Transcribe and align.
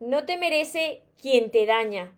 no 0.00 0.24
te 0.24 0.36
merece 0.36 1.02
quien 1.20 1.50
te 1.50 1.66
daña. 1.66 2.12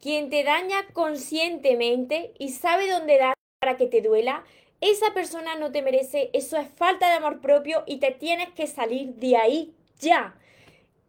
Quien 0.00 0.28
te 0.30 0.44
daña 0.44 0.86
conscientemente 0.92 2.32
y 2.38 2.50
sabe 2.50 2.90
dónde 2.90 3.18
dar 3.18 3.34
para 3.60 3.76
que 3.76 3.86
te 3.86 4.02
duela, 4.02 4.44
esa 4.80 5.14
persona 5.14 5.56
no 5.56 5.72
te 5.72 5.82
merece, 5.82 6.30
eso 6.34 6.58
es 6.58 6.68
falta 6.68 7.08
de 7.08 7.14
amor 7.14 7.40
propio 7.40 7.82
y 7.86 7.96
te 7.96 8.10
tienes 8.10 8.50
que 8.50 8.66
salir 8.66 9.14
de 9.14 9.36
ahí 9.36 9.74
ya. 9.98 10.36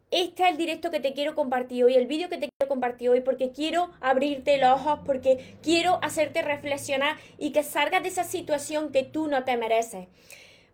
Este 0.10 0.44
es 0.44 0.52
el 0.52 0.58
directo 0.58 0.90
que 0.90 1.02
te 1.02 1.12
quiero 1.12 1.36
compartir 1.36 1.84
hoy, 1.84 1.96
el 1.96 2.08
vídeo 2.08 2.30
que 2.30 2.38
te 2.38 2.48
quiero 2.48 2.70
compartir 2.70 3.10
hoy, 3.10 3.20
porque 3.20 3.52
quiero 3.52 3.92
abrirte 4.00 4.58
los 4.58 4.80
ojos, 4.80 5.00
porque 5.06 5.58
quiero 5.62 6.00
hacerte 6.02 6.42
reflexionar 6.42 7.18
y 7.38 7.52
que 7.52 7.62
salgas 7.62 8.04
de 8.04 8.10
esa 8.10 8.24
situación 8.24 8.94
que 8.94 9.04
tú 9.04 9.28
no 9.28 9.44
te 9.44 9.58
mereces. 9.58 10.08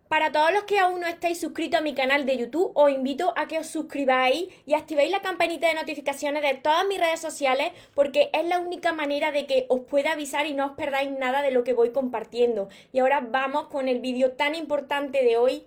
Para 0.08 0.30
todos 0.30 0.52
los 0.52 0.64
que 0.64 0.78
aún 0.78 1.00
no 1.00 1.06
estáis 1.06 1.40
suscritos 1.40 1.80
a 1.80 1.82
mi 1.82 1.94
canal 1.94 2.26
de 2.26 2.36
YouTube, 2.36 2.72
os 2.74 2.90
invito 2.90 3.32
a 3.36 3.48
que 3.48 3.58
os 3.58 3.66
suscribáis 3.66 4.48
y 4.66 4.74
activéis 4.74 5.10
la 5.10 5.22
campanita 5.22 5.66
de 5.66 5.74
notificaciones 5.74 6.42
de 6.42 6.54
todas 6.54 6.86
mis 6.86 7.00
redes 7.00 7.20
sociales 7.20 7.72
porque 7.94 8.30
es 8.32 8.44
la 8.44 8.60
única 8.60 8.92
manera 8.92 9.32
de 9.32 9.46
que 9.46 9.66
os 9.68 9.80
pueda 9.80 10.12
avisar 10.12 10.46
y 10.46 10.54
no 10.54 10.66
os 10.66 10.72
perdáis 10.72 11.10
nada 11.10 11.42
de 11.42 11.50
lo 11.50 11.64
que 11.64 11.72
voy 11.72 11.90
compartiendo. 11.90 12.68
Y 12.92 13.00
ahora 13.00 13.20
vamos 13.20 13.68
con 13.68 13.88
el 13.88 14.00
vídeo 14.00 14.32
tan 14.32 14.54
importante 14.54 15.24
de 15.24 15.36
hoy. 15.36 15.64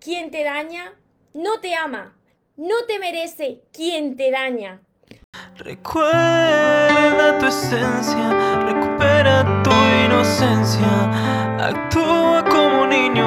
Quien 0.00 0.30
te 0.30 0.44
daña, 0.44 0.94
no 1.32 1.60
te 1.60 1.74
ama. 1.74 2.16
No 2.56 2.84
te 2.86 2.98
merece 2.98 3.62
quien 3.72 4.16
te 4.16 4.30
daña. 4.30 4.80
Recuerda 5.56 7.38
tu 7.38 7.46
esencia, 7.46 8.60
recupera 8.66 9.62
tu 9.62 9.70
inocencia, 10.04 10.90
actúa 11.58 12.44
como 12.44 12.86
niño, 12.86 13.26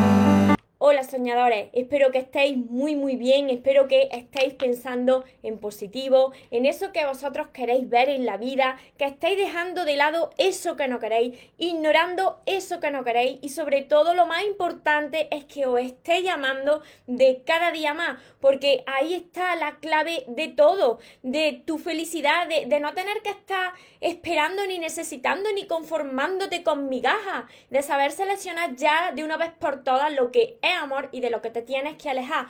Hola 0.91 1.05
soñadores, 1.05 1.69
espero 1.71 2.11
que 2.11 2.17
estéis 2.17 2.57
muy 2.57 2.97
muy 2.97 3.15
bien, 3.15 3.49
espero 3.49 3.87
que 3.87 4.09
estéis 4.11 4.55
pensando 4.55 5.23
en 5.41 5.57
positivo, 5.57 6.33
en 6.51 6.65
eso 6.65 6.91
que 6.91 7.05
vosotros 7.05 7.47
queréis 7.53 7.87
ver 7.89 8.09
en 8.09 8.25
la 8.25 8.35
vida, 8.35 8.77
que 8.97 9.05
estéis 9.05 9.37
dejando 9.37 9.85
de 9.85 9.95
lado 9.95 10.31
eso 10.37 10.75
que 10.75 10.89
no 10.89 10.99
queréis, 10.99 11.39
ignorando 11.57 12.41
eso 12.45 12.81
que 12.81 12.91
no 12.91 13.05
queréis. 13.05 13.39
Y 13.41 13.47
sobre 13.47 13.83
todo 13.83 14.13
lo 14.13 14.25
más 14.25 14.43
importante 14.43 15.29
es 15.33 15.45
que 15.45 15.65
os 15.65 15.79
estéis 15.79 16.25
llamando 16.25 16.81
de 17.07 17.41
cada 17.45 17.71
día 17.71 17.93
más, 17.93 18.21
porque 18.41 18.83
ahí 18.85 19.13
está 19.13 19.55
la 19.55 19.77
clave 19.77 20.25
de 20.27 20.49
todo, 20.49 20.99
de 21.23 21.63
tu 21.65 21.77
felicidad, 21.77 22.49
de, 22.49 22.65
de 22.65 22.79
no 22.81 22.93
tener 22.93 23.21
que 23.21 23.29
estar 23.29 23.71
esperando 24.01 24.67
ni 24.67 24.77
necesitando 24.77 25.53
ni 25.53 25.67
conformándote 25.67 26.63
con 26.63 26.89
migajas, 26.89 27.45
de 27.69 27.81
saber 27.81 28.11
seleccionar 28.11 28.75
ya 28.75 29.13
de 29.13 29.23
una 29.23 29.37
vez 29.37 29.53
por 29.57 29.85
todas 29.85 30.11
lo 30.11 30.31
que 30.31 30.59
es 30.61 30.80
amor 30.81 31.09
y 31.11 31.21
de 31.21 31.29
lo 31.29 31.41
que 31.41 31.49
te 31.49 31.61
tienes 31.61 31.95
que 31.95 32.09
alejar. 32.09 32.47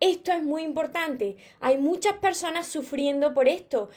Esto 0.00 0.32
es 0.32 0.42
muy 0.42 0.62
importante. 0.62 1.36
Hay 1.60 1.78
muchas 1.78 2.14
personas 2.14 2.66
sufriendo 2.66 3.34
por 3.34 3.48
esto. 3.48 3.90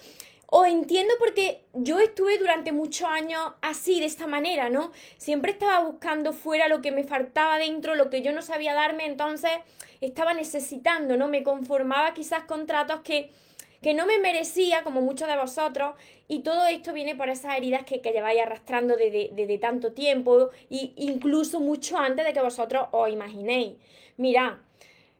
Os 0.47 0.67
entiendo 0.67 1.13
porque 1.17 1.63
yo 1.73 1.99
estuve 1.99 2.37
durante 2.37 2.71
muchos 2.71 3.09
años 3.09 3.41
así, 3.61 3.99
de 3.99 4.05
esta 4.05 4.27
manera, 4.27 4.69
¿no? 4.69 4.91
Siempre 5.17 5.51
estaba 5.51 5.79
buscando 5.79 6.33
fuera 6.33 6.67
lo 6.67 6.81
que 6.81 6.91
me 6.91 7.03
faltaba 7.03 7.57
dentro, 7.57 7.95
lo 7.95 8.09
que 8.11 8.21
yo 8.21 8.31
no 8.31 8.41
sabía 8.41 8.75
darme, 8.75 9.05
entonces 9.05 9.51
estaba 10.01 10.33
necesitando, 10.33 11.17
¿no? 11.17 11.27
Me 11.27 11.41
conformaba 11.41 12.13
quizás 12.13 12.43
con 12.43 12.67
tratos 12.67 13.01
que, 13.01 13.31
que 13.85 13.93
no 13.93 14.07
me 14.07 14.17
merecía, 14.17 14.83
como 14.83 15.01
muchos 15.01 15.27
de 15.27 15.37
vosotros, 15.37 15.93
y 16.27 16.39
todo 16.39 16.65
esto 16.65 16.91
viene 16.91 17.13
por 17.13 17.29
esas 17.29 17.55
heridas 17.55 17.83
que, 17.83 18.01
que 18.01 18.13
lleváis 18.13 18.41
arrastrando 18.41 18.95
desde, 18.95 19.29
desde, 19.33 19.59
tanto 19.59 19.91
tiempo, 19.91 20.49
e 20.71 20.91
incluso 20.95 21.59
mucho 21.59 21.95
antes 21.95 22.25
de 22.25 22.33
que 22.33 22.41
vosotros 22.41 22.87
os 22.91 23.11
imaginéis. 23.11 23.73
Mira, 24.17 24.59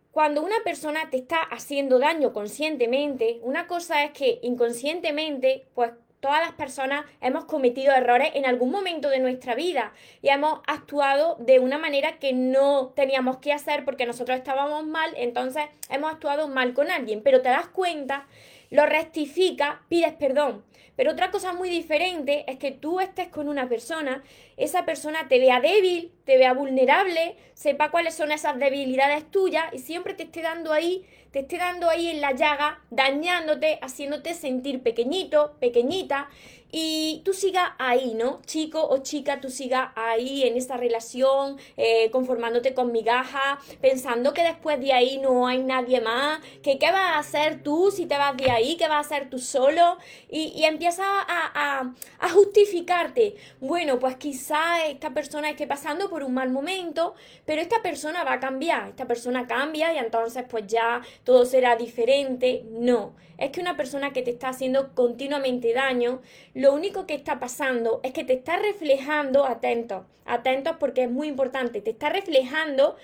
cuando 0.09 0.41
una 0.41 0.63
persona 0.63 1.11
te 1.11 1.17
está 1.17 1.43
haciendo 1.43 1.99
daño 1.99 2.33
conscientemente, 2.33 3.39
una 3.43 3.67
cosa 3.67 4.03
es 4.03 4.13
que 4.13 4.39
inconscientemente, 4.41 5.67
pues 5.75 5.91
todas 6.19 6.41
las 6.41 6.53
personas 6.53 7.05
hemos 7.21 7.45
cometido 7.45 7.93
errores 7.93 8.31
en 8.33 8.47
algún 8.47 8.71
momento 8.71 9.09
de 9.09 9.19
nuestra 9.19 9.53
vida 9.53 9.93
y 10.23 10.29
hemos 10.29 10.61
actuado 10.65 11.35
de 11.35 11.59
una 11.59 11.77
manera 11.77 12.17
que 12.17 12.33
no 12.33 12.93
teníamos 12.95 13.37
que 13.37 13.53
hacer 13.53 13.85
porque 13.85 14.07
nosotros 14.07 14.35
estábamos 14.35 14.87
mal, 14.87 15.13
entonces 15.17 15.65
hemos 15.91 16.11
actuado 16.11 16.47
mal 16.47 16.73
con 16.73 16.89
alguien, 16.89 17.21
pero 17.21 17.43
te 17.43 17.49
das 17.49 17.67
cuenta, 17.67 18.25
lo 18.69 18.85
rectifica, 18.85 19.81
pides 19.89 20.13
perdón. 20.13 20.63
Pero 20.95 21.11
otra 21.11 21.29
cosa 21.29 21.51
muy 21.51 21.69
diferente 21.69 22.45
es 22.47 22.57
que 22.57 22.71
tú 22.71 22.99
estés 22.99 23.27
con 23.27 23.49
una 23.49 23.67
persona, 23.67 24.23
esa 24.55 24.85
persona 24.85 25.27
te 25.27 25.39
vea 25.39 25.59
débil, 25.59 26.11
te 26.23 26.37
vea 26.37 26.53
vulnerable, 26.53 27.35
sepa 27.53 27.91
cuáles 27.91 28.15
son 28.15 28.31
esas 28.31 28.57
debilidades 28.57 29.29
tuyas 29.29 29.65
y 29.73 29.79
siempre 29.79 30.13
te 30.13 30.23
esté 30.23 30.41
dando 30.41 30.71
ahí, 30.71 31.05
te 31.31 31.39
esté 31.39 31.57
dando 31.57 31.89
ahí 31.89 32.07
en 32.07 32.21
la 32.21 32.31
llaga, 32.31 32.81
dañándote, 32.91 33.77
haciéndote 33.81 34.33
sentir 34.33 34.81
pequeñito, 34.83 35.57
pequeñita 35.59 36.29
y 36.71 37.21
tú 37.23 37.33
sigas 37.33 37.71
ahí, 37.77 38.13
¿no? 38.15 38.41
Chico 38.45 38.85
o 38.85 38.97
chica, 38.97 39.39
tú 39.39 39.49
sigas 39.49 39.91
ahí 39.95 40.43
en 40.43 40.57
esta 40.57 40.77
relación, 40.77 41.57
eh, 41.77 42.09
conformándote 42.11 42.73
con 42.73 42.91
migaja, 42.91 43.59
pensando 43.81 44.33
que 44.33 44.43
después 44.43 44.79
de 44.79 44.91
ahí 44.91 45.17
no 45.19 45.47
hay 45.47 45.59
nadie 45.59 46.01
más, 46.01 46.41
que 46.61 46.77
qué 46.77 46.91
vas 46.91 47.15
a 47.15 47.19
hacer 47.19 47.63
tú 47.63 47.91
si 47.91 48.05
te 48.05 48.17
vas 48.17 48.35
de 48.35 48.51
ahí, 48.51 48.75
qué 48.77 48.87
vas 48.87 48.97
a 48.97 49.15
hacer 49.15 49.29
tú 49.29 49.39
solo, 49.39 49.97
y, 50.29 50.53
y 50.55 50.65
empiezas 50.65 51.05
a, 51.07 51.51
a, 51.53 51.93
a, 52.19 52.29
justificarte. 52.29 53.35
Bueno, 53.61 53.99
pues 53.99 54.17
quizá 54.17 54.85
esta 54.85 55.13
persona 55.13 55.49
esté 55.49 55.67
pasando 55.67 56.09
por 56.09 56.23
un 56.23 56.33
mal 56.33 56.49
momento, 56.49 57.15
pero 57.45 57.61
esta 57.61 57.81
persona 57.81 58.23
va 58.23 58.33
a 58.33 58.39
cambiar, 58.39 58.89
esta 58.89 59.05
persona 59.07 59.47
cambia 59.47 59.93
y 59.93 59.97
entonces 59.97 60.43
pues 60.49 60.65
ya 60.67 61.01
todo 61.23 61.45
será 61.45 61.75
diferente. 61.75 62.63
No, 62.69 63.13
es 63.37 63.51
que 63.51 63.61
una 63.61 63.77
persona 63.77 64.13
que 64.13 64.21
te 64.21 64.31
está 64.31 64.49
haciendo 64.49 64.93
continuamente 64.93 65.73
daño, 65.73 66.21
lo 66.53 66.73
único 66.73 67.05
que 67.05 67.15
está 67.15 67.39
pasando 67.39 67.99
es 68.03 68.13
que 68.13 68.23
te 68.23 68.33
está 68.33 68.57
reflejando, 68.57 69.45
atentos, 69.45 70.05
atentos 70.25 70.77
porque 70.79 71.03
es 71.03 71.11
muy 71.11 71.27
importante, 71.27 71.81
te 71.81 71.91
está 71.91 72.09
reflejando 72.09 72.95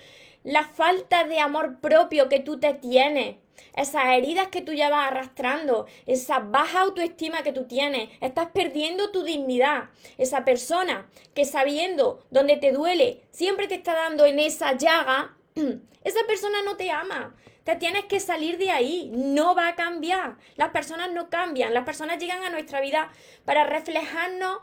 la 0.44 0.64
falta 0.64 1.24
de 1.24 1.38
amor 1.38 1.80
propio 1.80 2.28
que 2.28 2.40
tú 2.40 2.58
te 2.58 2.74
tienes, 2.74 3.36
esas 3.76 4.04
heridas 4.06 4.48
que 4.48 4.60
tú 4.60 4.72
ya 4.72 4.90
vas 4.90 5.10
arrastrando, 5.10 5.86
esa 6.06 6.40
baja 6.40 6.82
autoestima 6.82 7.42
que 7.42 7.52
tú 7.52 7.64
tienes, 7.64 8.10
estás 8.20 8.48
perdiendo 8.48 9.10
tu 9.10 9.22
dignidad. 9.22 9.90
Esa 10.18 10.44
persona 10.44 11.08
que 11.34 11.44
sabiendo 11.44 12.22
dónde 12.30 12.56
te 12.56 12.72
duele, 12.72 13.22
siempre 13.30 13.68
te 13.68 13.76
está 13.76 13.94
dando 13.94 14.26
en 14.26 14.38
esa 14.38 14.76
llaga, 14.76 15.36
esa 16.04 16.20
persona 16.26 16.58
no 16.64 16.76
te 16.76 16.90
ama. 16.90 17.34
Te 17.64 17.76
tienes 17.76 18.04
que 18.06 18.18
salir 18.20 18.58
de 18.58 18.70
ahí, 18.70 19.10
no 19.14 19.54
va 19.54 19.68
a 19.68 19.74
cambiar. 19.74 20.36
Las 20.56 20.70
personas 20.70 21.12
no 21.12 21.30
cambian, 21.30 21.74
las 21.74 21.84
personas 21.84 22.18
llegan 22.18 22.42
a 22.42 22.50
nuestra 22.50 22.80
vida 22.80 23.10
para 23.44 23.64
reflejarnos 23.64 24.58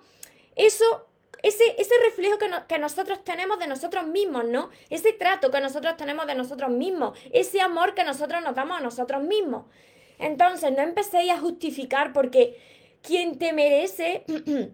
eso, 0.56 1.08
ese, 1.42 1.64
ese 1.78 1.94
reflejo 2.04 2.38
que, 2.38 2.50
no, 2.50 2.68
que 2.68 2.78
nosotros 2.78 3.24
tenemos 3.24 3.60
de 3.60 3.68
nosotros 3.68 4.06
mismos, 4.08 4.46
¿no? 4.46 4.70
Ese 4.90 5.14
trato 5.14 5.52
que 5.52 5.62
nosotros 5.62 5.96
tenemos 5.96 6.28
de 6.28 6.36
nosotros 6.36 6.70
mismos, 6.70 7.18
ese 7.32 7.62
amor 7.62 7.94
que 7.94 8.04
nosotros 8.04 8.44
nos 8.44 8.56
damos 8.56 8.78
a 8.78 8.82
nosotros 8.82 9.24
mismos. 9.24 9.66
Entonces, 10.18 10.72
no 10.72 10.82
empecéis 10.82 11.32
a 11.32 11.40
justificar 11.40 12.12
porque 12.12 12.60
quien 13.02 13.38
te 13.38 13.54
merece 13.54 14.26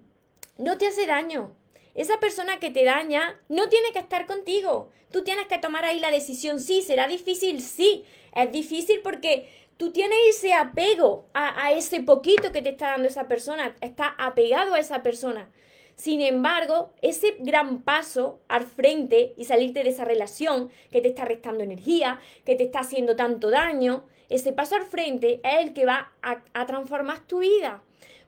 no 0.57 0.77
te 0.77 0.87
hace 0.87 1.05
daño. 1.05 1.55
Esa 1.95 2.19
persona 2.19 2.59
que 2.59 2.69
te 2.69 2.83
daña 2.83 3.39
no 3.47 3.69
tiene 3.69 3.91
que 3.93 3.99
estar 3.99 4.27
contigo. 4.27 4.89
Tú 5.11 5.23
tienes 5.23 5.47
que 5.47 5.57
tomar 5.57 5.85
ahí 5.85 5.99
la 5.99 6.11
decisión. 6.11 6.59
Sí, 6.59 6.81
será 6.81 7.07
difícil, 7.07 7.61
sí. 7.61 8.03
Es 8.33 8.51
difícil 8.51 8.99
porque 9.01 9.49
tú 9.77 9.91
tienes 9.91 10.17
ese 10.29 10.53
apego 10.53 11.29
a, 11.33 11.65
a 11.65 11.71
ese 11.71 12.01
poquito 12.01 12.51
que 12.51 12.61
te 12.61 12.69
está 12.69 12.91
dando 12.91 13.07
esa 13.07 13.27
persona. 13.27 13.75
Está 13.79 14.09
apegado 14.17 14.73
a 14.73 14.79
esa 14.79 15.01
persona. 15.03 15.49
Sin 15.95 16.19
embargo, 16.19 16.91
ese 17.01 17.37
gran 17.39 17.81
paso 17.81 18.41
al 18.49 18.65
frente 18.65 19.33
y 19.37 19.45
salirte 19.45 19.81
de 19.83 19.91
esa 19.91 20.03
relación 20.03 20.69
que 20.91 20.99
te 20.99 21.07
está 21.07 21.23
restando 21.23 21.63
energía, 21.63 22.19
que 22.45 22.55
te 22.55 22.65
está 22.65 22.79
haciendo 22.79 23.15
tanto 23.15 23.49
daño, 23.49 24.03
ese 24.27 24.51
paso 24.51 24.75
al 24.75 24.85
frente 24.85 25.39
es 25.43 25.59
el 25.59 25.73
que 25.73 25.85
va 25.85 26.11
a, 26.21 26.43
a 26.53 26.65
transformar 26.65 27.25
tu 27.25 27.39
vida. 27.39 27.81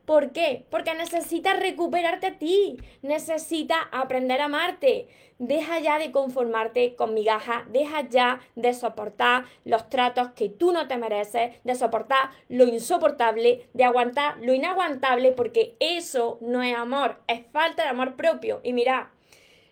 ¿Por 0.08 0.32
qué? 0.32 0.66
Porque 0.70 0.94
necesitas 0.94 1.60
recuperarte 1.60 2.28
a 2.28 2.38
ti, 2.40 2.78
necesitas 3.02 3.80
aprender 3.92 4.40
a 4.40 4.46
amarte. 4.46 5.10
Deja 5.38 5.80
ya 5.80 6.00
de 6.00 6.14
conformarte 6.14 6.96
con 6.96 7.14
migajas, 7.14 7.70
deja 7.74 8.08
ya 8.08 8.40
de 8.56 8.74
soportar 8.74 9.44
los 9.66 9.90
tratos 9.90 10.30
que 10.30 10.48
tú 10.48 10.72
no 10.72 10.88
te 10.88 10.96
mereces, 10.96 11.62
de 11.62 11.76
soportar 11.76 12.30
lo 12.48 12.64
insoportable, 12.64 13.68
de 13.74 13.84
aguantar 13.84 14.38
lo 14.40 14.54
inaguantable, 14.54 15.34
porque 15.34 15.76
eso 15.82 16.38
no 16.40 16.64
es 16.64 16.74
amor, 16.74 17.22
es 17.28 17.46
falta 17.52 17.84
de 17.84 17.90
amor 17.90 18.16
propio. 18.16 18.62
Y 18.64 18.72
mira, 18.72 19.12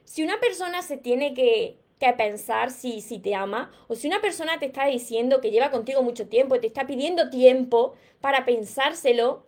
si 0.04 0.22
una 0.22 0.42
persona 0.42 0.82
se 0.82 0.98
tiene 0.98 1.34
que 1.34 1.78
que 1.98 2.12
pensar 2.12 2.72
si, 2.72 3.00
si 3.00 3.20
te 3.20 3.34
ama 3.36 3.72
o 3.88 3.96
si 3.96 4.10
una 4.10 4.20
persona 4.20 4.60
te 4.60 4.66
está 4.66 4.86
diciendo 4.86 5.40
que 5.40 5.50
lleva 5.50 5.72
contigo 5.72 6.04
mucho 6.04 6.28
tiempo 6.28 6.58
y 6.58 6.60
te 6.60 6.68
está 6.68 6.86
pidiendo 6.86 7.30
tiempo 7.30 7.96
para 8.20 8.44
pensárselo, 8.44 9.46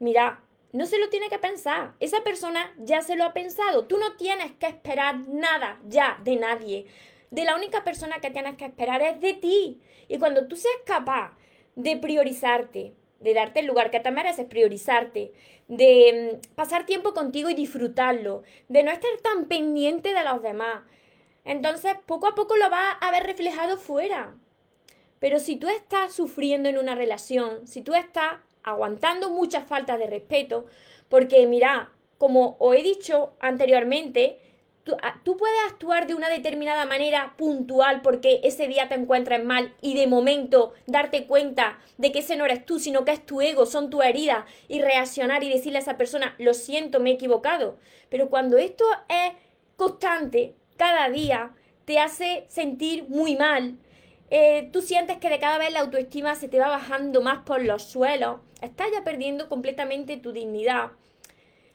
mira, 0.00 0.40
no 0.72 0.86
se 0.86 0.98
lo 0.98 1.08
tiene 1.08 1.28
que 1.28 1.38
pensar. 1.38 1.94
Esa 2.00 2.22
persona 2.22 2.74
ya 2.78 3.02
se 3.02 3.16
lo 3.16 3.24
ha 3.24 3.32
pensado. 3.32 3.86
Tú 3.86 3.98
no 3.98 4.16
tienes 4.16 4.52
que 4.52 4.66
esperar 4.66 5.18
nada 5.28 5.80
ya 5.86 6.18
de 6.24 6.36
nadie. 6.36 6.86
De 7.30 7.44
la 7.44 7.54
única 7.54 7.84
persona 7.84 8.20
que 8.20 8.30
tienes 8.30 8.56
que 8.56 8.64
esperar 8.64 9.02
es 9.02 9.20
de 9.20 9.34
ti. 9.34 9.80
Y 10.08 10.18
cuando 10.18 10.48
tú 10.48 10.56
seas 10.56 10.74
capaz 10.84 11.36
de 11.76 11.96
priorizarte, 11.96 12.94
de 13.20 13.34
darte 13.34 13.60
el 13.60 13.66
lugar 13.66 13.90
que 13.90 14.00
te 14.00 14.10
mereces, 14.10 14.46
priorizarte, 14.46 15.32
de 15.68 16.40
mm, 16.42 16.54
pasar 16.54 16.86
tiempo 16.86 17.14
contigo 17.14 17.50
y 17.50 17.54
disfrutarlo, 17.54 18.42
de 18.68 18.82
no 18.82 18.90
estar 18.90 19.10
tan 19.22 19.46
pendiente 19.46 20.14
de 20.14 20.24
los 20.24 20.42
demás, 20.42 20.82
entonces 21.44 21.94
poco 22.06 22.26
a 22.26 22.34
poco 22.34 22.56
lo 22.56 22.70
vas 22.70 22.96
a 23.00 23.10
ver 23.10 23.24
reflejado 23.24 23.76
fuera. 23.76 24.34
Pero 25.20 25.38
si 25.38 25.56
tú 25.56 25.68
estás 25.68 26.12
sufriendo 26.12 26.68
en 26.68 26.78
una 26.78 26.94
relación, 26.94 27.66
si 27.66 27.82
tú 27.82 27.94
estás 27.94 28.38
aguantando 28.62 29.30
muchas 29.30 29.66
faltas 29.66 29.98
de 29.98 30.06
respeto, 30.06 30.66
porque 31.08 31.46
mira, 31.46 31.90
como 32.18 32.56
os 32.58 32.76
he 32.76 32.82
dicho 32.82 33.32
anteriormente, 33.40 34.38
ah, 35.02 35.20
tú, 35.24 35.36
puedes 35.36 35.56
actuar 35.68 36.06
de 36.06 36.14
una 36.14 36.28
determinada 36.28 36.84
manera 36.84 37.34
puntual 37.36 38.02
porque 38.02 38.40
ese 38.44 38.68
día 38.68 38.88
te 38.88 38.94
encuentras 38.94 39.42
mal 39.42 39.74
y 39.80 39.94
de 39.94 40.06
momento 40.06 40.74
darte 40.86 41.26
cuenta 41.26 41.78
de 41.98 42.12
que 42.12 42.18
ese 42.20 42.36
no 42.36 42.44
eres 42.44 42.66
tú, 42.66 42.78
sino 42.78 43.04
que 43.04 43.12
es 43.12 43.24
tu 43.24 43.40
ego, 43.40 43.66
son 43.66 43.90
tus 43.90 44.04
heridas 44.04 44.44
y 44.68 44.80
reaccionar 44.80 45.42
y 45.44 45.48
decirle 45.48 45.78
a 45.78 45.82
esa 45.82 45.96
persona, 45.96 46.34
lo 46.38 46.54
siento, 46.54 47.00
me 47.00 47.10
he 47.10 47.14
equivocado. 47.14 47.78
Pero 48.08 48.28
cuando 48.28 48.58
esto 48.58 48.84
es 49.08 49.32
constante, 49.76 50.54
cada 50.76 51.08
día, 51.08 51.52
te 51.84 51.98
hace 51.98 52.44
sentir 52.48 53.08
muy 53.08 53.36
mal, 53.36 53.76
eh, 54.30 54.70
tú 54.72 54.80
sientes 54.80 55.18
que 55.18 55.28
de 55.28 55.40
cada 55.40 55.58
vez 55.58 55.72
la 55.72 55.80
autoestima 55.80 56.34
se 56.36 56.48
te 56.48 56.60
va 56.60 56.68
bajando 56.68 57.20
más 57.20 57.44
por 57.44 57.62
los 57.62 57.82
suelos, 57.82 58.40
estás 58.62 58.88
ya 58.92 59.04
perdiendo 59.04 59.48
completamente 59.48 60.16
tu 60.16 60.32
dignidad. 60.32 60.92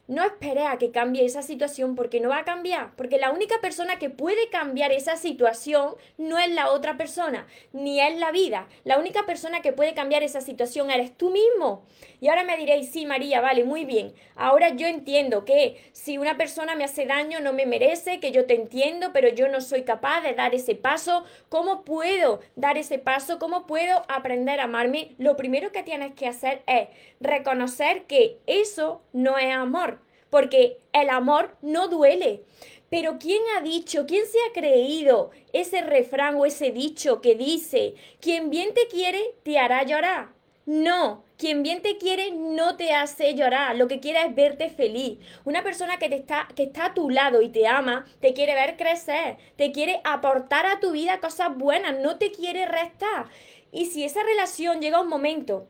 No 0.08 0.22
esperes 0.22 0.66
a 0.68 0.78
que 0.78 0.92
cambie 0.92 1.24
esa 1.24 1.42
situación 1.42 1.96
porque 1.96 2.20
no 2.20 2.28
va 2.28 2.38
a 2.38 2.44
cambiar, 2.44 2.94
porque 2.94 3.18
la 3.18 3.32
única 3.32 3.60
persona 3.60 3.98
que 3.98 4.08
puede 4.08 4.48
cambiar 4.50 4.92
esa 4.92 5.16
situación 5.16 5.96
no 6.16 6.38
es 6.38 6.48
la 6.50 6.70
otra 6.70 6.96
persona, 6.96 7.48
ni 7.72 8.00
es 8.00 8.16
la 8.16 8.30
vida. 8.30 8.68
La 8.84 9.00
única 9.00 9.26
persona 9.26 9.62
que 9.62 9.72
puede 9.72 9.94
cambiar 9.94 10.22
esa 10.22 10.40
situación 10.40 10.92
eres 10.92 11.16
tú 11.16 11.30
mismo. 11.30 11.84
Y 12.20 12.28
ahora 12.28 12.44
me 12.44 12.56
diréis, 12.56 12.92
sí, 12.92 13.04
María, 13.04 13.40
vale, 13.40 13.64
muy 13.64 13.84
bien. 13.84 14.14
Ahora 14.36 14.68
yo 14.68 14.86
entiendo 14.86 15.44
que 15.44 15.90
si 15.92 16.18
una 16.18 16.36
persona 16.36 16.76
me 16.76 16.84
hace 16.84 17.04
daño 17.04 17.40
no 17.40 17.52
me 17.52 17.66
merece, 17.66 18.20
que 18.20 18.30
yo 18.30 18.46
te 18.46 18.54
entiendo, 18.54 19.10
pero 19.12 19.28
yo 19.28 19.48
no 19.48 19.60
soy 19.60 19.82
capaz 19.82 20.20
de 20.20 20.34
dar 20.34 20.54
ese 20.54 20.76
paso. 20.76 21.24
¿Cómo 21.48 21.84
puedo 21.84 22.40
dar 22.54 22.78
ese 22.78 23.00
paso? 23.00 23.40
¿Cómo 23.40 23.66
puedo 23.66 24.04
aprender 24.08 24.60
a 24.60 24.64
amarme? 24.64 25.16
Lo 25.18 25.36
primero 25.36 25.72
que 25.72 25.82
tienes 25.82 26.14
que 26.14 26.28
hacer 26.28 26.62
es 26.68 26.88
reconocer 27.18 28.04
que 28.04 28.38
eso 28.46 29.02
no 29.12 29.36
es 29.36 29.52
amor 29.52 29.95
porque 30.36 30.76
el 30.92 31.08
amor 31.08 31.56
no 31.62 31.88
duele. 31.88 32.42
Pero 32.90 33.16
¿quién 33.18 33.40
ha 33.56 33.62
dicho, 33.62 34.04
quién 34.06 34.26
se 34.26 34.36
ha 34.40 34.52
creído 34.52 35.30
ese 35.54 35.80
refrán 35.80 36.34
o 36.34 36.44
ese 36.44 36.72
dicho 36.72 37.22
que 37.22 37.36
dice, 37.36 37.94
quien 38.20 38.50
bien 38.50 38.74
te 38.74 38.86
quiere, 38.86 39.18
te 39.44 39.58
hará 39.58 39.82
llorar? 39.84 40.34
No, 40.66 41.24
quien 41.38 41.62
bien 41.62 41.80
te 41.80 41.96
quiere 41.96 42.32
no 42.32 42.76
te 42.76 42.92
hace 42.92 43.34
llorar, 43.34 43.76
lo 43.76 43.88
que 43.88 43.98
quiere 43.98 44.26
es 44.26 44.34
verte 44.34 44.68
feliz. 44.68 45.20
Una 45.46 45.62
persona 45.62 45.96
que, 45.96 46.10
te 46.10 46.16
está, 46.16 46.48
que 46.54 46.64
está 46.64 46.84
a 46.84 46.94
tu 46.94 47.08
lado 47.08 47.40
y 47.40 47.48
te 47.48 47.66
ama, 47.66 48.04
te 48.20 48.34
quiere 48.34 48.52
ver 48.52 48.76
crecer, 48.76 49.38
te 49.56 49.72
quiere 49.72 50.02
aportar 50.04 50.66
a 50.66 50.80
tu 50.80 50.90
vida 50.90 51.18
cosas 51.18 51.56
buenas, 51.56 51.98
no 52.00 52.18
te 52.18 52.30
quiere 52.30 52.66
restar. 52.66 53.30
Y 53.72 53.86
si 53.86 54.04
esa 54.04 54.22
relación 54.22 54.82
llega 54.82 54.98
a 54.98 55.00
un 55.00 55.08
momento 55.08 55.66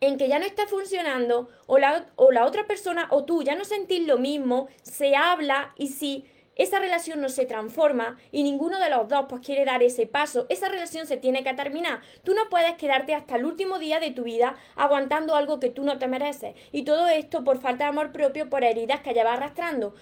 en 0.00 0.18
que 0.18 0.28
ya 0.28 0.38
no 0.38 0.44
está 0.44 0.66
funcionando 0.66 1.48
o 1.66 1.78
la, 1.78 2.06
o 2.16 2.32
la 2.32 2.44
otra 2.46 2.66
persona 2.66 3.08
o 3.10 3.24
tú 3.24 3.42
ya 3.42 3.54
no 3.54 3.64
sentís 3.64 4.06
lo 4.06 4.18
mismo, 4.18 4.68
se 4.82 5.16
habla 5.16 5.72
y 5.76 5.88
si 5.88 6.24
esa 6.56 6.78
relación 6.78 7.20
no 7.20 7.28
se 7.28 7.44
transforma 7.44 8.16
y 8.32 8.42
ninguno 8.42 8.80
de 8.80 8.88
los 8.88 9.08
dos 9.08 9.26
pues 9.28 9.44
quiere 9.44 9.66
dar 9.66 9.82
ese 9.82 10.06
paso, 10.06 10.46
esa 10.48 10.68
relación 10.68 11.06
se 11.06 11.18
tiene 11.18 11.44
que 11.44 11.52
terminar. 11.52 12.00
Tú 12.24 12.34
no 12.34 12.48
puedes 12.48 12.74
quedarte 12.76 13.14
hasta 13.14 13.36
el 13.36 13.44
último 13.44 13.78
día 13.78 14.00
de 14.00 14.10
tu 14.10 14.24
vida 14.24 14.56
aguantando 14.74 15.36
algo 15.36 15.60
que 15.60 15.68
tú 15.68 15.84
no 15.84 15.98
te 15.98 16.08
mereces. 16.08 16.54
Y 16.72 16.84
todo 16.84 17.08
esto 17.08 17.44
por 17.44 17.60
falta 17.60 17.84
de 17.84 17.90
amor 17.90 18.10
propio, 18.10 18.48
por 18.48 18.64
heridas 18.64 19.02
que 19.02 19.12
llevas 19.12 19.34
arrastrando. 19.34 19.94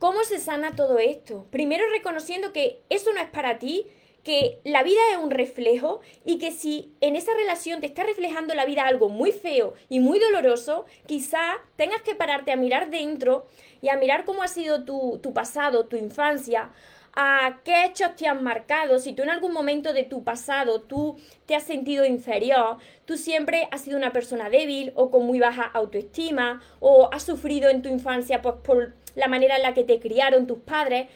¿Cómo 0.00 0.24
se 0.24 0.40
sana 0.40 0.74
todo 0.74 0.98
esto? 0.98 1.46
Primero 1.50 1.84
reconociendo 1.92 2.52
que 2.52 2.82
eso 2.88 3.12
no 3.12 3.20
es 3.20 3.28
para 3.28 3.58
ti, 3.58 3.86
que 4.22 4.60
la 4.64 4.82
vida 4.82 5.00
es 5.12 5.18
un 5.18 5.30
reflejo 5.30 6.00
y 6.24 6.38
que 6.38 6.52
si 6.52 6.92
en 7.00 7.16
esa 7.16 7.32
relación 7.34 7.80
te 7.80 7.86
está 7.86 8.04
reflejando 8.04 8.54
la 8.54 8.64
vida 8.64 8.86
algo 8.86 9.08
muy 9.08 9.32
feo 9.32 9.74
y 9.88 10.00
muy 10.00 10.18
doloroso, 10.18 10.84
quizá 11.06 11.58
tengas 11.76 12.02
que 12.02 12.14
pararte 12.14 12.52
a 12.52 12.56
mirar 12.56 12.90
dentro 12.90 13.46
y 13.80 13.88
a 13.88 13.96
mirar 13.96 14.24
cómo 14.24 14.42
ha 14.42 14.48
sido 14.48 14.84
tu, 14.84 15.18
tu 15.22 15.32
pasado, 15.32 15.86
tu 15.86 15.96
infancia, 15.96 16.70
a 17.14 17.60
qué 17.64 17.84
hechos 17.84 18.14
te 18.16 18.28
han 18.28 18.42
marcado, 18.42 18.98
si 18.98 19.12
tú 19.12 19.22
en 19.22 19.30
algún 19.30 19.52
momento 19.52 19.92
de 19.92 20.04
tu 20.04 20.22
pasado 20.22 20.82
tú 20.82 21.16
te 21.46 21.56
has 21.56 21.64
sentido 21.64 22.04
inferior, 22.04 22.76
tú 23.04 23.16
siempre 23.16 23.68
has 23.70 23.82
sido 23.82 23.96
una 23.96 24.12
persona 24.12 24.48
débil 24.48 24.92
o 24.94 25.10
con 25.10 25.26
muy 25.26 25.40
baja 25.40 25.64
autoestima 25.64 26.62
o 26.78 27.08
has 27.12 27.24
sufrido 27.24 27.68
en 27.68 27.82
tu 27.82 27.88
infancia 27.88 28.42
pues, 28.42 28.56
por 28.62 28.94
la 29.16 29.28
manera 29.28 29.56
en 29.56 29.62
la 29.62 29.74
que 29.74 29.84
te 29.84 29.98
criaron 29.98 30.46
tus 30.46 30.60
padres, 30.60 31.08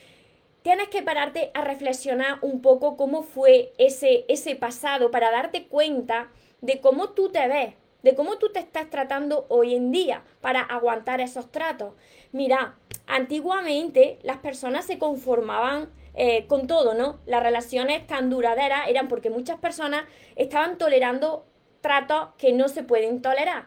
tienes 0.64 0.88
que 0.88 1.02
pararte 1.02 1.50
a 1.52 1.60
reflexionar 1.60 2.38
un 2.40 2.62
poco 2.62 2.96
cómo 2.96 3.22
fue 3.22 3.74
ese, 3.76 4.24
ese 4.28 4.56
pasado 4.56 5.10
para 5.10 5.30
darte 5.30 5.66
cuenta 5.66 6.30
de 6.62 6.80
cómo 6.80 7.10
tú 7.10 7.28
te 7.28 7.46
ves, 7.48 7.74
de 8.02 8.14
cómo 8.14 8.38
tú 8.38 8.48
te 8.48 8.60
estás 8.60 8.88
tratando 8.88 9.44
hoy 9.50 9.74
en 9.74 9.92
día 9.92 10.22
para 10.40 10.62
aguantar 10.62 11.20
esos 11.20 11.52
tratos. 11.52 11.92
Mira, 12.32 12.78
antiguamente 13.06 14.18
las 14.22 14.38
personas 14.38 14.86
se 14.86 14.98
conformaban 14.98 15.90
eh, 16.14 16.46
con 16.46 16.66
todo, 16.66 16.94
¿no? 16.94 17.20
Las 17.26 17.42
relaciones 17.42 18.06
tan 18.06 18.30
duraderas 18.30 18.88
eran 18.88 19.08
porque 19.08 19.28
muchas 19.28 19.58
personas 19.58 20.04
estaban 20.34 20.78
tolerando 20.78 21.44
tratos 21.82 22.30
que 22.38 22.54
no 22.54 22.68
se 22.68 22.82
pueden 22.82 23.20
tolerar. 23.20 23.66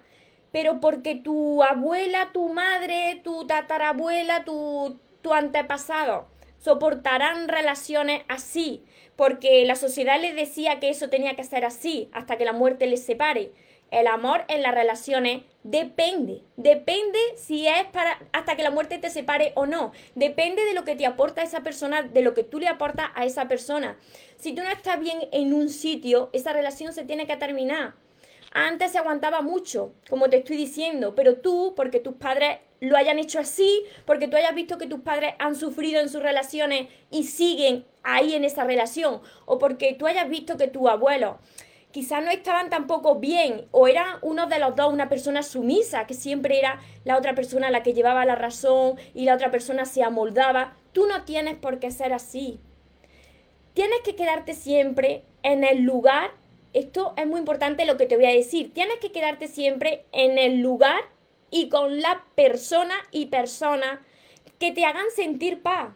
Pero 0.51 0.79
porque 0.79 1.13
tu 1.13 1.61
abuela, 1.61 2.31
tu 2.33 2.49
madre, 2.49 3.21
tu 3.23 3.45
tatarabuela, 3.45 4.45
tu, 4.45 4.99
tu 5.21 5.31
antepasado 5.31 6.35
soportarán 6.57 7.47
relaciones 7.47 8.23
así, 8.27 8.83
porque 9.15 9.65
la 9.65 9.75
sociedad 9.75 10.19
les 10.19 10.35
decía 10.35 10.79
que 10.79 10.89
eso 10.89 11.09
tenía 11.09 11.35
que 11.35 11.43
ser 11.43 11.65
así 11.65 12.09
hasta 12.11 12.37
que 12.37 12.45
la 12.45 12.53
muerte 12.53 12.87
les 12.87 13.03
separe. 13.03 13.51
El 13.89 14.07
amor 14.07 14.43
en 14.49 14.63
las 14.63 14.75
relaciones 14.75 15.43
depende, 15.63 16.41
depende 16.57 17.19
si 17.37 17.67
es 17.67 17.85
para 17.93 18.19
hasta 18.33 18.57
que 18.57 18.63
la 18.63 18.69
muerte 18.69 18.97
te 18.97 19.09
separe 19.09 19.53
o 19.55 19.65
no. 19.65 19.93
Depende 20.13 20.65
de 20.65 20.73
lo 20.73 20.83
que 20.83 20.97
te 20.97 21.05
aporta 21.05 21.41
esa 21.41 21.61
persona, 21.61 22.01
de 22.01 22.21
lo 22.21 22.33
que 22.33 22.43
tú 22.43 22.59
le 22.59 22.67
aportas 22.67 23.07
a 23.15 23.23
esa 23.23 23.47
persona. 23.47 23.97
Si 24.35 24.53
tú 24.53 24.61
no 24.61 24.69
estás 24.69 24.99
bien 24.99 25.19
en 25.31 25.53
un 25.53 25.69
sitio, 25.69 26.29
esa 26.33 26.51
relación 26.51 26.91
se 26.91 27.05
tiene 27.05 27.27
que 27.27 27.37
terminar. 27.37 27.93
Antes 28.51 28.91
se 28.91 28.97
aguantaba 28.97 29.41
mucho, 29.41 29.93
como 30.09 30.29
te 30.29 30.37
estoy 30.37 30.57
diciendo, 30.57 31.15
pero 31.15 31.37
tú, 31.37 31.73
porque 31.75 31.99
tus 31.99 32.15
padres 32.15 32.59
lo 32.79 32.95
hayan 32.97 33.19
hecho 33.19 33.39
así, 33.39 33.83
porque 34.05 34.27
tú 34.27 34.37
hayas 34.37 34.55
visto 34.55 34.77
que 34.77 34.87
tus 34.87 35.01
padres 35.01 35.33
han 35.39 35.55
sufrido 35.55 35.99
en 35.99 36.09
sus 36.09 36.21
relaciones 36.21 36.87
y 37.11 37.23
siguen 37.23 37.85
ahí 38.03 38.35
en 38.35 38.43
esa 38.43 38.63
relación, 38.63 39.21
o 39.45 39.59
porque 39.59 39.93
tú 39.93 40.07
hayas 40.07 40.29
visto 40.29 40.57
que 40.57 40.67
tu 40.67 40.87
abuelo 40.87 41.39
quizás 41.97 42.23
no 42.23 42.29
estaban 42.29 42.69
tampoco 42.69 43.15
bien, 43.15 43.65
o 43.71 43.87
era 43.87 44.19
uno 44.21 44.45
de 44.45 44.59
los 44.59 44.75
dos 44.75 44.93
una 44.93 45.09
persona 45.09 45.41
sumisa, 45.41 46.05
que 46.05 46.13
siempre 46.13 46.59
era 46.59 46.79
la 47.05 47.17
otra 47.17 47.33
persona 47.33 47.71
la 47.71 47.81
que 47.81 47.93
llevaba 47.93 48.23
la 48.23 48.35
razón 48.35 48.97
y 49.15 49.25
la 49.25 49.33
otra 49.33 49.49
persona 49.49 49.83
se 49.85 50.03
amoldaba. 50.03 50.75
Tú 50.93 51.07
no 51.07 51.23
tienes 51.23 51.55
por 51.55 51.79
qué 51.79 51.89
ser 51.89 52.13
así. 52.13 52.59
Tienes 53.73 54.01
que 54.01 54.15
quedarte 54.15 54.53
siempre 54.53 55.23
en 55.41 55.63
el 55.63 55.83
lugar, 55.83 56.29
esto 56.73 57.13
es 57.17 57.27
muy 57.27 57.39
importante 57.39 57.85
lo 57.85 57.97
que 57.97 58.05
te 58.05 58.15
voy 58.15 58.25
a 58.25 58.33
decir, 58.33 58.73
tienes 58.73 58.97
que 58.99 59.11
quedarte 59.11 59.47
siempre 59.47 60.05
en 60.11 60.37
el 60.37 60.59
lugar 60.61 61.01
y 61.49 61.69
con 61.69 62.01
la 62.01 62.25
persona 62.35 62.95
y 63.11 63.27
persona 63.27 64.05
que 64.59 64.71
te 64.71 64.85
hagan 64.85 65.09
sentir 65.15 65.61
paz. 65.61 65.93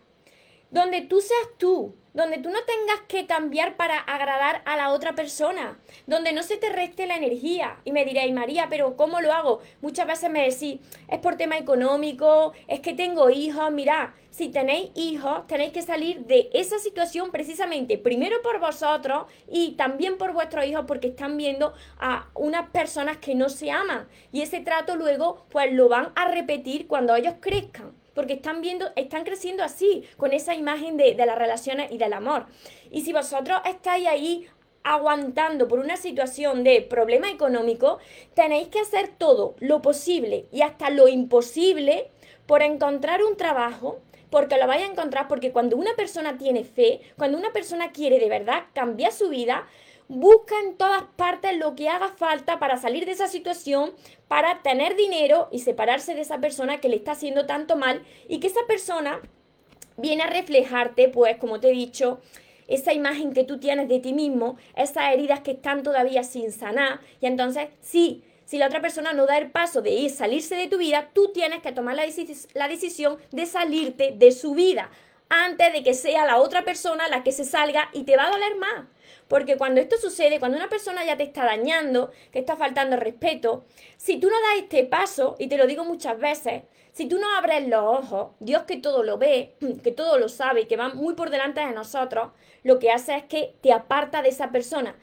Donde 0.69 1.01
tú 1.01 1.19
seas 1.19 1.49
tú, 1.57 1.95
donde 2.13 2.37
tú 2.37 2.49
no 2.49 2.59
tengas 2.63 3.01
que 3.07 3.25
cambiar 3.25 3.77
para 3.77 3.97
agradar 3.97 4.61
a 4.65 4.75
la 4.75 4.91
otra 4.91 5.13
persona, 5.13 5.79
donde 6.07 6.33
no 6.33 6.43
se 6.43 6.57
te 6.57 6.69
reste 6.69 7.07
la 7.07 7.15
energía. 7.15 7.79
Y 7.85 7.91
me 7.91 8.05
diréis, 8.05 8.33
María, 8.33 8.67
pero 8.69 8.97
¿cómo 8.97 9.21
lo 9.21 9.31
hago? 9.31 9.61
Muchas 9.81 10.07
veces 10.07 10.29
me 10.29 10.49
decís, 10.49 10.79
es 11.07 11.19
por 11.19 11.35
tema 11.35 11.57
económico, 11.57 12.53
es 12.67 12.81
que 12.81 12.93
tengo 12.93 13.29
hijos, 13.29 13.71
mirad, 13.71 14.09
si 14.29 14.49
tenéis 14.49 14.91
hijos, 14.95 15.45
tenéis 15.47 15.73
que 15.73 15.81
salir 15.81 16.25
de 16.25 16.49
esa 16.53 16.79
situación 16.79 17.31
precisamente, 17.31 17.97
primero 17.97 18.41
por 18.41 18.59
vosotros 18.59 19.25
y 19.47 19.73
también 19.73 20.17
por 20.17 20.33
vuestros 20.33 20.65
hijos, 20.65 20.85
porque 20.87 21.09
están 21.09 21.37
viendo 21.37 21.73
a 21.99 22.29
unas 22.33 22.69
personas 22.69 23.17
que 23.17 23.35
no 23.35 23.49
se 23.49 23.71
aman. 23.71 24.07
Y 24.31 24.41
ese 24.41 24.61
trato 24.61 24.95
luego, 24.95 25.45
pues 25.49 25.71
lo 25.73 25.89
van 25.89 26.11
a 26.15 26.29
repetir 26.29 26.87
cuando 26.87 27.15
ellos 27.15 27.35
crezcan. 27.41 28.00
Porque 28.13 28.33
están 28.33 28.61
viendo, 28.61 28.91
están 28.95 29.23
creciendo 29.23 29.63
así, 29.63 30.03
con 30.17 30.33
esa 30.33 30.55
imagen 30.55 30.97
de, 30.97 31.15
de 31.15 31.25
las 31.25 31.37
relaciones 31.37 31.91
y 31.91 31.97
del 31.97 32.13
amor. 32.13 32.45
Y 32.91 33.01
si 33.01 33.13
vosotros 33.13 33.61
estáis 33.65 34.07
ahí 34.07 34.47
aguantando 34.83 35.67
por 35.67 35.79
una 35.79 35.97
situación 35.97 36.63
de 36.63 36.81
problema 36.81 37.29
económico, 37.29 37.99
tenéis 38.33 38.69
que 38.69 38.79
hacer 38.79 39.09
todo 39.17 39.55
lo 39.59 39.81
posible 39.81 40.47
y 40.51 40.61
hasta 40.61 40.89
lo 40.89 41.07
imposible 41.07 42.09
por 42.45 42.63
encontrar 42.63 43.23
un 43.23 43.37
trabajo, 43.37 43.99
porque 44.29 44.57
lo 44.57 44.67
vais 44.67 44.83
a 44.83 44.91
encontrar, 44.91 45.27
porque 45.27 45.51
cuando 45.51 45.75
una 45.75 45.93
persona 45.95 46.37
tiene 46.37 46.63
fe, 46.63 47.01
cuando 47.17 47.37
una 47.37 47.51
persona 47.51 47.91
quiere 47.91 48.17
de 48.17 48.29
verdad 48.29 48.63
cambiar 48.73 49.11
su 49.11 49.29
vida, 49.29 49.67
busca 50.11 50.55
en 50.59 50.75
todas 50.75 51.03
partes 51.15 51.57
lo 51.57 51.73
que 51.73 51.87
haga 51.87 52.09
falta 52.09 52.59
para 52.59 52.75
salir 52.75 53.05
de 53.05 53.13
esa 53.13 53.29
situación, 53.29 53.93
para 54.27 54.61
tener 54.61 54.97
dinero 54.97 55.47
y 55.53 55.59
separarse 55.59 56.15
de 56.15 56.21
esa 56.21 56.39
persona 56.39 56.81
que 56.81 56.89
le 56.89 56.97
está 56.97 57.13
haciendo 57.13 57.45
tanto 57.45 57.77
mal 57.77 58.03
y 58.27 58.41
que 58.41 58.47
esa 58.47 58.59
persona 58.67 59.21
viene 59.95 60.23
a 60.23 60.27
reflejarte, 60.27 61.07
pues 61.07 61.37
como 61.37 61.61
te 61.61 61.69
he 61.69 61.71
dicho, 61.71 62.19
esa 62.67 62.91
imagen 62.91 63.31
que 63.31 63.45
tú 63.45 63.57
tienes 63.57 63.87
de 63.87 63.99
ti 63.99 64.11
mismo, 64.11 64.57
esas 64.75 65.13
heridas 65.13 65.39
que 65.39 65.51
están 65.51 65.81
todavía 65.81 66.23
sin 66.23 66.51
sanar. 66.51 66.99
Y 67.21 67.27
entonces, 67.27 67.69
sí, 67.79 68.25
si 68.43 68.57
la 68.57 68.67
otra 68.67 68.81
persona 68.81 69.13
no 69.13 69.25
da 69.25 69.37
el 69.37 69.49
paso 69.49 69.81
de 69.81 69.91
ir, 69.91 70.09
salirse 70.11 70.55
de 70.55 70.67
tu 70.67 70.77
vida, 70.77 71.09
tú 71.13 71.31
tienes 71.33 71.61
que 71.61 71.71
tomar 71.71 71.95
la, 71.95 72.03
la 72.53 72.67
decisión 72.67 73.17
de 73.31 73.45
salirte 73.45 74.13
de 74.13 74.31
su 74.33 74.55
vida 74.55 74.89
antes 75.29 75.71
de 75.71 75.83
que 75.83 75.93
sea 75.93 76.25
la 76.25 76.37
otra 76.37 76.65
persona 76.65 77.07
la 77.07 77.23
que 77.23 77.31
se 77.31 77.45
salga 77.45 77.89
y 77.93 78.03
te 78.03 78.17
va 78.17 78.27
a 78.27 78.31
doler 78.31 78.57
más. 78.57 78.85
Porque 79.31 79.55
cuando 79.55 79.79
esto 79.79 79.95
sucede, 79.97 80.41
cuando 80.41 80.57
una 80.57 80.67
persona 80.67 81.05
ya 81.05 81.15
te 81.15 81.23
está 81.23 81.45
dañando, 81.45 82.11
te 82.31 82.39
está 82.39 82.57
faltando 82.57 82.97
respeto, 82.97 83.63
si 83.95 84.19
tú 84.19 84.27
no 84.27 84.35
das 84.35 84.63
este 84.63 84.83
paso, 84.83 85.37
y 85.39 85.47
te 85.47 85.55
lo 85.55 85.67
digo 85.67 85.85
muchas 85.85 86.19
veces, 86.19 86.63
si 86.91 87.05
tú 87.07 87.17
no 87.17 87.33
abres 87.37 87.65
los 87.65 87.81
ojos, 87.81 88.31
Dios 88.41 88.63
que 88.63 88.75
todo 88.75 89.03
lo 89.03 89.17
ve, 89.17 89.55
que 89.83 89.93
todo 89.93 90.17
lo 90.17 90.27
sabe, 90.27 90.67
que 90.67 90.75
va 90.75 90.89
muy 90.89 91.13
por 91.13 91.29
delante 91.29 91.61
de 91.61 91.71
nosotros, 91.71 92.31
lo 92.63 92.77
que 92.77 92.91
hace 92.91 93.15
es 93.15 93.23
que 93.23 93.55
te 93.61 93.71
aparta 93.71 94.21
de 94.21 94.27
esa 94.27 94.51
persona. 94.51 94.97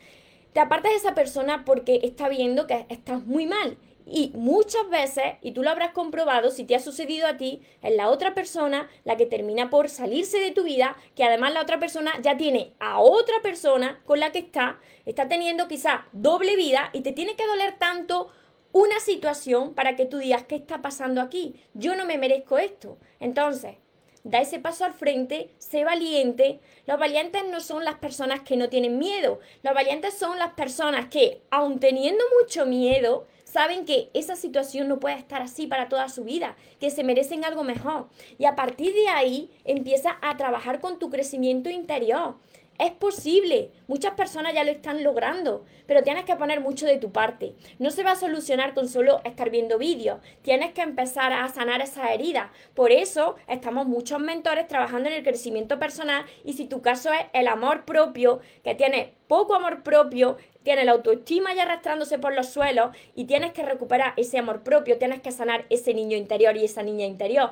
Te 0.52 0.60
aparta 0.60 0.90
de 0.90 0.96
esa 0.96 1.14
persona 1.14 1.64
porque 1.64 2.00
está 2.02 2.28
viendo 2.28 2.66
que 2.66 2.84
estás 2.90 3.24
muy 3.24 3.46
mal. 3.46 3.78
Y 4.10 4.32
muchas 4.34 4.88
veces, 4.88 5.34
y 5.42 5.52
tú 5.52 5.62
lo 5.62 5.70
habrás 5.70 5.92
comprobado, 5.92 6.50
si 6.50 6.64
te 6.64 6.74
ha 6.74 6.80
sucedido 6.80 7.26
a 7.26 7.36
ti, 7.36 7.60
es 7.82 7.94
la 7.94 8.08
otra 8.08 8.34
persona 8.34 8.88
la 9.04 9.16
que 9.16 9.26
termina 9.26 9.68
por 9.68 9.90
salirse 9.90 10.40
de 10.40 10.50
tu 10.50 10.64
vida, 10.64 10.96
que 11.14 11.24
además 11.24 11.52
la 11.52 11.60
otra 11.60 11.78
persona 11.78 12.12
ya 12.22 12.38
tiene 12.38 12.72
a 12.78 13.00
otra 13.00 13.42
persona 13.42 14.00
con 14.06 14.18
la 14.18 14.32
que 14.32 14.38
está, 14.38 14.80
está 15.04 15.28
teniendo 15.28 15.68
quizá 15.68 16.06
doble 16.12 16.56
vida 16.56 16.88
y 16.94 17.02
te 17.02 17.12
tiene 17.12 17.36
que 17.36 17.46
doler 17.46 17.78
tanto 17.78 18.30
una 18.72 18.98
situación 19.00 19.74
para 19.74 19.94
que 19.94 20.06
tú 20.06 20.18
digas, 20.18 20.44
¿qué 20.44 20.56
está 20.56 20.80
pasando 20.80 21.20
aquí? 21.20 21.60
Yo 21.74 21.94
no 21.94 22.06
me 22.06 22.16
merezco 22.16 22.56
esto. 22.56 22.96
Entonces, 23.20 23.76
da 24.24 24.40
ese 24.40 24.58
paso 24.58 24.84
al 24.84 24.92
frente, 24.92 25.50
sé 25.58 25.84
valiente. 25.84 26.60
Los 26.86 26.98
valientes 26.98 27.42
no 27.50 27.60
son 27.60 27.84
las 27.84 27.96
personas 27.96 28.40
que 28.40 28.56
no 28.56 28.68
tienen 28.68 28.98
miedo. 28.98 29.40
Los 29.62 29.74
valientes 29.74 30.14
son 30.14 30.38
las 30.38 30.52
personas 30.52 31.08
que, 31.08 31.42
aun 31.50 31.78
teniendo 31.80 32.24
mucho 32.40 32.66
miedo, 32.66 33.26
saben 33.50 33.86
que 33.86 34.10
esa 34.12 34.36
situación 34.36 34.88
no 34.88 35.00
puede 35.00 35.16
estar 35.16 35.40
así 35.40 35.66
para 35.66 35.88
toda 35.88 36.08
su 36.08 36.24
vida, 36.24 36.56
que 36.80 36.90
se 36.90 37.02
merecen 37.02 37.44
algo 37.44 37.64
mejor. 37.64 38.08
Y 38.38 38.44
a 38.44 38.54
partir 38.54 38.92
de 38.94 39.08
ahí 39.08 39.50
empieza 39.64 40.18
a 40.20 40.36
trabajar 40.36 40.80
con 40.80 40.98
tu 40.98 41.08
crecimiento 41.08 41.70
interior. 41.70 42.36
Es 42.78 42.92
posible, 42.92 43.72
muchas 43.88 44.14
personas 44.14 44.54
ya 44.54 44.62
lo 44.62 44.70
están 44.70 45.02
logrando, 45.02 45.64
pero 45.86 46.04
tienes 46.04 46.24
que 46.24 46.36
poner 46.36 46.60
mucho 46.60 46.86
de 46.86 46.98
tu 46.98 47.10
parte. 47.10 47.56
No 47.80 47.90
se 47.90 48.04
va 48.04 48.12
a 48.12 48.16
solucionar 48.16 48.72
con 48.72 48.88
solo 48.88 49.20
estar 49.24 49.50
viendo 49.50 49.78
vídeos, 49.78 50.20
tienes 50.42 50.72
que 50.74 50.82
empezar 50.82 51.32
a 51.32 51.48
sanar 51.48 51.80
esas 51.80 52.12
heridas. 52.12 52.52
Por 52.74 52.92
eso 52.92 53.34
estamos 53.48 53.86
muchos 53.86 54.20
mentores 54.20 54.68
trabajando 54.68 55.08
en 55.08 55.16
el 55.16 55.24
crecimiento 55.24 55.80
personal 55.80 56.24
y 56.44 56.52
si 56.52 56.66
tu 56.66 56.80
caso 56.80 57.12
es 57.12 57.26
el 57.32 57.48
amor 57.48 57.84
propio, 57.84 58.38
que 58.62 58.76
tienes 58.76 59.08
poco 59.26 59.56
amor 59.56 59.82
propio, 59.82 60.36
tienes 60.62 60.84
la 60.84 60.92
autoestima 60.92 61.54
ya 61.54 61.62
arrastrándose 61.62 62.18
por 62.18 62.32
los 62.32 62.46
suelos 62.46 62.96
y 63.16 63.24
tienes 63.24 63.52
que 63.52 63.64
recuperar 63.64 64.14
ese 64.16 64.38
amor 64.38 64.62
propio, 64.62 64.98
tienes 64.98 65.20
que 65.20 65.32
sanar 65.32 65.66
ese 65.68 65.94
niño 65.94 66.16
interior 66.16 66.56
y 66.56 66.64
esa 66.64 66.84
niña 66.84 67.06
interior. 67.06 67.50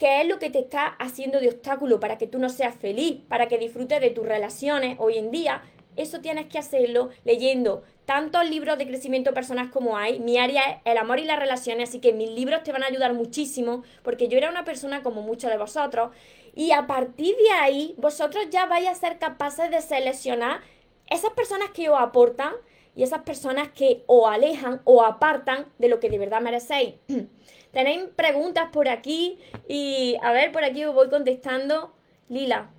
¿Qué 0.00 0.22
es 0.22 0.26
lo 0.26 0.38
que 0.38 0.48
te 0.48 0.60
está 0.60 0.86
haciendo 0.86 1.40
de 1.40 1.50
obstáculo 1.50 2.00
para 2.00 2.16
que 2.16 2.26
tú 2.26 2.38
no 2.38 2.48
seas 2.48 2.74
feliz, 2.74 3.20
para 3.28 3.48
que 3.48 3.58
disfrutes 3.58 4.00
de 4.00 4.08
tus 4.08 4.24
relaciones 4.24 4.96
hoy 4.98 5.18
en 5.18 5.30
día? 5.30 5.62
Eso 5.94 6.22
tienes 6.22 6.46
que 6.46 6.58
hacerlo 6.58 7.10
leyendo 7.26 7.82
tantos 8.06 8.48
libros 8.48 8.78
de 8.78 8.86
crecimiento 8.86 9.34
personal 9.34 9.70
como 9.70 9.98
hay. 9.98 10.18
Mi 10.18 10.38
área 10.38 10.62
es 10.62 10.78
el 10.86 10.96
amor 10.96 11.18
y 11.18 11.24
las 11.24 11.38
relaciones, 11.38 11.90
así 11.90 11.98
que 11.98 12.14
mis 12.14 12.30
libros 12.30 12.62
te 12.62 12.72
van 12.72 12.82
a 12.82 12.86
ayudar 12.86 13.12
muchísimo 13.12 13.84
porque 14.02 14.28
yo 14.28 14.38
era 14.38 14.48
una 14.48 14.64
persona 14.64 15.02
como 15.02 15.20
muchos 15.20 15.50
de 15.50 15.58
vosotros 15.58 16.12
y 16.54 16.70
a 16.70 16.86
partir 16.86 17.36
de 17.36 17.50
ahí 17.50 17.94
vosotros 17.98 18.46
ya 18.48 18.64
vais 18.64 18.88
a 18.88 18.94
ser 18.94 19.18
capaces 19.18 19.70
de 19.70 19.82
seleccionar 19.82 20.62
esas 21.10 21.34
personas 21.34 21.72
que 21.74 21.90
os 21.90 22.00
aportan 22.00 22.54
y 22.96 23.02
esas 23.02 23.20
personas 23.20 23.68
que 23.68 24.02
os 24.06 24.26
alejan 24.26 24.80
o 24.84 25.02
apartan 25.02 25.66
de 25.78 25.90
lo 25.90 26.00
que 26.00 26.08
de 26.08 26.18
verdad 26.18 26.40
merecéis. 26.40 26.94
Tenéis 27.72 28.02
preguntas 28.16 28.68
por 28.72 28.88
aquí 28.88 29.38
y 29.68 30.16
a 30.22 30.32
ver, 30.32 30.52
por 30.52 30.64
aquí 30.64 30.84
os 30.84 30.94
voy 30.94 31.08
contestando. 31.08 31.94
Lila, 32.28 32.70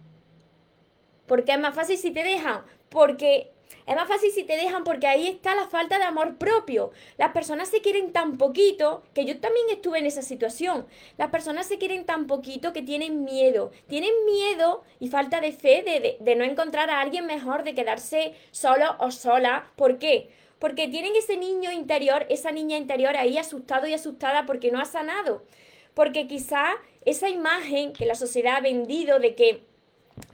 ¿por 1.28 1.44
qué 1.46 1.54
es 1.54 1.60
más 1.60 1.76
fácil 1.76 1.98
si 1.98 2.12
te 2.12 2.24
dejan? 2.24 2.64
Porque 2.90 3.52
es 3.88 3.96
más 3.96 4.08
fácil 4.08 4.32
si 4.32 4.44
te 4.44 4.58
dejan 4.58 4.84
porque 4.84 5.08
ahí 5.08 5.28
está 5.28 5.56
la 5.56 5.68
falta 5.68 5.98
de 5.98 6.04
amor 6.04 6.38
propio. 6.38 6.92
Las 7.18 7.32
personas 7.32 7.70
se 7.70 7.82
quieren 7.82 8.12
tan 8.14 8.38
poquito, 8.38 9.04
que 9.14 9.26
yo 9.26 9.40
también 9.40 9.66
estuve 9.70 10.00
en 10.00 10.06
esa 10.06 10.22
situación. 10.22 10.88
Las 11.18 11.30
personas 11.30 11.68
se 11.68 11.78
quieren 11.78 12.06
tan 12.06 12.28
poquito 12.28 12.74
que 12.74 12.82
tienen 12.82 13.24
miedo. 13.24 13.72
Tienen 13.88 14.14
miedo 14.26 14.84
y 15.00 15.08
falta 15.08 15.42
de 15.42 15.52
fe 15.52 15.84
de, 15.84 16.18
de 16.20 16.36
no 16.36 16.44
encontrar 16.44 16.90
a 16.90 17.02
alguien 17.02 17.26
mejor, 17.26 17.64
de 17.64 17.76
quedarse 17.76 18.34
solo 18.52 18.96
o 19.00 19.12
sola. 19.12 19.72
¿Por 19.76 20.00
qué? 20.00 20.30
Porque 20.62 20.88
tienen 20.88 21.16
ese 21.16 21.38
niño 21.38 21.72
interior, 21.72 22.28
esa 22.30 22.52
niña 22.52 22.78
interior 22.78 23.18
ahí 23.18 23.40
asustado 23.40 23.88
y 23.88 23.96
asustada 23.96 24.46
porque 24.46 24.72
no 24.72 24.80
ha 24.80 24.86
sanado. 24.86 25.44
Porque 25.96 26.28
quizá 26.28 26.76
esa 27.04 27.30
imagen 27.30 27.94
que 27.94 28.06
la 28.06 28.14
sociedad 28.14 28.58
ha 28.58 28.62
vendido 28.62 29.18
de 29.18 29.34
que 29.34 29.64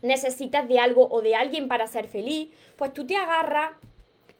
necesitas 0.02 0.68
de 0.68 0.80
algo 0.80 1.08
o 1.10 1.22
de 1.22 1.34
alguien 1.34 1.70
para 1.70 1.88
ser 1.88 2.10
feliz, 2.10 2.50
pues 2.76 2.94
tú 2.94 3.08
te 3.08 3.16
agarras 3.16 3.72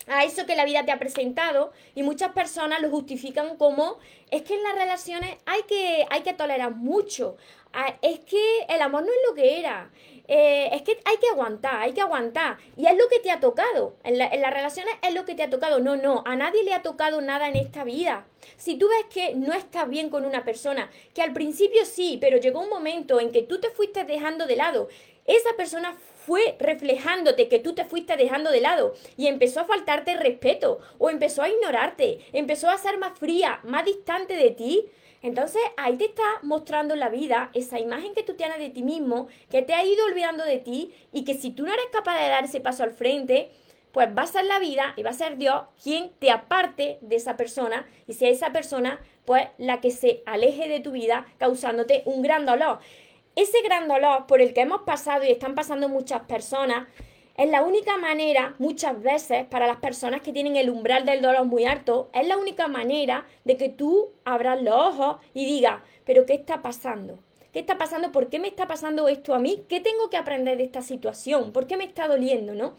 a 0.08 0.26
eso 0.26 0.46
que 0.46 0.58
la 0.58 0.66
vida 0.66 0.84
te 0.84 0.92
ha 0.92 1.00
presentado 1.00 1.72
y 1.96 2.04
muchas 2.04 2.34
personas 2.34 2.82
lo 2.82 2.90
justifican 2.90 3.56
como 3.56 3.98
es 4.30 4.42
que 4.42 4.56
en 4.56 4.64
las 4.64 4.76
relaciones 4.76 5.38
hay 5.46 5.64
que, 5.64 6.06
hay 6.10 6.22
que 6.22 6.34
tolerar 6.34 6.76
mucho, 6.76 7.38
ah, 7.72 7.96
es 8.02 8.20
que 8.20 8.66
el 8.68 8.82
amor 8.82 9.04
no 9.04 9.10
es 9.10 9.20
lo 9.30 9.36
que 9.36 9.60
era, 9.60 9.90
eh, 10.28 10.70
es 10.74 10.82
que 10.82 11.00
hay 11.06 11.18
que 11.18 11.30
aguantar, 11.30 11.82
hay 11.82 11.94
que 11.94 12.02
aguantar. 12.02 12.58
Y 12.76 12.86
es 12.86 12.98
lo 12.98 13.08
que 13.08 13.20
te 13.20 13.32
ha 13.32 13.40
tocado. 13.40 13.96
En, 14.04 14.20
en, 14.20 14.42
las 14.42 14.54
relaciones 14.54 14.94
es 15.02 15.14
lo 15.14 15.26
que 15.26 15.36
te 15.36 15.44
ha 15.44 15.50
tocado. 15.50 15.80
No, 15.80 15.96
no, 15.96 16.24
a 16.26 16.36
nadie 16.36 16.64
le 16.64 16.74
ha 16.74 16.82
tocado 16.82 17.22
nada 17.22 17.48
en 17.48 17.56
esta 17.56 17.84
vida. 17.84 18.28
Si 18.58 18.78
tú 18.78 18.88
ves 18.90 19.06
que 19.14 19.36
no 19.36 19.54
estás 19.54 19.90
bien 19.90 20.10
con 20.10 20.26
una 20.26 20.44
persona, 20.44 20.90
que 21.14 21.22
al 21.22 21.34
principio 21.34 21.86
sí, 21.86 22.18
pero 22.20 22.38
llegó 22.38 22.62
un 22.62 22.70
momento 22.70 23.20
en 23.20 23.32
que 23.32 23.44
tú 23.44 23.60
te 23.60 23.70
fuiste 23.70 24.04
dejando 24.04 24.46
de 24.46 24.56
lado, 24.56 24.90
esa 25.26 25.54
persona 25.58 25.98
fue 26.26 26.56
reflejándote 26.60 27.48
que 27.48 27.60
tú 27.60 27.74
te 27.74 27.86
fuiste 27.86 28.18
dejando 28.18 28.52
de 28.52 28.62
lado 28.62 28.94
y 29.18 29.28
empezó 29.28 29.62
a 29.62 29.66
faltarte 29.66 30.16
respeto 30.18 30.80
o 30.98 31.10
empezó 31.10 31.42
a 31.42 31.50
ignorarte, 31.50 32.20
empezó 32.34 32.70
a 32.70 32.78
ser 32.78 32.98
más 32.98 33.18
fría, 33.18 33.60
más 33.64 33.86
distante 33.86 34.36
de 34.36 34.52
ti, 34.52 34.90
entonces 35.22 35.62
ahí 35.78 35.98
te 35.98 36.06
está 36.06 36.24
mostrando 36.44 36.96
la 36.96 37.10
vida 37.10 37.50
esa 37.54 37.80
imagen 37.80 38.14
que 38.14 38.24
tú 38.24 38.36
tienes 38.36 38.60
de 38.60 38.70
ti 38.70 38.84
mismo, 38.84 39.28
que 39.50 39.62
te 39.62 39.74
ha 39.74 39.84
ido 39.84 40.06
olvidando 40.06 40.44
de 40.44 40.60
ti 40.60 40.94
y 41.12 41.24
que 41.24 41.34
si 41.34 41.52
tú 41.52 41.64
no 41.64 41.74
eres 41.74 41.88
capaz 41.92 42.20
de 42.20 42.30
dar 42.30 42.44
ese 42.44 42.62
paso 42.62 42.84
al 42.84 42.92
frente, 42.92 43.52
pues 43.92 44.10
va 44.16 44.24
a 44.24 44.28
ser 44.28 44.46
la 44.46 44.60
vida 44.60 44.94
y 44.96 45.04
va 45.04 45.10
a 45.10 45.14
ser 45.14 45.38
Dios 45.38 45.64
quien 45.82 46.12
te 46.20 46.30
aparte 46.30 47.00
de 47.02 47.16
esa 47.16 47.36
persona 47.36 47.88
y 48.08 48.14
sea 48.14 48.30
esa 48.30 48.52
persona 48.52 49.00
pues 49.26 49.48
la 49.58 49.82
que 49.82 49.92
se 49.92 50.22
aleje 50.26 50.68
de 50.68 50.80
tu 50.80 50.92
vida 50.92 51.26
causándote 51.38 52.04
un 52.06 52.22
gran 52.22 52.46
dolor. 52.46 52.80
Ese 53.36 53.62
gran 53.62 53.88
dolor 53.88 54.26
por 54.28 54.42
el 54.42 54.54
que 54.54 54.62
hemos 54.62 54.82
pasado 54.82 55.24
y 55.24 55.32
están 55.32 55.56
pasando 55.56 55.90
muchas 55.90 56.22
personas 56.22 56.88
es 57.38 57.50
la 57.50 57.62
única 57.62 57.98
manera, 57.98 58.56
muchas 58.58 59.00
veces, 59.02 59.46
para 59.46 59.68
las 59.68 59.78
personas 59.78 60.22
que 60.22 60.34
tienen 60.34 60.56
el 60.56 60.72
umbral 60.72 61.06
del 61.06 61.22
dolor 61.22 61.46
muy 61.46 61.66
alto, 61.66 62.10
es 62.14 62.28
la 62.28 62.36
única 62.36 62.68
manera 62.68 63.28
de 63.46 63.58
que 63.58 63.70
tú 63.70 64.10
abras 64.26 64.60
los 64.62 64.74
ojos 64.74 65.18
y 65.36 65.46
digas, 65.46 65.82
pero 66.04 66.26
¿qué 66.26 66.34
está 66.34 66.64
pasando? 66.64 67.20
¿Qué 67.54 67.60
está 67.60 67.78
pasando? 67.78 68.12
¿Por 68.12 68.30
qué 68.30 68.40
me 68.40 68.48
está 68.48 68.68
pasando 68.68 69.08
esto 69.08 69.36
a 69.36 69.40
mí? 69.40 69.64
¿Qué 69.70 69.80
tengo 69.80 70.10
que 70.10 70.18
aprender 70.18 70.58
de 70.58 70.64
esta 70.64 70.82
situación? 70.82 71.52
¿Por 71.54 71.68
qué 71.68 71.78
me 71.78 71.84
está 71.84 72.08
doliendo, 72.08 72.56
no? 72.56 72.76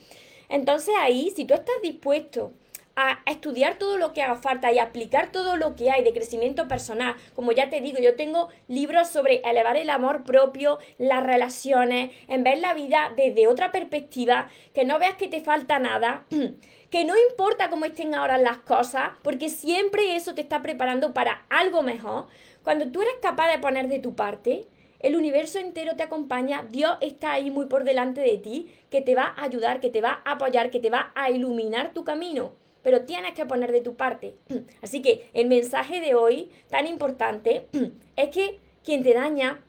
Entonces 0.49 0.95
ahí, 0.99 1.33
si 1.35 1.45
tú 1.45 1.55
estás 1.55 1.77
dispuesto 1.81 2.53
a 3.01 3.21
estudiar 3.31 3.79
todo 3.79 3.97
lo 3.97 4.13
que 4.13 4.23
haga 4.23 4.35
falta 4.35 4.73
y 4.73 4.81
aplicar 4.81 5.31
todo 5.31 5.57
lo 5.57 5.77
que 5.77 5.89
hay 5.89 6.03
de 6.03 6.13
crecimiento 6.13 6.67
personal. 6.67 7.15
Como 7.37 7.53
ya 7.53 7.71
te 7.71 7.81
digo, 7.81 7.99
yo 8.01 8.17
tengo 8.17 8.49
libros 8.67 9.09
sobre 9.09 9.41
elevar 9.45 9.77
el 9.77 9.89
amor 9.89 10.25
propio, 10.25 10.81
las 10.99 11.23
relaciones, 11.23 12.11
en 12.27 12.43
ver 12.43 12.59
la 12.59 12.75
vida 12.75 13.13
desde 13.17 13.47
otra 13.47 13.71
perspectiva, 13.71 14.51
que 14.75 14.85
no 14.85 14.99
veas 14.99 15.15
que 15.15 15.29
te 15.29 15.41
falta 15.41 15.79
nada. 15.79 16.25
que 16.91 17.05
no 17.05 17.15
importa 17.31 17.71
cómo 17.71 17.85
estén 17.85 18.17
ahora 18.17 18.37
las 18.37 18.59
cosas, 18.59 19.11
porque 19.23 19.49
siempre 19.49 20.17
eso 20.17 20.35
te 20.35 20.41
está 20.41 20.63
preparando 20.63 21.15
para 21.15 21.45
algo 21.51 21.83
mejor. 21.83 22.27
Cuando 22.65 22.91
tú 22.91 23.03
eres 23.03 23.15
capaz 23.23 23.49
de 23.53 23.59
poner 23.59 23.87
de 23.87 24.01
tu 24.01 24.17
parte, 24.17 24.67
el 24.99 25.15
universo 25.15 25.61
entero 25.61 25.95
te 25.95 26.03
acompaña, 26.03 26.67
Dios 26.69 26.97
está 27.01 27.33
ahí 27.33 27.53
muy 27.53 27.67
por 27.67 27.85
delante 27.85 28.23
de 28.23 28.39
ti, 28.39 28.75
que 28.91 29.03
te 29.03 29.15
va 29.15 29.35
a 29.37 29.45
ayudar, 29.45 29.81
que 29.81 29.91
te 29.91 30.01
va 30.01 30.23
a 30.25 30.33
apoyar, 30.33 30.71
que 30.71 30.81
te 30.81 30.91
va 30.91 31.13
a 31.15 31.31
iluminar 31.31 31.93
tu 31.93 32.03
camino 32.03 32.55
pero 32.83 33.03
tienes 33.03 33.35
que 33.35 33.47
poner 33.47 33.73
de 33.73 33.81
tu 33.81 33.97
parte. 33.97 34.35
Así 34.83 35.03
que 35.03 35.31
el 35.35 35.47
mensaje 35.47 36.01
de 36.01 36.15
hoy, 36.15 36.51
tan 36.69 36.87
importante, 36.87 37.67
es 38.17 38.29
que 38.31 38.59
quien 38.85 39.03
te 39.03 39.15
daña 39.15 39.61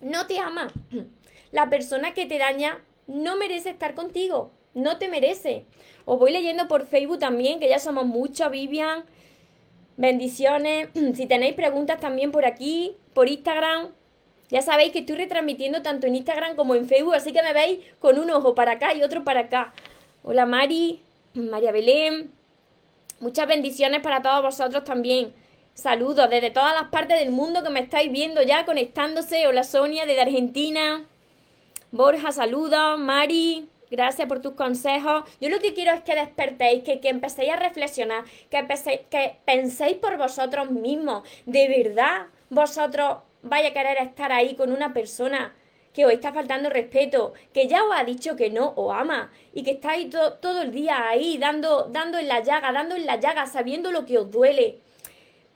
no 0.00 0.26
te 0.26 0.38
ama. 0.38 0.72
La 1.52 1.68
persona 1.68 2.14
que 2.14 2.26
te 2.26 2.38
daña 2.38 2.82
no 3.06 3.36
merece 3.36 3.70
estar 3.70 3.94
contigo, 3.94 4.52
no 4.74 4.98
te 4.98 5.08
merece. 5.08 5.64
Os 6.04 6.18
voy 6.18 6.32
leyendo 6.32 6.68
por 6.68 6.86
Facebook 6.86 7.18
también, 7.18 7.60
que 7.60 7.68
ya 7.68 7.78
somos 7.78 8.06
muchos, 8.06 8.50
Vivian. 8.50 9.04
Bendiciones. 9.96 10.88
Si 11.14 11.26
tenéis 11.26 11.54
preguntas 11.54 12.00
también 12.00 12.30
por 12.30 12.46
aquí, 12.46 12.96
por 13.12 13.28
Instagram. 13.28 13.90
Ya 14.48 14.62
sabéis 14.62 14.92
que 14.92 15.00
estoy 15.00 15.16
retransmitiendo 15.16 15.82
tanto 15.82 16.06
en 16.06 16.16
Instagram 16.16 16.56
como 16.56 16.74
en 16.74 16.86
Facebook, 16.88 17.14
así 17.14 17.32
que 17.32 17.42
me 17.42 17.52
veis 17.52 17.80
con 18.00 18.18
un 18.18 18.30
ojo 18.30 18.54
para 18.54 18.72
acá 18.72 18.94
y 18.94 19.02
otro 19.02 19.22
para 19.22 19.40
acá. 19.40 19.72
Hola 20.24 20.46
Mari, 20.46 21.02
María 21.34 21.72
Belén, 21.72 22.32
Muchas 23.20 23.46
bendiciones 23.46 24.00
para 24.00 24.22
todos 24.22 24.40
vosotros 24.42 24.82
también. 24.82 25.34
Saludos 25.74 26.30
desde 26.30 26.50
todas 26.50 26.72
las 26.72 26.88
partes 26.88 27.18
del 27.18 27.32
mundo 27.32 27.62
que 27.62 27.68
me 27.68 27.80
estáis 27.80 28.10
viendo 28.10 28.40
ya 28.40 28.64
conectándose. 28.64 29.46
Hola 29.46 29.62
Sonia 29.62 30.06
desde 30.06 30.22
Argentina. 30.22 31.04
Borja, 31.90 32.32
saludos. 32.32 32.98
Mari, 32.98 33.68
gracias 33.90 34.26
por 34.26 34.40
tus 34.40 34.54
consejos. 34.54 35.24
Yo 35.38 35.50
lo 35.50 35.58
que 35.58 35.74
quiero 35.74 35.92
es 35.92 36.00
que 36.00 36.14
despertéis, 36.14 36.82
que, 36.82 37.00
que 37.00 37.10
empecéis 37.10 37.50
a 37.50 37.56
reflexionar, 37.56 38.24
que, 38.48 38.66
que 39.10 39.36
penséis 39.44 39.98
por 39.98 40.16
vosotros 40.16 40.70
mismos. 40.70 41.22
De 41.44 41.68
verdad, 41.68 42.28
vosotros 42.48 43.18
vais 43.42 43.66
a 43.66 43.74
querer 43.74 43.98
estar 43.98 44.32
ahí 44.32 44.54
con 44.54 44.72
una 44.72 44.94
persona 44.94 45.54
que 45.92 46.06
os 46.06 46.12
está 46.12 46.32
faltando 46.32 46.70
respeto, 46.70 47.34
que 47.52 47.66
ya 47.66 47.84
os 47.84 47.92
ha 47.94 48.04
dicho 48.04 48.36
que 48.36 48.50
no 48.50 48.72
os 48.76 48.94
ama 48.94 49.32
y 49.52 49.62
que 49.62 49.72
estáis 49.72 50.08
todo 50.10 50.62
el 50.62 50.70
día 50.70 51.08
ahí 51.08 51.38
dando, 51.38 51.88
dando 51.90 52.18
en 52.18 52.28
la 52.28 52.40
llaga, 52.40 52.72
dando 52.72 52.94
en 52.94 53.06
la 53.06 53.16
llaga, 53.16 53.46
sabiendo 53.46 53.90
lo 53.90 54.06
que 54.06 54.18
os 54.18 54.30
duele, 54.30 54.78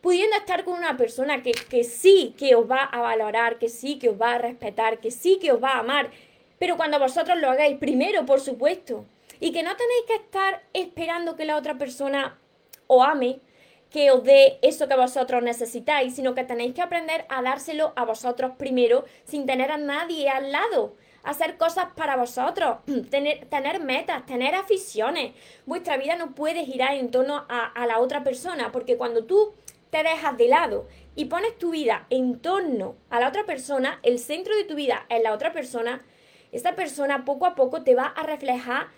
pudiendo 0.01 0.37
estar 0.37 0.65
con 0.65 0.75
una 0.75 0.97
persona 0.97 1.43
que, 1.43 1.53
que 1.53 1.85
sí 1.85 2.35
que 2.37 2.55
os 2.57 2.69
va 2.69 2.83
a 2.85 3.01
valorar, 3.01 3.59
que 3.59 3.69
sí 3.69 3.99
que 3.99 4.09
os 4.09 4.21
va 4.21 4.35
a 4.35 4.39
respetar, 4.39 4.99
que 4.99 5.11
sí 5.11 5.39
que 5.41 5.53
os 5.53 5.63
va 5.63 5.75
a 5.75 5.79
amar, 5.79 6.11
pero 6.59 6.77
cuando 6.77 6.99
vosotros 6.99 7.39
lo 7.39 7.51
hagáis 7.51 7.79
primero, 7.79 8.27
por 8.27 8.41
supuesto, 8.41 9.05
y 9.41 9.53
que 9.53 9.63
no 9.63 9.77
tenéis 9.77 10.05
que 10.07 10.15
estar 10.15 10.63
esperando 10.73 11.37
que 11.37 11.45
la 11.45 11.57
otra 11.57 11.77
persona 11.77 12.39
os 12.87 13.07
ame, 13.07 13.41
que 13.95 14.11
os 14.11 14.25
dé 14.25 14.59
eso 14.61 14.89
que 14.89 14.97
vosotros 14.97 15.41
necesitáis, 15.41 16.17
sino 16.17 16.35
que 16.35 16.43
tenéis 16.43 16.75
que 16.75 16.83
aprender 16.83 17.27
a 17.29 17.43
dárselo 17.43 17.93
a 17.95 18.05
vosotros 18.05 18.51
primero 18.59 19.05
sin 19.23 19.47
tener 19.47 19.71
a 19.71 19.77
nadie 19.77 20.29
al 20.29 20.51
lado. 20.51 20.97
Hacer 21.23 21.57
cosas 21.59 21.87
para 21.95 22.17
vosotros, 22.17 22.79
tener, 23.11 23.81
metas, 23.85 24.27
tener 24.27 24.57
aficiones. 24.57 25.35
Vuestra 25.65 25.97
vida 25.97 26.17
no 26.17 26.35
puede 26.35 26.65
girar 26.65 26.95
en 26.95 27.13
torno 27.13 27.47
a, 27.49 27.87
la 27.87 28.01
otra 28.01 28.25
persona, 28.25 28.73
porque 28.73 28.97
cuando 28.97 29.27
tú 29.27 29.55
te 29.91 30.03
dejas 30.03 30.37
de 30.37 30.49
lado 30.49 30.89
y 31.15 31.27
pones 31.27 31.57
tu 31.57 31.71
vida 31.71 32.09
en 32.11 32.41
torno 32.41 32.97
a 33.11 33.21
la 33.21 33.29
otra 33.29 33.45
persona, 33.45 34.01
el 34.03 34.19
centro 34.19 34.57
de 34.57 34.65
tu 34.65 34.75
vida 34.75 35.07
es 35.09 35.23
la 35.23 35.33
otra 35.33 35.53
persona, 35.53 36.03
esa 36.51 36.75
persona 36.75 37.25
poco 37.25 37.47
a 37.47 37.55
poco 37.55 37.85
te 37.85 37.95
va 37.95 38.07
a 38.07 38.25
reflejar 38.25 38.89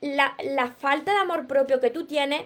la, 0.00 0.34
falta 0.78 1.12
de 1.12 1.18
amor 1.18 1.46
propio 1.46 1.78
que 1.78 1.90
tú 1.90 2.06
tienes 2.06 2.42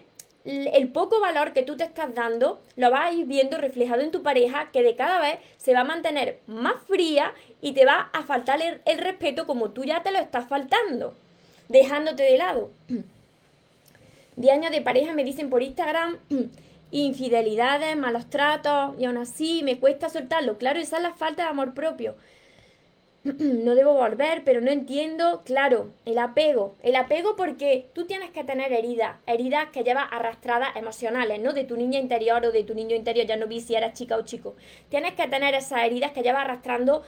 el 0.46 0.88
poco 0.88 1.20
valor 1.20 1.52
que 1.52 1.62
tú 1.62 1.76
te 1.76 1.84
estás 1.84 2.14
dando 2.14 2.60
lo 2.76 2.90
vas 2.90 3.06
a 3.06 3.12
ir 3.12 3.26
viendo 3.26 3.58
reflejado 3.58 4.02
en 4.02 4.12
tu 4.12 4.22
pareja 4.22 4.70
que 4.72 4.82
de 4.82 4.94
cada 4.94 5.20
vez 5.20 5.40
se 5.56 5.74
va 5.74 5.80
a 5.80 5.84
mantener 5.84 6.38
más 6.46 6.76
fría 6.86 7.34
y 7.60 7.72
te 7.72 7.84
va 7.84 8.10
a 8.12 8.22
faltar 8.22 8.60
el, 8.62 8.98
respeto 8.98 9.46
como 9.46 9.70
tú 9.70 9.84
ya 9.84 10.02
te 10.02 10.12
lo 10.12 10.18
estás 10.18 10.48
faltando, 10.48 11.16
dejándote 11.68 12.22
de 12.22 12.38
lado. 12.38 12.70
De 14.36 14.50
años 14.50 14.70
de 14.70 14.82
pareja 14.82 15.14
me 15.14 15.24
dicen 15.24 15.48
por 15.48 15.62
Instagram 15.62 16.18
infidelidades, 16.90 17.96
malos 17.96 18.28
tratos 18.28 18.94
y 18.98 19.06
aún 19.06 19.16
así 19.16 19.62
me 19.64 19.78
cuesta 19.80 20.10
soltarlo. 20.10 20.58
Claro, 20.58 20.78
esa 20.78 20.98
es 20.98 21.02
la 21.02 21.14
falta 21.14 21.44
de 21.44 21.48
amor 21.48 21.72
propio. 21.72 22.16
no 23.38 23.74
debo 23.74 23.94
volver, 23.94 24.44
pero 24.44 24.60
no 24.60 24.70
entiendo, 24.70 25.42
claro, 25.44 25.92
el 26.04 26.18
apego. 26.18 26.76
El 26.82 26.94
apego 26.96 27.34
porque 27.34 27.90
tú 27.92 28.06
tienes 28.06 28.30
que 28.30 28.44
tener 28.44 28.72
heridas, 28.72 29.16
heridas 29.26 29.70
que 29.70 29.82
llevas 29.82 30.06
arrastradas 30.10 30.76
emocionales, 30.76 31.40
¿no? 31.40 31.52
De 31.52 31.64
tu 31.64 31.76
niña 31.76 31.98
interior 31.98 32.44
o 32.44 32.52
de 32.52 32.62
tu 32.62 32.74
niño 32.74 32.94
interior, 32.94 33.26
ya 33.26 33.36
no 33.36 33.46
vi 33.46 33.60
si 33.60 33.74
eras 33.74 33.94
chica 33.94 34.16
o 34.16 34.22
chico. 34.22 34.54
Tienes 34.88 35.14
que 35.14 35.26
tener 35.26 35.54
esas 35.54 35.84
heridas 35.84 36.12
que 36.12 36.22
llevas 36.22 36.44
arrastrando 36.44 37.02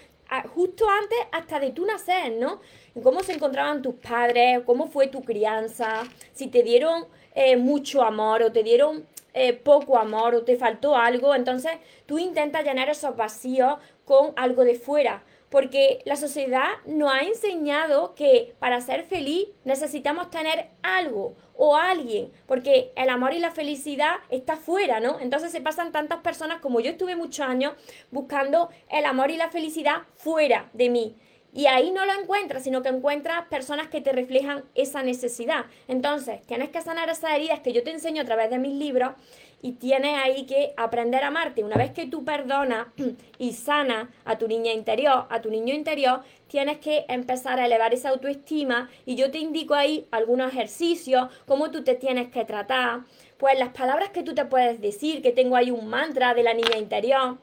justo 0.55 0.87
antes 0.91 1.19
hasta 1.33 1.61
de 1.61 1.71
tu 1.71 1.87
nacer, 1.87 2.33
¿no? 2.33 2.61
Cómo 3.03 3.23
se 3.23 3.33
encontraban 3.33 3.81
tus 3.81 3.95
padres, 3.95 4.61
cómo 4.67 4.89
fue 4.89 5.07
tu 5.07 5.23
crianza, 5.23 6.03
si 6.33 6.49
te 6.49 6.63
dieron 6.63 7.07
eh, 7.35 7.57
mucho 7.57 8.03
amor 8.03 8.43
o 8.43 8.53
te 8.53 8.63
dieron 8.63 9.07
eh, 9.33 9.53
poco 9.53 9.97
amor 9.97 10.35
o 10.35 10.45
te 10.45 10.57
faltó 10.57 10.97
algo, 10.97 11.35
entonces 11.35 11.73
tú 12.07 12.19
intentas 12.19 12.65
llenar 12.65 12.89
esos 12.91 13.17
vacíos 13.17 13.79
con 14.05 14.33
algo 14.37 14.65
de 14.65 14.75
fuera 14.75 15.23
porque 15.51 16.01
la 16.05 16.17
sociedad 16.17 16.69
nos 16.87 17.13
ha 17.13 17.21
enseñado 17.21 18.15
que 18.15 18.55
para 18.59 18.81
ser 18.81 19.05
feliz 19.05 19.49
necesitamos 19.65 20.31
tener 20.31 20.69
algo 20.83 21.37
o 21.57 21.77
alguien, 21.77 22.31
porque 22.47 22.93
el 22.95 23.09
amor 23.09 23.33
y 23.33 23.39
la 23.39 23.51
felicidad 23.51 24.17
está 24.31 24.57
fuera, 24.57 25.01
¿no? 25.01 25.19
Entonces 25.21 25.51
se 25.51 25.61
pasan 25.61 25.91
tantas 25.91 26.21
personas 26.21 26.61
como 26.61 26.81
yo 26.81 26.91
estuve 26.91 27.17
muchos 27.17 27.47
años 27.47 27.75
buscando 28.11 28.71
el 28.91 29.05
amor 29.05 29.31
y 29.31 29.37
la 29.37 29.51
felicidad 29.51 30.03
fuera 30.17 30.71
de 30.73 30.89
mí. 30.91 31.17
Y 31.53 31.67
ahí 31.67 31.91
no 31.91 32.05
lo 32.05 32.13
encuentras, 32.13 32.63
sino 32.63 32.83
que 32.83 32.91
encuentras 32.91 33.47
personas 33.47 33.89
que 33.89 34.01
te 34.01 34.13
reflejan 34.13 34.65
esa 34.75 35.03
necesidad. 35.03 35.65
Entonces, 35.89 36.43
tienes 36.47 36.69
que 36.69 36.83
sanar 36.83 37.09
esas 37.09 37.33
heridas 37.33 37.61
que 37.61 37.73
yo 37.73 37.83
te 37.83 37.91
enseño 37.91 38.23
a 38.23 38.27
través 38.27 38.51
de 38.51 38.59
mis 38.59 38.75
libros 38.75 39.13
y 39.61 39.73
tienes 39.73 40.17
ahí 40.19 40.47
que 40.47 40.73
aprender 40.77 41.25
a 41.25 41.29
amarte. 41.29 41.65
Una 41.65 41.77
vez 41.77 41.93
que 41.93 42.07
tú 42.07 42.25
perdonas 42.25 42.87
y 43.39 43.53
sanas 43.53 44.09
a 44.25 44.39
tu 44.39 44.47
niña 44.47 44.73
interior, 44.73 45.27
a 45.31 45.41
tu 45.41 45.51
niño 45.51 45.75
interior, 45.75 46.23
tienes 46.49 46.79
que 46.79 47.05
empezar 47.09 47.59
a 47.59 47.67
elevar 47.67 47.93
esa 47.93 48.11
autoestima 48.11 48.89
y 49.05 49.17
yo 49.17 49.31
te 49.31 49.39
indico 49.39 49.75
ahí 49.75 50.07
algunos 50.11 50.53
ejercicios, 50.53 51.29
cómo 51.47 51.71
tú 51.71 51.83
te 51.85 51.95
tienes 51.95 52.29
que 52.29 52.45
tratar, 52.45 53.01
pues 53.37 53.59
las 53.59 53.71
palabras 53.71 54.11
que 54.11 54.23
tú 54.23 54.35
te 54.35 54.45
puedes 54.45 54.81
decir, 54.81 55.23
que 55.23 55.33
tengo 55.33 55.57
ahí 55.57 55.71
un 55.71 55.89
mantra 55.89 56.35
de 56.35 56.43
la 56.43 56.55
niña 56.55 56.79
interior. 56.79 57.39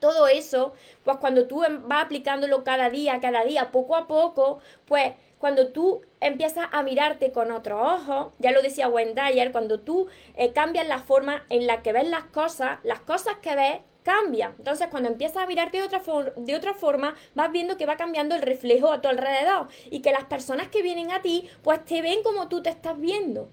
Todo 0.00 0.28
eso, 0.28 0.74
pues 1.04 1.16
cuando 1.18 1.46
tú 1.46 1.64
vas 1.84 2.04
aplicándolo 2.04 2.64
cada 2.64 2.90
día, 2.90 3.18
cada 3.20 3.44
día, 3.44 3.70
poco 3.70 3.96
a 3.96 4.06
poco, 4.06 4.58
pues 4.86 5.14
cuando 5.38 5.68
tú 5.68 6.02
empiezas 6.20 6.68
a 6.72 6.82
mirarte 6.82 7.30
con 7.32 7.50
otros 7.50 7.80
ojos, 7.80 8.32
ya 8.38 8.52
lo 8.52 8.62
decía 8.62 8.88
Wendy 8.88 9.20
ayer, 9.20 9.52
cuando 9.52 9.80
tú 9.80 10.08
eh, 10.34 10.52
cambias 10.52 10.88
la 10.88 11.00
forma 11.00 11.44
en 11.50 11.66
la 11.66 11.82
que 11.82 11.92
ves 11.92 12.08
las 12.08 12.24
cosas, 12.24 12.78
las 12.84 13.00
cosas 13.00 13.36
que 13.42 13.54
ves 13.54 13.80
cambian. 14.02 14.54
Entonces, 14.58 14.86
cuando 14.88 15.08
empiezas 15.08 15.42
a 15.42 15.46
mirarte 15.46 15.78
de 15.78 15.82
otra, 15.82 16.02
de 16.36 16.54
otra 16.54 16.74
forma, 16.74 17.16
vas 17.34 17.50
viendo 17.50 17.76
que 17.76 17.86
va 17.86 17.96
cambiando 17.96 18.36
el 18.36 18.42
reflejo 18.42 18.92
a 18.92 19.00
tu 19.00 19.08
alrededor 19.08 19.68
y 19.90 20.00
que 20.00 20.12
las 20.12 20.24
personas 20.24 20.68
que 20.68 20.80
vienen 20.80 21.10
a 21.10 21.22
ti, 21.22 21.48
pues 21.62 21.84
te 21.84 22.02
ven 22.02 22.22
como 22.22 22.48
tú 22.48 22.62
te 22.62 22.70
estás 22.70 22.98
viendo. 22.98 23.48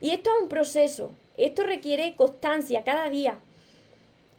Y 0.00 0.10
esto 0.10 0.30
es 0.30 0.42
un 0.42 0.48
proceso, 0.48 1.12
esto 1.36 1.64
requiere 1.64 2.14
constancia 2.14 2.84
cada 2.84 3.10
día. 3.10 3.40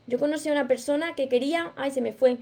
Yo 0.05 0.17
conocí 0.17 0.47
a 0.47 0.53
una 0.53 0.67
persona 0.67 1.13
que 1.13 1.27
quería, 1.27 1.73
ay, 1.75 1.91
se 1.91 1.99
me 1.99 2.13
fue, 2.13 2.37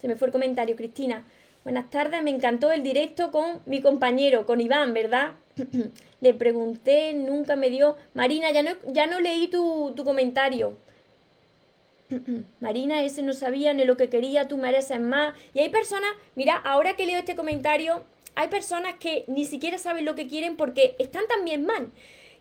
se 0.00 0.08
me 0.08 0.16
fue 0.16 0.26
el 0.26 0.32
comentario, 0.32 0.74
Cristina, 0.74 1.24
Buenas 1.64 1.88
tardes, 1.88 2.22
me 2.22 2.30
encantó 2.30 2.70
el 2.72 2.82
directo 2.82 3.30
con 3.30 3.62
mi 3.64 3.80
compañero, 3.80 4.44
con 4.44 4.60
Iván, 4.60 4.92
¿verdad? 4.92 5.32
Le 6.20 6.34
pregunté, 6.34 7.14
nunca 7.14 7.56
me 7.56 7.70
dio. 7.70 7.96
Marina, 8.12 8.50
ya 8.50 8.62
no, 8.62 8.72
ya 8.88 9.06
no 9.06 9.18
leí 9.18 9.48
tu, 9.48 9.94
tu 9.96 10.04
comentario. 10.04 10.76
Marina, 12.60 13.02
ese 13.02 13.22
no 13.22 13.32
sabía 13.32 13.72
ni 13.72 13.86
lo 13.86 13.96
que 13.96 14.10
quería, 14.10 14.46
tú 14.46 14.58
mereces 14.58 15.00
más. 15.00 15.34
Y 15.54 15.60
hay 15.60 15.70
personas, 15.70 16.10
mira, 16.34 16.54
ahora 16.54 16.96
que 16.96 17.06
leo 17.06 17.18
este 17.18 17.34
comentario, 17.34 18.04
hay 18.34 18.48
personas 18.48 18.96
que 19.00 19.24
ni 19.26 19.46
siquiera 19.46 19.78
saben 19.78 20.04
lo 20.04 20.14
que 20.14 20.28
quieren 20.28 20.56
porque 20.56 20.94
están 20.98 21.26
también 21.28 21.64
mal. 21.64 21.92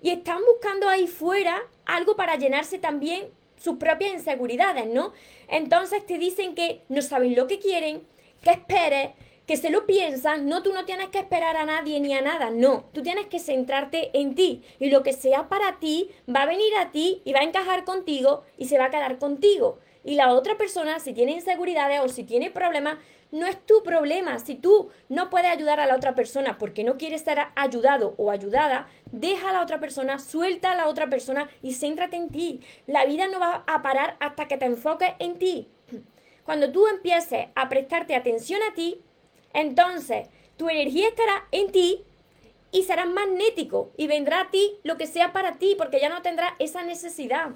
Y 0.02 0.10
están 0.10 0.40
buscando 0.46 0.90
ahí 0.90 1.08
fuera 1.08 1.62
algo 1.86 2.18
para 2.18 2.36
llenarse 2.36 2.78
también 2.78 3.28
sus 3.56 3.78
propias 3.78 4.12
inseguridades, 4.12 4.88
¿no? 4.88 5.14
Entonces 5.48 6.06
te 6.06 6.18
dicen 6.18 6.56
que 6.56 6.82
no 6.90 7.02
saben 7.02 7.38
lo 7.38 7.48
que 7.48 7.60
quieren, 7.60 8.02
que 8.44 8.52
esperes, 8.52 9.12
que 9.48 9.58
se 9.58 9.70
lo 9.70 9.86
piensas, 9.86 10.42
no, 10.42 10.64
tú 10.64 10.72
no 10.74 10.86
tienes 10.86 11.10
que 11.10 11.20
esperar 11.20 11.58
a 11.58 11.66
nadie 11.66 12.00
ni 12.00 12.14
a 12.14 12.22
nada, 12.22 12.50
no, 12.50 12.86
tú 12.94 13.02
tienes 13.02 13.26
que 13.28 13.40
centrarte 13.40 14.18
en 14.18 14.36
ti 14.36 14.64
y 14.80 14.90
lo 14.90 15.04
que 15.04 15.14
sea 15.14 15.50
para 15.50 15.80
ti 15.80 16.10
va 16.34 16.44
a 16.44 16.46
venir 16.46 16.74
a 16.80 16.92
ti 16.92 17.22
y 17.26 17.34
va 17.34 17.40
a 17.40 17.44
encajar 17.44 17.84
contigo 17.84 18.44
y 18.58 18.66
se 18.66 18.78
va 18.78 18.86
a 18.86 18.92
quedar 18.92 19.18
contigo. 19.18 19.80
Y 20.06 20.16
la 20.16 20.34
otra 20.34 20.58
persona, 20.58 21.00
si 21.00 21.14
tiene 21.14 21.32
inseguridades 21.32 22.02
o 22.02 22.10
si 22.10 22.24
tiene 22.24 22.52
problemas, 22.52 22.98
no 23.32 23.48
es 23.48 23.66
tu 23.66 23.82
problema. 23.84 24.38
Si 24.38 24.56
tú 24.56 24.90
no 25.10 25.30
puedes 25.30 25.50
ayudar 25.50 25.80
a 25.80 25.88
la 25.88 25.96
otra 25.96 26.14
persona 26.14 26.58
porque 26.58 26.84
no 26.84 26.98
quieres 26.98 27.22
ser 27.22 27.40
ayudado 27.56 28.14
o 28.18 28.30
ayudada, 28.30 28.88
deja 29.12 29.50
a 29.50 29.54
la 29.54 29.64
otra 29.64 29.80
persona, 29.80 30.20
suelta 30.20 30.72
a 30.72 30.76
la 30.76 30.88
otra 30.88 31.10
persona 31.10 31.50
y 31.62 31.74
céntrate 31.74 32.18
en 32.18 32.30
ti. 32.30 32.60
La 32.86 33.06
vida 33.06 33.28
no 33.28 33.40
va 33.40 33.64
a 33.66 33.82
parar 33.82 34.18
hasta 34.20 34.48
que 34.48 34.58
te 34.58 34.66
enfoques 34.66 35.14
en 35.20 35.40
ti. 35.40 35.68
Cuando 36.44 36.72
tú 36.72 36.88
empieces 36.88 37.48
a 37.56 37.70
prestarte 37.70 38.16
atención 38.16 38.62
a 38.64 38.74
ti, 38.74 39.00
entonces 39.54 40.28
tu 40.58 40.70
energía 40.70 41.08
estará 41.08 41.48
en 41.52 41.72
ti 41.72 42.04
y 42.72 42.84
serás 42.84 43.08
magnético 43.08 43.92
y 43.98 44.08
vendrá 44.08 44.42
a 44.42 44.52
ti 44.52 44.78
lo 44.84 44.98
que 44.98 45.08
sea 45.08 45.32
para 45.32 45.54
ti 45.54 45.76
porque 45.78 46.00
ya 46.00 46.10
no 46.10 46.22
tendrás 46.22 46.54
esa 46.60 46.84
necesidad. 46.84 47.52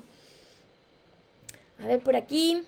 A 1.83 1.87
ver 1.87 1.99
por 1.99 2.15
aquí. 2.15 2.63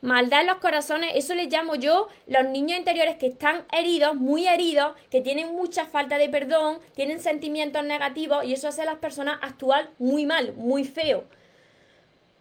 Maldad 0.00 0.42
en 0.42 0.46
los 0.46 0.58
corazones, 0.58 1.10
eso 1.16 1.34
les 1.34 1.52
llamo 1.52 1.74
yo 1.74 2.06
los 2.28 2.44
niños 2.44 2.78
interiores 2.78 3.16
que 3.16 3.26
están 3.26 3.64
heridos, 3.72 4.14
muy 4.14 4.46
heridos, 4.46 4.94
que 5.10 5.20
tienen 5.20 5.56
mucha 5.56 5.86
falta 5.86 6.18
de 6.18 6.28
perdón, 6.28 6.78
tienen 6.94 7.18
sentimientos 7.18 7.84
negativos 7.84 8.44
y 8.44 8.52
eso 8.52 8.68
hace 8.68 8.82
a 8.82 8.84
las 8.84 8.98
personas 8.98 9.40
actuar 9.42 9.90
muy 9.98 10.24
mal, 10.24 10.54
muy 10.54 10.84
feo. 10.84 11.24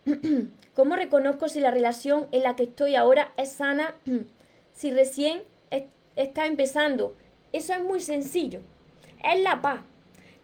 ¿Cómo 0.73 0.95
reconozco 0.95 1.49
si 1.49 1.59
la 1.59 1.71
relación 1.71 2.27
en 2.31 2.43
la 2.43 2.55
que 2.55 2.63
estoy 2.63 2.95
ahora 2.95 3.33
es 3.37 3.51
sana? 3.51 3.95
si 4.73 4.91
recién 4.91 5.43
está 6.15 6.45
empezando. 6.45 7.15
Eso 7.53 7.73
es 7.73 7.81
muy 7.81 7.99
sencillo. 8.01 8.61
Es 9.23 9.39
la 9.41 9.61
paz. 9.61 9.81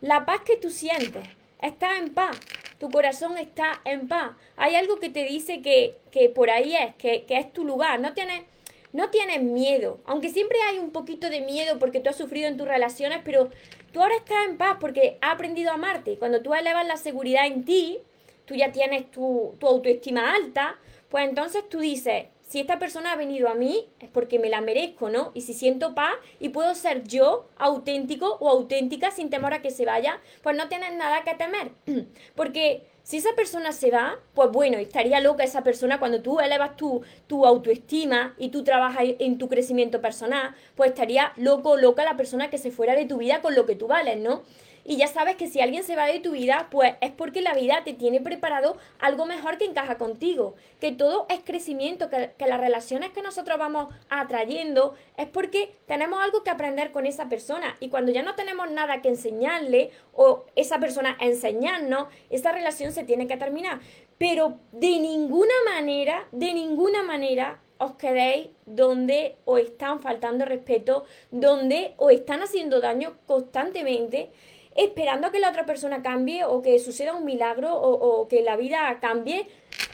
La 0.01 0.25
paz 0.25 0.41
que 0.41 0.57
tú 0.57 0.69
sientes. 0.69 1.23
Estás 1.61 1.99
en 1.99 2.13
paz 2.13 2.37
tu 2.83 2.89
corazón 2.89 3.37
está 3.37 3.79
en 3.85 4.09
paz. 4.09 4.31
Hay 4.57 4.75
algo 4.75 4.99
que 4.99 5.09
te 5.09 5.23
dice 5.23 5.61
que, 5.61 5.95
por 6.35 6.49
ahí 6.49 6.75
es, 6.75 6.93
que, 6.95 7.23
es 7.29 7.53
tu 7.53 7.63
lugar. 7.63 8.01
No 8.01 8.13
tienes, 8.13 8.43
no 8.91 9.09
tienes 9.09 9.41
miedo, 9.41 10.01
aunque 10.03 10.27
siempre 10.27 10.57
hay 10.67 10.79
un 10.79 10.91
poquito 10.91 11.29
de 11.29 11.39
miedo 11.39 11.79
porque 11.79 12.01
tú 12.01 12.09
has 12.09 12.17
sufrido 12.17 12.49
en 12.49 12.57
tus 12.57 12.67
relaciones, 12.67 13.21
pero 13.23 13.49
tú 13.93 14.01
ahora 14.01 14.17
estás 14.17 14.49
en 14.49 14.57
paz 14.57 14.79
porque 14.81 15.17
has 15.21 15.35
aprendido 15.35 15.71
a 15.71 15.75
amarte. 15.75 16.17
Cuando 16.17 16.41
tú 16.41 16.53
elevas 16.53 16.85
la 16.85 16.97
seguridad 16.97 17.47
en 17.47 17.63
ti, 17.63 17.99
tú 18.45 18.55
ya 18.55 18.71
tienes 18.71 19.09
tu, 19.11 19.55
tu 19.59 19.67
autoestima 19.67 20.33
alta, 20.33 20.79
pues 21.09 21.27
entonces 21.27 21.67
tú 21.69 21.79
dices, 21.79 22.25
si 22.53 22.59
esta 22.59 22.77
persona 22.77 23.13
ha 23.13 23.15
venido 23.15 23.49
a 23.49 23.55
mí 23.55 23.89
es 23.99 24.09
porque 24.09 24.37
me 24.37 24.49
la 24.49 24.61
merezco, 24.61 25.09
¿no? 25.09 25.31
Y 25.33 25.41
si 25.41 25.55
siento 25.55 25.95
paz 25.95 26.13
y 26.39 26.49
puedo 26.49 26.75
ser 26.75 27.03
yo 27.03 27.47
auténtico 27.57 28.37
o 28.39 28.49
auténtica 28.49 29.09
sin 29.09 29.31
temor 29.31 29.53
a 29.53 29.61
que 29.63 29.71
se 29.71 29.85
vaya, 29.85 30.19
pues 30.43 30.55
no 30.55 30.67
tienes 30.67 30.93
nada 30.95 31.23
que 31.23 31.33
temer. 31.33 31.71
Porque 32.35 32.85
si 33.01 33.17
esa 33.17 33.33
persona 33.35 33.71
se 33.71 33.89
va, 33.89 34.19
pues 34.33 34.51
bueno, 34.51 34.77
estaría 34.77 35.19
loca 35.19 35.43
esa 35.43 35.63
persona 35.63 35.99
cuando 35.99 36.21
tú 36.21 36.39
elevas 36.39 36.77
tu, 36.77 37.01
tu 37.25 37.45
autoestima 37.45 38.35
y 38.37 38.49
tú 38.49 38.63
trabajas 38.63 39.03
en 39.19 39.37
tu 39.37 39.49
crecimiento 39.49 39.99
personal, 39.99 40.55
pues 40.75 40.91
estaría 40.91 41.33
loco 41.37 41.71
o 41.71 41.77
loca 41.77 42.03
la 42.03 42.17
persona 42.17 42.49
que 42.49 42.57
se 42.57 42.69
fuera 42.69 42.95
de 42.95 43.05
tu 43.05 43.17
vida 43.17 43.41
con 43.41 43.55
lo 43.55 43.65
que 43.65 43.75
tú 43.75 43.87
vales, 43.87 44.19
¿no? 44.19 44.43
Y 44.85 44.97
ya 44.97 45.07
sabes 45.07 45.37
que 45.37 45.47
si 45.47 45.61
alguien 45.61 45.83
se 45.83 45.95
va 45.95 46.07
de 46.07 46.19
tu 46.19 46.31
vida, 46.31 46.67
pues 46.69 46.95
es 47.01 47.11
porque 47.11 47.41
la 47.41 47.53
vida 47.53 47.83
te 47.85 47.93
tiene 47.93 48.19
preparado 48.19 48.77
algo 48.99 49.25
mejor 49.25 49.57
que 49.57 49.65
encaja 49.65 49.97
contigo. 49.97 50.55
Que 50.81 50.91
todo 50.91 51.25
es 51.29 51.39
crecimiento, 51.43 52.09
que, 52.09 52.33
las 52.45 52.59
relaciones 52.59 53.11
que 53.11 53.21
nosotros 53.21 53.57
vamos 53.57 53.93
atrayendo 54.09 54.95
es 55.17 55.27
porque 55.27 55.75
tenemos 55.87 56.21
algo 56.21 56.43
que 56.43 56.49
aprender 56.49 56.91
con 56.91 57.05
esa 57.05 57.29
persona. 57.29 57.77
Y 57.79 57.89
cuando 57.89 58.11
ya 58.11 58.23
no 58.23 58.35
tenemos 58.35 58.69
nada 58.71 59.01
que 59.01 59.09
enseñarle 59.09 59.91
o 60.13 60.45
esa 60.55 60.79
persona 60.79 61.17
enseñarnos, 61.19 62.07
esa 62.29 62.51
relación 62.51 62.91
se 62.91 63.03
tiene 63.03 63.27
que 63.27 63.37
terminar. 63.37 63.79
Pero 64.17 64.59
de 64.71 64.99
ninguna 64.99 65.53
manera, 65.65 66.27
de 66.31 66.53
ninguna 66.53 67.03
manera 67.03 67.59
os 67.77 67.95
quedéis 67.95 68.49
donde 68.65 69.37
os 69.45 69.59
están 69.59 70.01
faltando 70.01 70.45
respeto, 70.45 71.05
donde 71.31 71.93
os 71.97 72.11
están 72.11 72.41
haciendo 72.41 72.79
daño 72.79 73.17
constantemente 73.25 74.31
esperando 74.75 75.27
a 75.27 75.31
que 75.31 75.39
la 75.39 75.49
otra 75.49 75.65
persona 75.65 76.01
cambie 76.01 76.45
o 76.45 76.61
que 76.61 76.79
suceda 76.79 77.15
un 77.15 77.25
milagro 77.25 77.73
o, 77.75 78.27
que 78.27 78.41
la 78.41 78.55
vida 78.55 78.97
cambie, 78.99 79.47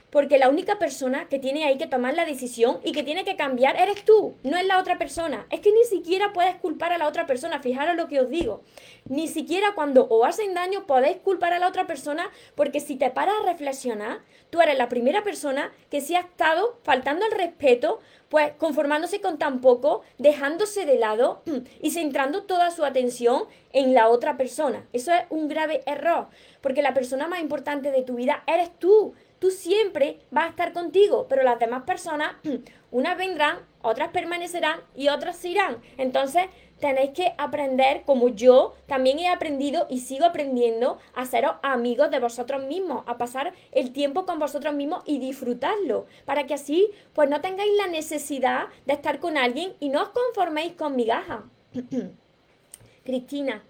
porque 0.10 0.38
la 0.38 0.50
única 0.50 0.80
persona 0.80 1.28
que 1.30 1.40
tiene 1.40 1.66
ahí 1.66 1.78
que 1.78 1.88
tomar 1.88 2.16
la 2.16 2.26
decisión 2.26 2.80
y 2.84 2.92
que 2.92 3.04
tiene 3.04 3.26
que 3.26 3.36
cambiar 3.36 3.80
eres 3.80 4.04
tú, 4.06 4.36
no 4.44 4.58
es 4.58 4.66
la 4.66 4.80
otra 4.80 4.98
persona. 4.98 5.46
Es 5.50 5.60
que 5.60 5.72
ni 5.72 5.84
siquiera 5.84 6.34
puedes 6.34 6.56
culpar 6.56 6.94
a 6.94 6.98
la 6.98 7.08
otra 7.08 7.26
persona, 7.26 7.62
fijaros 7.62 7.96
lo 7.96 8.08
que 8.08 8.20
os 8.20 8.30
digo. 8.30 8.62
Ni 9.06 9.28
siquiera 9.28 9.74
cuando 9.76 10.08
os 10.10 10.28
hacen 10.28 10.54
daño 10.54 10.86
podéis 10.88 11.18
culpar 11.18 11.54
a 11.54 11.60
la 11.60 11.68
otra 11.68 11.88
persona, 11.88 12.30
porque 12.56 12.80
si 12.80 12.96
te 12.96 13.10
paras 13.10 13.36
a 13.42 13.46
reflexionar, 13.46 14.20
tú 14.50 14.62
eres 14.62 14.78
la 14.78 14.90
primera 14.90 15.24
persona 15.24 15.72
que 15.90 16.02
sí 16.02 16.16
ha 16.16 16.22
estado 16.22 16.80
faltando 16.84 17.26
el 17.26 17.32
respeto 17.32 18.00
pues 18.30 18.52
conformándose 18.58 19.22
con 19.22 19.38
tan 19.38 19.60
poco, 19.60 20.04
dejándose 20.18 20.86
de 20.86 20.98
lado 20.98 21.42
y 21.82 21.92
centrando 21.92 22.44
toda 22.44 22.72
su 22.72 22.86
atención 22.86 23.44
en 23.74 23.94
la 23.94 24.08
otra 24.08 24.38
persona. 24.38 24.86
Eso 24.94 25.12
es 25.12 25.24
un 25.30 25.48
grave 25.48 25.82
error, 25.86 26.28
porque 26.62 26.82
la 26.82 26.94
persona 26.94 27.28
más 27.28 27.42
importante 27.42 27.92
de 27.92 28.04
tu 28.04 28.16
vida 28.16 28.44
eres 28.48 28.72
tú. 28.78 29.14
Tú 29.40 29.52
siempre 29.52 30.20
vas 30.32 30.46
a 30.46 30.50
estar 30.50 30.74
contigo, 30.74 31.28
pero 31.30 31.44
las 31.44 31.60
demás 31.60 31.84
personas, 31.84 32.36
unas 32.92 33.18
vendrán, 33.18 33.60
otras 33.82 34.10
permanecerán 34.10 34.82
y 34.96 35.08
otras 35.08 35.38
se 35.38 35.50
irán. 35.50 35.78
Entonces, 35.98 36.46
tenéis 36.80 37.12
que 37.12 37.34
aprender, 37.38 38.04
como 38.06 38.30
yo 38.30 38.74
también 38.88 39.20
he 39.20 39.30
aprendido 39.30 39.88
y 39.90 40.00
sigo 40.00 40.26
aprendiendo, 40.26 40.98
a 41.14 41.26
seros 41.26 41.56
amigos 41.62 42.12
de 42.12 42.20
vosotros 42.20 42.64
mismos, 42.64 43.04
a 43.08 43.18
pasar 43.18 43.54
el 43.72 43.92
tiempo 43.92 44.26
con 44.26 44.40
vosotros 44.40 44.74
mismos 44.74 45.04
y 45.06 45.20
disfrutarlo, 45.20 46.08
para 46.26 46.46
que 46.46 46.54
así 46.54 46.90
pues 47.14 47.30
no 47.30 47.42
tengáis 47.42 47.72
la 47.78 47.88
necesidad 47.88 48.68
de 48.86 48.94
estar 48.94 49.20
con 49.20 49.38
alguien 49.38 49.74
y 49.80 49.90
no 49.90 50.02
os 50.02 50.10
conforméis 50.10 50.74
con 50.74 50.96
migajas. 50.96 51.42
Cristina, 53.06 53.64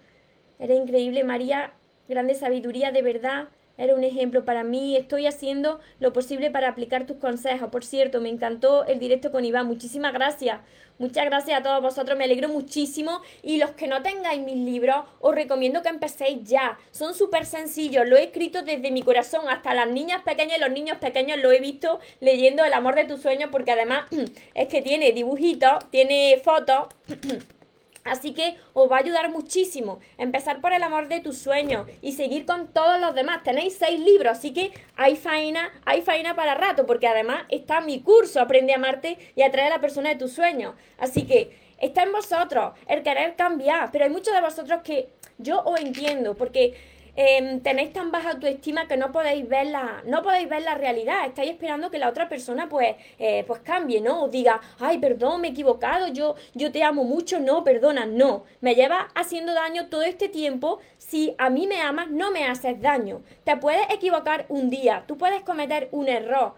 eres 0.58 0.78
increíble, 0.78 1.24
María, 1.24 1.72
grande 2.08 2.34
sabiduría, 2.34 2.90
de 2.90 3.02
verdad. 3.02 3.48
Era 3.80 3.94
un 3.94 4.04
ejemplo 4.04 4.44
para 4.44 4.62
mí. 4.62 4.94
Estoy 4.94 5.26
haciendo 5.26 5.80
lo 6.00 6.12
posible 6.12 6.50
para 6.50 6.68
aplicar 6.68 7.06
tus 7.06 7.16
consejos. 7.16 7.70
Por 7.70 7.82
cierto, 7.82 8.20
me 8.20 8.28
encantó 8.28 8.84
el 8.84 8.98
directo 8.98 9.32
con 9.32 9.46
Iván. 9.46 9.66
Muchísimas 9.66 10.12
gracias. 10.12 10.60
Muchas 10.98 11.24
gracias 11.24 11.58
a 11.58 11.62
todos 11.62 11.80
vosotros, 11.80 12.18
me 12.18 12.24
alegro 12.24 12.50
muchísimo. 12.50 13.22
Y 13.42 13.56
los 13.56 13.70
que 13.70 13.86
no 13.86 14.02
tengáis 14.02 14.42
mis 14.42 14.58
libros, 14.58 14.96
os 15.20 15.34
recomiendo 15.34 15.80
que 15.80 15.88
empecéis 15.88 16.46
ya. 16.46 16.78
Son 16.90 17.14
súper 17.14 17.46
sencillos, 17.46 18.06
lo 18.06 18.18
he 18.18 18.24
escrito 18.24 18.60
desde 18.60 18.90
mi 18.90 19.00
corazón. 19.02 19.48
Hasta 19.48 19.72
las 19.72 19.88
niñas 19.88 20.20
pequeñas 20.24 20.58
y 20.58 20.60
los 20.60 20.70
niños 20.70 20.98
pequeños 20.98 21.38
lo 21.38 21.50
he 21.50 21.60
visto 21.60 22.00
leyendo 22.20 22.62
El 22.66 22.74
amor 22.74 22.96
de 22.96 23.04
tus 23.04 23.22
sueños, 23.22 23.48
porque 23.50 23.72
además 23.72 24.04
es 24.54 24.68
que 24.68 24.82
tiene 24.82 25.12
dibujitos, 25.12 25.90
tiene 25.90 26.38
fotos. 26.44 26.88
Así 28.04 28.32
que 28.32 28.56
os 28.72 28.90
va 28.90 28.96
a 28.96 29.00
ayudar 29.00 29.30
muchísimo 29.30 30.00
empezar 30.16 30.60
por 30.60 30.72
el 30.72 30.82
amor 30.82 31.08
de 31.08 31.20
tus 31.20 31.36
sueños 31.36 31.86
y 32.00 32.12
seguir 32.12 32.46
con 32.46 32.68
todos 32.68 32.98
los 33.00 33.14
demás. 33.14 33.42
Tenéis 33.42 33.76
seis 33.78 34.00
libros, 34.00 34.38
así 34.38 34.52
que 34.52 34.72
hay 34.96 35.16
faena, 35.16 35.70
hay 35.84 36.00
faena 36.00 36.34
para 36.34 36.54
rato, 36.54 36.86
porque 36.86 37.06
además 37.06 37.44
está 37.50 37.80
mi 37.80 38.00
curso 38.00 38.40
Aprende 38.40 38.72
a 38.72 38.76
amarte 38.76 39.18
y 39.36 39.42
atrae 39.42 39.66
a 39.66 39.70
la 39.70 39.80
persona 39.80 40.08
de 40.08 40.16
tus 40.16 40.32
sueños. 40.32 40.74
Así 40.98 41.26
que 41.26 41.56
está 41.78 42.02
en 42.02 42.12
vosotros 42.12 42.72
el 42.86 43.02
querer 43.02 43.36
cambiar, 43.36 43.90
pero 43.92 44.04
hay 44.04 44.10
muchos 44.10 44.34
de 44.34 44.40
vosotros 44.40 44.80
que 44.82 45.08
yo 45.38 45.62
os 45.62 45.78
entiendo, 45.80 46.34
porque 46.34 46.74
Em, 47.16 47.60
tenéis 47.60 47.92
tan 47.92 48.10
baja 48.10 48.30
autoestima 48.30 48.86
que 48.86 48.96
no 48.96 49.12
podéis 49.12 49.48
ver 49.48 49.66
la, 49.66 50.02
no 50.06 50.22
podéis 50.22 50.48
ver 50.48 50.62
la 50.62 50.74
realidad. 50.74 51.26
Estáis 51.26 51.50
esperando 51.50 51.90
que 51.90 51.98
la 51.98 52.08
otra 52.08 52.28
persona 52.28 52.68
pues, 52.68 52.96
eh, 53.18 53.44
pues 53.46 53.60
cambie, 53.60 54.00
¿no? 54.00 54.24
Os 54.24 54.30
diga, 54.30 54.60
ay, 54.78 54.98
perdón, 54.98 55.40
me 55.40 55.48
he 55.48 55.50
equivocado, 55.50 56.08
yo, 56.08 56.34
yo 56.54 56.72
te 56.72 56.82
amo 56.82 57.04
mucho, 57.04 57.40
no, 57.40 57.64
perdona, 57.64 58.06
no. 58.06 58.44
Me 58.60 58.74
llevas 58.74 59.06
haciendo 59.14 59.52
daño 59.54 59.88
todo 59.88 60.02
este 60.02 60.28
tiempo. 60.28 60.78
Si 60.98 61.34
a 61.38 61.50
mí 61.50 61.66
me 61.66 61.80
amas, 61.80 62.10
no 62.10 62.30
me 62.30 62.44
haces 62.44 62.80
daño. 62.80 63.22
Te 63.44 63.56
puedes 63.56 63.88
equivocar 63.90 64.46
un 64.48 64.70
día, 64.70 65.04
tú 65.06 65.16
puedes 65.18 65.42
cometer 65.42 65.88
un 65.92 66.08
error 66.08 66.54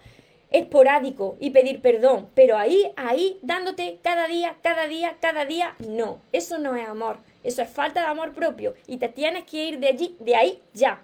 esporádico 0.53 1.37
y 1.41 1.51
pedir 1.51 1.81
perdón, 1.81 2.29
pero 2.35 2.57
ahí, 2.57 2.93
ahí, 2.97 3.39
dándote 3.43 3.99
cada 4.03 4.29
día, 4.29 4.57
cada 4.63 4.87
día, 4.87 5.17
cada 5.21 5.45
día, 5.47 5.75
no, 5.79 6.21
eso 6.33 6.59
no 6.59 6.77
es 6.77 6.87
amor. 6.87 7.19
Eso 7.43 7.63
es 7.63 7.71
falta 7.71 8.01
de 8.01 8.07
amor 8.07 8.33
propio 8.33 8.75
y 8.87 8.99
te 8.99 9.09
tienes 9.09 9.45
que 9.45 9.65
ir 9.65 9.79
de 9.81 9.89
allí, 9.89 10.17
de 10.21 10.37
ahí 10.37 10.63
ya. 10.73 11.03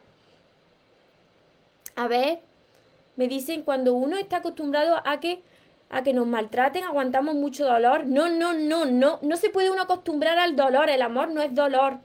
A 1.96 2.06
ver, 2.06 2.40
me 3.16 3.26
dicen 3.26 3.62
cuando 3.62 3.94
uno 3.94 4.16
está 4.16 4.36
acostumbrado 4.36 5.00
a 5.04 5.20
que 5.20 5.42
a 5.90 6.02
que 6.02 6.12
nos 6.12 6.26
maltraten, 6.26 6.84
aguantamos 6.84 7.34
mucho 7.34 7.64
dolor. 7.64 8.06
No, 8.06 8.28
no, 8.28 8.52
no, 8.52 8.84
no, 8.84 9.18
no 9.22 9.36
se 9.36 9.50
puede 9.50 9.70
uno 9.70 9.82
acostumbrar 9.82 10.38
al 10.38 10.54
dolor. 10.54 10.90
El 10.90 11.02
amor 11.02 11.30
no 11.30 11.42
es 11.42 11.54
dolor. 11.54 11.98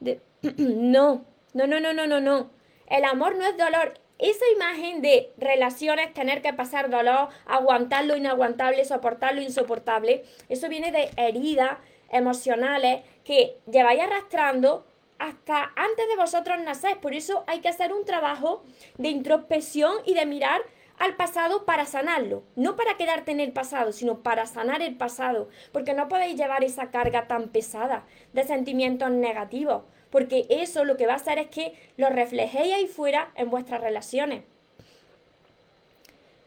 no, 0.56 1.24
no, 1.52 1.66
no, 1.66 1.80
no, 1.80 1.92
no, 1.92 2.06
no, 2.06 2.20
no. 2.20 2.50
El 2.86 3.04
amor 3.04 3.36
no 3.36 3.44
es 3.44 3.56
dolor. 3.56 3.94
esa 4.18 4.44
imagen 4.54 5.02
de 5.02 5.32
relaciones, 5.36 6.14
tener 6.14 6.42
que 6.42 6.52
pasar 6.52 6.88
dolor, 6.88 7.28
aguantar 7.46 8.04
lo 8.04 8.16
inaguantable, 8.16 8.84
soportar 8.84 9.34
lo 9.34 9.42
insoportable, 9.42 10.24
eso 10.48 10.68
viene 10.68 10.92
de 10.92 11.10
heridas 11.16 11.78
emocionales 12.10 13.02
que 13.24 13.58
lleváis 13.70 14.00
arrastrando 14.00 14.86
hasta 15.18 15.72
antes 15.76 16.08
de 16.08 16.16
vosotros 16.16 16.58
nacer. 16.60 16.98
Por 16.98 17.14
eso 17.14 17.44
hay 17.46 17.60
que 17.60 17.68
hacer 17.68 17.92
un 17.92 18.04
trabajo 18.04 18.64
de 18.98 19.08
introspección 19.08 19.96
y 20.04 20.14
de 20.14 20.26
mirar 20.26 20.60
al 20.98 21.16
pasado 21.16 21.64
para 21.64 21.86
sanarlo. 21.86 22.42
No 22.54 22.76
para 22.76 22.96
quedarte 22.96 23.32
en 23.32 23.40
el 23.40 23.52
pasado, 23.52 23.92
sino 23.92 24.22
para 24.22 24.46
sanar 24.46 24.82
el 24.82 24.96
pasado. 24.96 25.48
Porque 25.72 25.94
no 25.94 26.08
podéis 26.08 26.36
llevar 26.36 26.64
esa 26.64 26.90
carga 26.90 27.26
tan 27.26 27.48
pesada 27.48 28.04
de 28.32 28.44
sentimientos 28.44 29.10
negativos. 29.10 29.82
Porque 30.10 30.46
eso 30.48 30.84
lo 30.84 30.96
que 30.96 31.06
va 31.06 31.14
a 31.14 31.16
hacer 31.16 31.38
es 31.38 31.48
que 31.48 31.74
lo 31.96 32.08
reflejéis 32.08 32.74
ahí 32.74 32.86
fuera 32.86 33.32
en 33.34 33.50
vuestras 33.50 33.80
relaciones. 33.80 34.44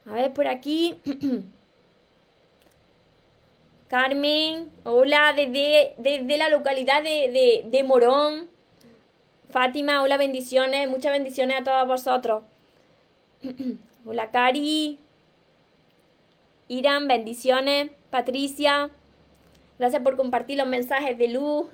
A 0.06 0.14
ver, 0.14 0.34
por 0.34 0.48
aquí. 0.48 1.00
Carmen, 3.90 4.72
hola, 4.84 5.34
desde, 5.36 5.96
desde 5.98 6.38
la 6.38 6.50
localidad 6.50 7.02
de, 7.02 7.64
de 7.66 7.84
Morón. 7.84 8.48
Fátima, 9.50 10.04
hola, 10.04 10.16
bendiciones, 10.16 10.88
muchas 10.88 11.12
bendiciones 11.12 11.60
a 11.60 11.64
todos 11.64 11.88
vosotros. 11.88 12.44
hola, 14.06 14.30
Cari. 14.30 15.00
Irán, 16.68 17.08
bendiciones. 17.08 17.90
Patricia, 18.12 18.92
gracias 19.80 20.04
por 20.04 20.18
compartir 20.18 20.60
los 20.60 20.68
mensajes 20.68 21.18
de 21.18 21.30
luz. 21.30 21.66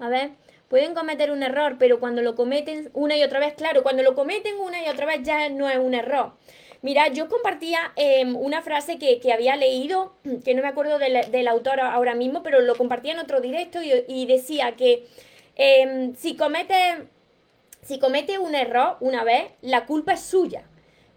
A 0.00 0.08
ver, 0.08 0.32
pueden 0.68 0.94
cometer 0.94 1.30
un 1.30 1.44
error, 1.44 1.76
pero 1.78 2.00
cuando 2.00 2.22
lo 2.22 2.34
cometen 2.34 2.90
una 2.92 3.16
y 3.16 3.22
otra 3.22 3.38
vez, 3.38 3.54
claro, 3.54 3.84
cuando 3.84 4.02
lo 4.02 4.16
cometen 4.16 4.58
una 4.58 4.84
y 4.84 4.88
otra 4.88 5.06
vez 5.06 5.22
ya 5.22 5.48
no 5.48 5.70
es 5.70 5.78
un 5.78 5.94
error. 5.94 6.32
Mira, 6.86 7.08
yo 7.08 7.28
compartía 7.28 7.92
em, 7.96 8.36
una 8.36 8.62
frase 8.62 8.96
que, 8.98 9.20
había 9.32 9.56
leído, 9.56 10.14
que 10.44 10.54
no 10.54 10.62
me 10.62 10.68
acuerdo 10.68 10.98
del, 10.98 11.48
autor 11.48 11.80
ahora 11.80 12.14
mismo, 12.14 12.42
pero 12.42 12.60
lo 12.60 12.76
compartía 12.76 13.12
en 13.12 13.18
otro 13.18 13.40
directo 13.40 13.80
y 13.82 14.26
decía 14.26 14.76
que 14.76 15.04
Em, 15.56 16.14
si, 16.14 16.36
comete, 16.36 17.08
si 17.82 17.98
comete 17.98 18.38
un 18.38 18.54
error 18.54 18.98
una 19.00 19.24
vez, 19.24 19.50
la 19.62 19.86
culpa 19.86 20.12
es 20.12 20.20
suya. 20.20 20.64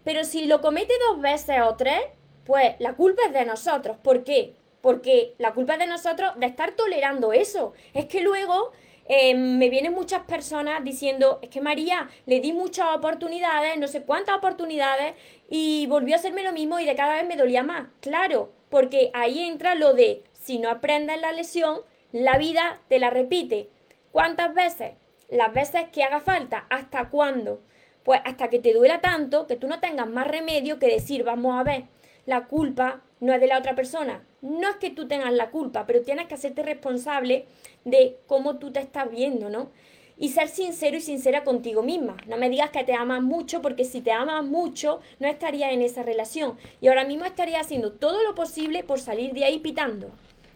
Pero 0.02 0.24
si 0.24 0.46
lo 0.46 0.62
comete 0.62 0.94
dos 1.08 1.20
veces 1.20 1.60
o 1.62 1.76
tres, 1.76 2.00
pues 2.44 2.74
la 2.78 2.94
culpa 2.94 3.22
es 3.26 3.32
de 3.34 3.44
nosotros. 3.44 3.98
¿Por 4.02 4.24
qué? 4.24 4.54
Porque 4.80 5.34
la 5.38 5.52
culpa 5.52 5.74
es 5.74 5.80
de 5.80 5.86
nosotros 5.86 6.32
de 6.36 6.46
estar 6.46 6.72
tolerando 6.72 7.34
eso. 7.34 7.74
Es 7.92 8.06
que 8.06 8.22
luego 8.22 8.72
em, 9.12 9.58
me 9.58 9.70
vienen 9.70 9.92
muchas 9.92 10.22
personas 10.22 10.84
diciendo, 10.84 11.40
es 11.42 11.48
que 11.48 11.60
María, 11.60 12.08
le 12.26 12.38
di 12.38 12.52
muchas 12.52 12.86
oportunidades, 12.94 13.76
no 13.76 13.88
sé 13.88 14.02
cuántas 14.02 14.36
oportunidades, 14.36 15.14
y 15.48 15.86
volvió 15.88 16.14
a 16.14 16.18
hacerme 16.18 16.44
lo 16.44 16.52
mismo 16.52 16.78
y 16.78 16.86
de 16.86 16.94
cada 16.94 17.16
vez 17.16 17.26
me 17.26 17.36
dolía 17.36 17.64
más. 17.64 17.88
Claro, 18.00 18.52
porque 18.68 19.10
ahí 19.12 19.42
entra 19.42 19.74
lo 19.74 19.94
de, 19.94 20.22
si 20.32 20.60
no 20.60 20.70
aprendes 20.70 21.20
la 21.20 21.32
lesión, 21.32 21.80
la 22.12 22.38
vida 22.38 22.80
te 22.88 23.00
la 23.00 23.10
repite. 23.10 23.68
¿Cuántas 24.12 24.54
veces? 24.54 24.92
Las 25.28 25.52
veces 25.52 25.88
que 25.92 26.04
haga 26.04 26.20
falta. 26.20 26.66
¿Hasta 26.70 27.08
cuándo? 27.08 27.62
Pues 28.04 28.20
hasta 28.24 28.48
que 28.48 28.60
te 28.60 28.72
duela 28.72 29.00
tanto 29.00 29.48
que 29.48 29.56
tú 29.56 29.66
no 29.66 29.80
tengas 29.80 30.08
más 30.08 30.28
remedio 30.28 30.78
que 30.78 30.86
decir, 30.86 31.24
vamos 31.24 31.58
a 31.58 31.64
ver, 31.64 31.84
la 32.26 32.46
culpa 32.46 33.02
no 33.20 33.32
es 33.32 33.40
de 33.40 33.46
la 33.46 33.58
otra 33.58 33.74
persona. 33.74 34.22
No 34.42 34.68
es 34.68 34.76
que 34.76 34.90
tú 34.90 35.06
tengas 35.06 35.32
la 35.32 35.50
culpa, 35.50 35.86
pero 35.86 36.02
tienes 36.02 36.26
que 36.26 36.34
hacerte 36.34 36.62
responsable 36.62 37.46
de 37.84 38.16
cómo 38.26 38.56
tú 38.56 38.72
te 38.72 38.80
estás 38.80 39.10
viendo, 39.10 39.50
¿no? 39.50 39.70
Y 40.16 40.30
ser 40.30 40.48
sincero 40.48 40.96
y 40.96 41.00
sincera 41.00 41.44
contigo 41.44 41.82
misma. 41.82 42.16
No 42.26 42.36
me 42.36 42.50
digas 42.50 42.70
que 42.70 42.84
te 42.84 42.92
amas 42.92 43.22
mucho, 43.22 43.62
porque 43.62 43.84
si 43.84 44.02
te 44.02 44.12
amas 44.12 44.44
mucho, 44.44 45.00
no 45.18 45.28
estarías 45.28 45.72
en 45.72 45.82
esa 45.82 46.02
relación. 46.02 46.56
Y 46.80 46.88
ahora 46.88 47.04
mismo 47.04 47.24
estarías 47.24 47.66
haciendo 47.66 47.92
todo 47.92 48.22
lo 48.22 48.34
posible 48.34 48.82
por 48.84 49.00
salir 49.00 49.32
de 49.32 49.44
ahí 49.44 49.58
pitando 49.58 50.10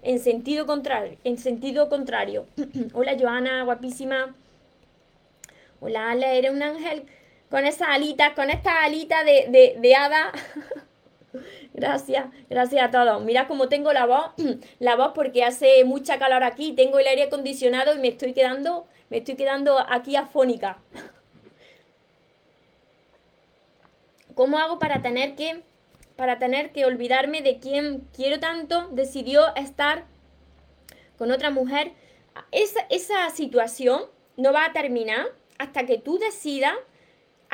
en 0.05 0.19
sentido 0.21 0.67
contrario. 0.67 1.17
En 1.25 1.39
sentido 1.39 1.89
contrario. 1.89 2.47
Hola 2.93 3.17
Joana, 3.19 3.65
guapísima. 3.65 4.35
Hola 5.81 6.11
Ale, 6.11 6.39
eres 6.39 6.53
un 6.53 6.63
ángel 6.63 7.05
con 7.51 7.67
esa 7.67 7.93
alita, 7.93 8.35
con 8.35 8.51
esta 8.51 8.85
alita 8.85 9.25
de, 9.25 9.47
de, 9.49 9.77
de 9.81 9.95
hada. 9.95 10.33
gracias, 11.73 12.27
gracias 12.49 12.83
a 12.83 12.91
todos. 12.91 13.23
Mira 13.23 13.47
cómo 13.47 13.69
tengo 13.69 13.93
la 13.93 14.07
voz, 14.07 14.33
la 14.79 14.97
voz 14.97 15.13
porque 15.15 15.45
hace 15.45 15.85
mucha 15.85 16.19
calor 16.19 16.45
aquí, 16.45 16.73
tengo 16.73 16.99
el 16.99 17.07
aire 17.07 17.25
acondicionado 17.25 17.95
y 17.95 17.99
me 17.99 18.09
estoy 18.09 18.33
quedando, 18.33 18.87
me 19.11 19.19
estoy 19.19 19.37
quedando 19.37 19.79
aquí 19.79 20.17
afónica. 20.17 20.79
¿Cómo 24.35 24.59
hago 24.59 24.79
para 24.79 25.01
tener 25.01 25.37
que 25.37 25.63
para 26.17 26.39
tener 26.39 26.73
que 26.73 26.85
olvidarme 26.85 27.43
de 27.43 27.59
quien 27.59 28.07
quiero 28.15 28.39
tanto, 28.39 28.89
decidió 28.93 29.55
estar 29.57 30.05
con 31.19 31.31
otra 31.31 31.51
mujer. 31.51 31.93
Esa, 32.53 32.81
esa 32.91 33.31
situación 33.31 34.03
no 34.37 34.53
va 34.53 34.67
a 34.67 34.73
terminar 34.73 35.27
hasta 35.59 35.87
que 35.87 35.99
tú 35.99 36.19
decidas 36.19 36.75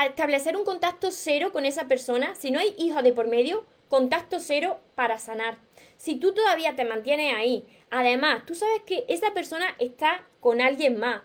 establecer 0.06 0.56
un 0.56 0.64
contacto 0.64 1.10
cero 1.10 1.52
con 1.52 1.64
esa 1.64 1.88
persona. 1.88 2.34
Si 2.34 2.50
no 2.50 2.58
hay 2.58 2.74
hijos 2.78 3.02
de 3.02 3.12
por 3.12 3.28
medio, 3.28 3.66
contacto 3.88 4.38
cero 4.40 4.80
para 4.94 5.18
sanar. 5.18 5.58
Si 5.96 6.16
tú 6.16 6.32
todavía 6.32 6.76
te 6.76 6.84
mantienes 6.84 7.34
ahí, 7.34 7.66
además, 7.90 8.44
tú 8.46 8.54
sabes 8.54 8.82
que 8.86 9.04
esa 9.08 9.34
persona 9.34 9.74
está 9.78 10.26
con 10.40 10.60
alguien 10.60 10.98
más 10.98 11.22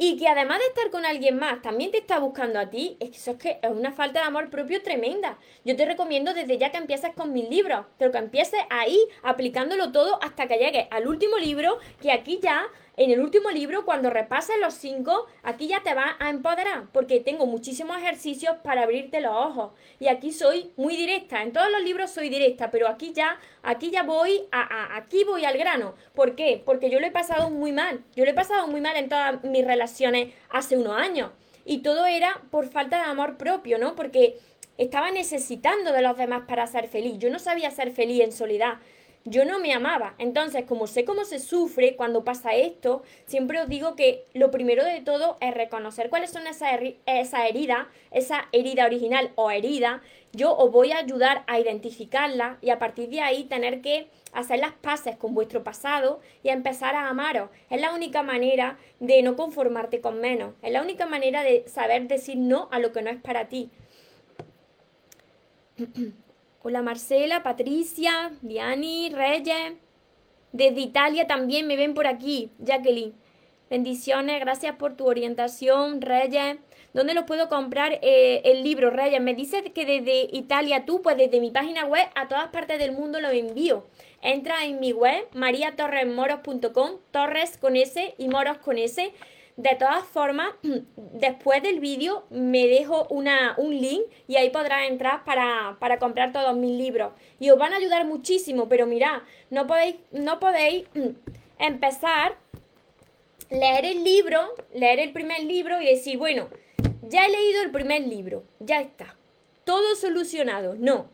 y 0.00 0.16
que 0.16 0.28
además 0.28 0.60
de 0.60 0.66
estar 0.66 0.90
con 0.90 1.04
alguien 1.04 1.38
más, 1.38 1.60
también 1.60 1.90
te 1.90 1.98
está 1.98 2.20
buscando 2.20 2.60
a 2.60 2.70
ti, 2.70 2.96
es 3.00 3.10
que 3.10 3.16
eso 3.16 3.30
es 3.32 3.36
que 3.38 3.58
es 3.60 3.70
una 3.70 3.90
falta 3.90 4.20
de 4.20 4.26
amor 4.26 4.48
propio 4.48 4.80
tremenda. 4.80 5.38
Yo 5.64 5.74
te 5.74 5.86
recomiendo 5.86 6.34
desde 6.34 6.56
ya 6.56 6.70
que 6.70 6.78
empieces 6.78 7.10
con 7.16 7.32
mis 7.32 7.48
libros, 7.50 7.84
pero 7.98 8.12
que 8.12 8.18
empieces 8.18 8.60
ahí 8.70 8.96
aplicándolo 9.24 9.90
todo 9.90 10.22
hasta 10.22 10.46
que 10.46 10.58
llegues 10.58 10.86
al 10.92 11.08
último 11.08 11.36
libro, 11.38 11.78
que 12.00 12.12
aquí 12.12 12.38
ya 12.40 12.68
en 12.98 13.12
el 13.12 13.20
último 13.20 13.50
libro, 13.50 13.84
cuando 13.84 14.10
repases 14.10 14.56
los 14.60 14.74
cinco, 14.74 15.26
aquí 15.44 15.68
ya 15.68 15.82
te 15.84 15.94
vas 15.94 16.16
a 16.18 16.30
empoderar, 16.30 16.88
porque 16.92 17.20
tengo 17.20 17.46
muchísimos 17.46 17.96
ejercicios 17.96 18.56
para 18.64 18.82
abrirte 18.82 19.20
los 19.20 19.32
ojos. 19.32 19.70
Y 20.00 20.08
aquí 20.08 20.32
soy 20.32 20.72
muy 20.76 20.96
directa. 20.96 21.42
En 21.42 21.52
todos 21.52 21.70
los 21.70 21.82
libros 21.82 22.10
soy 22.10 22.28
directa, 22.28 22.72
pero 22.72 22.88
aquí 22.88 23.12
ya, 23.12 23.38
aquí 23.62 23.90
ya 23.90 24.02
voy 24.02 24.46
a, 24.50 24.96
aquí 24.96 25.22
voy 25.22 25.44
al 25.44 25.56
grano. 25.56 25.94
¿Por 26.12 26.34
qué? 26.34 26.60
Porque 26.64 26.90
yo 26.90 26.98
lo 26.98 27.06
he 27.06 27.12
pasado 27.12 27.50
muy 27.50 27.70
mal. 27.70 28.02
Yo 28.16 28.24
lo 28.24 28.32
he 28.32 28.34
pasado 28.34 28.66
muy 28.66 28.80
mal 28.80 28.96
en 28.96 29.08
todas 29.08 29.44
mis 29.44 29.64
relaciones 29.64 30.34
hace 30.50 30.76
unos 30.76 30.96
años. 30.96 31.30
Y 31.64 31.78
todo 31.78 32.04
era 32.06 32.42
por 32.50 32.68
falta 32.68 32.96
de 32.96 33.04
amor 33.04 33.36
propio, 33.36 33.78
¿no? 33.78 33.94
Porque 33.94 34.38
estaba 34.76 35.12
necesitando 35.12 35.92
de 35.92 36.02
los 36.02 36.16
demás 36.16 36.42
para 36.48 36.66
ser 36.66 36.88
feliz. 36.88 37.18
Yo 37.18 37.30
no 37.30 37.38
sabía 37.38 37.70
ser 37.70 37.92
feliz 37.92 38.22
en 38.22 38.32
soledad 38.32 38.78
yo 39.30 39.44
no 39.44 39.58
me 39.58 39.72
amaba. 39.72 40.14
Entonces, 40.18 40.64
como 40.64 40.86
sé 40.86 41.04
cómo 41.04 41.24
se 41.24 41.38
sufre 41.38 41.96
cuando 41.96 42.24
pasa 42.24 42.54
esto, 42.54 43.02
siempre 43.26 43.60
os 43.60 43.68
digo 43.68 43.96
que 43.96 44.26
lo 44.34 44.50
primero 44.50 44.84
de 44.84 45.00
todo 45.00 45.36
es 45.40 45.54
reconocer 45.54 46.10
cuáles 46.10 46.30
son 46.30 46.46
esas 46.46 46.80
esa 47.06 47.46
heridas, 47.46 47.86
esa 48.10 48.48
herida 48.52 48.86
original 48.86 49.32
o 49.34 49.50
herida. 49.50 50.02
Yo 50.32 50.56
os 50.56 50.70
voy 50.70 50.92
a 50.92 50.98
ayudar 50.98 51.44
a 51.46 51.58
identificarla 51.58 52.58
y 52.60 52.70
a 52.70 52.78
partir 52.78 53.08
de 53.08 53.20
ahí 53.20 53.44
tener 53.44 53.80
que 53.80 54.08
hacer 54.32 54.58
las 54.60 54.72
paces 54.72 55.16
con 55.16 55.34
vuestro 55.34 55.64
pasado 55.64 56.20
y 56.42 56.50
a 56.50 56.52
empezar 56.52 56.94
a 56.94 57.08
amaros. 57.08 57.50
Es 57.70 57.80
la 57.80 57.94
única 57.94 58.22
manera 58.22 58.78
de 59.00 59.22
no 59.22 59.36
conformarte 59.36 60.00
con 60.00 60.20
menos. 60.20 60.54
Es 60.62 60.72
la 60.72 60.82
única 60.82 61.06
manera 61.06 61.42
de 61.42 61.64
saber 61.68 62.06
decir 62.08 62.36
no 62.36 62.68
a 62.70 62.78
lo 62.78 62.92
que 62.92 63.02
no 63.02 63.10
es 63.10 63.20
para 63.20 63.48
ti. 63.48 63.70
Hola 66.68 66.82
Marcela, 66.82 67.42
Patricia, 67.42 68.30
Diani, 68.42 69.08
Reyes. 69.08 69.72
Desde 70.52 70.82
Italia 70.82 71.26
también 71.26 71.66
me 71.66 71.76
ven 71.76 71.94
por 71.94 72.06
aquí, 72.06 72.50
Jacqueline. 72.58 73.14
Bendiciones, 73.70 74.38
gracias 74.38 74.76
por 74.76 74.94
tu 74.94 75.06
orientación, 75.06 76.02
Reyes. 76.02 76.58
¿Dónde 76.92 77.14
lo 77.14 77.24
puedo 77.24 77.48
comprar 77.48 77.98
eh, 78.02 78.42
el 78.44 78.64
libro, 78.64 78.90
Reyes? 78.90 79.18
Me 79.22 79.32
dices 79.32 79.62
que 79.74 79.86
desde 79.86 80.28
Italia 80.30 80.84
tú, 80.84 81.00
pues 81.00 81.16
desde 81.16 81.40
mi 81.40 81.50
página 81.50 81.86
web 81.86 82.06
a 82.14 82.28
todas 82.28 82.48
partes 82.48 82.78
del 82.78 82.92
mundo 82.92 83.18
lo 83.18 83.30
envío. 83.30 83.86
Entra 84.20 84.66
en 84.66 84.78
mi 84.78 84.92
web, 84.92 85.26
mariatorresmoros.com, 85.32 86.98
torres 87.10 87.56
con 87.56 87.76
S 87.76 88.14
y 88.18 88.28
moros 88.28 88.58
con 88.58 88.76
S. 88.76 89.10
De 89.58 89.74
todas 89.74 90.04
formas, 90.04 90.54
después 91.14 91.64
del 91.64 91.80
vídeo 91.80 92.22
me 92.30 92.68
dejo 92.68 93.08
una, 93.10 93.56
un 93.58 93.76
link 93.76 94.04
y 94.28 94.36
ahí 94.36 94.50
podrás 94.50 94.88
entrar 94.88 95.24
para, 95.24 95.98
comprar 95.98 96.32
todos 96.32 96.56
mis 96.56 96.78
libros. 96.78 97.12
Y 97.40 97.50
os 97.50 97.58
van 97.58 97.72
a 97.72 97.78
ayudar 97.78 98.06
muchísimo, 98.06 98.68
pero 98.68 98.86
mirad, 98.86 99.22
no 99.50 99.66
podéis, 99.66 99.96
no 100.12 100.38
podéis 100.38 100.84
empezar, 101.58 102.36
leer 103.50 103.84
el 103.84 104.04
libro, 104.04 104.54
leer 104.74 105.00
el 105.00 105.12
primer 105.12 105.42
libro 105.42 105.82
y 105.82 105.86
decir, 105.86 106.18
bueno, 106.18 106.48
ya 107.02 107.26
he 107.26 107.28
leído 107.28 107.62
el 107.62 107.72
primer 107.72 108.02
libro, 108.02 108.44
ya 108.60 108.80
está, 108.80 109.16
todo 109.64 109.96
solucionado. 109.96 110.76
No, 110.78 111.08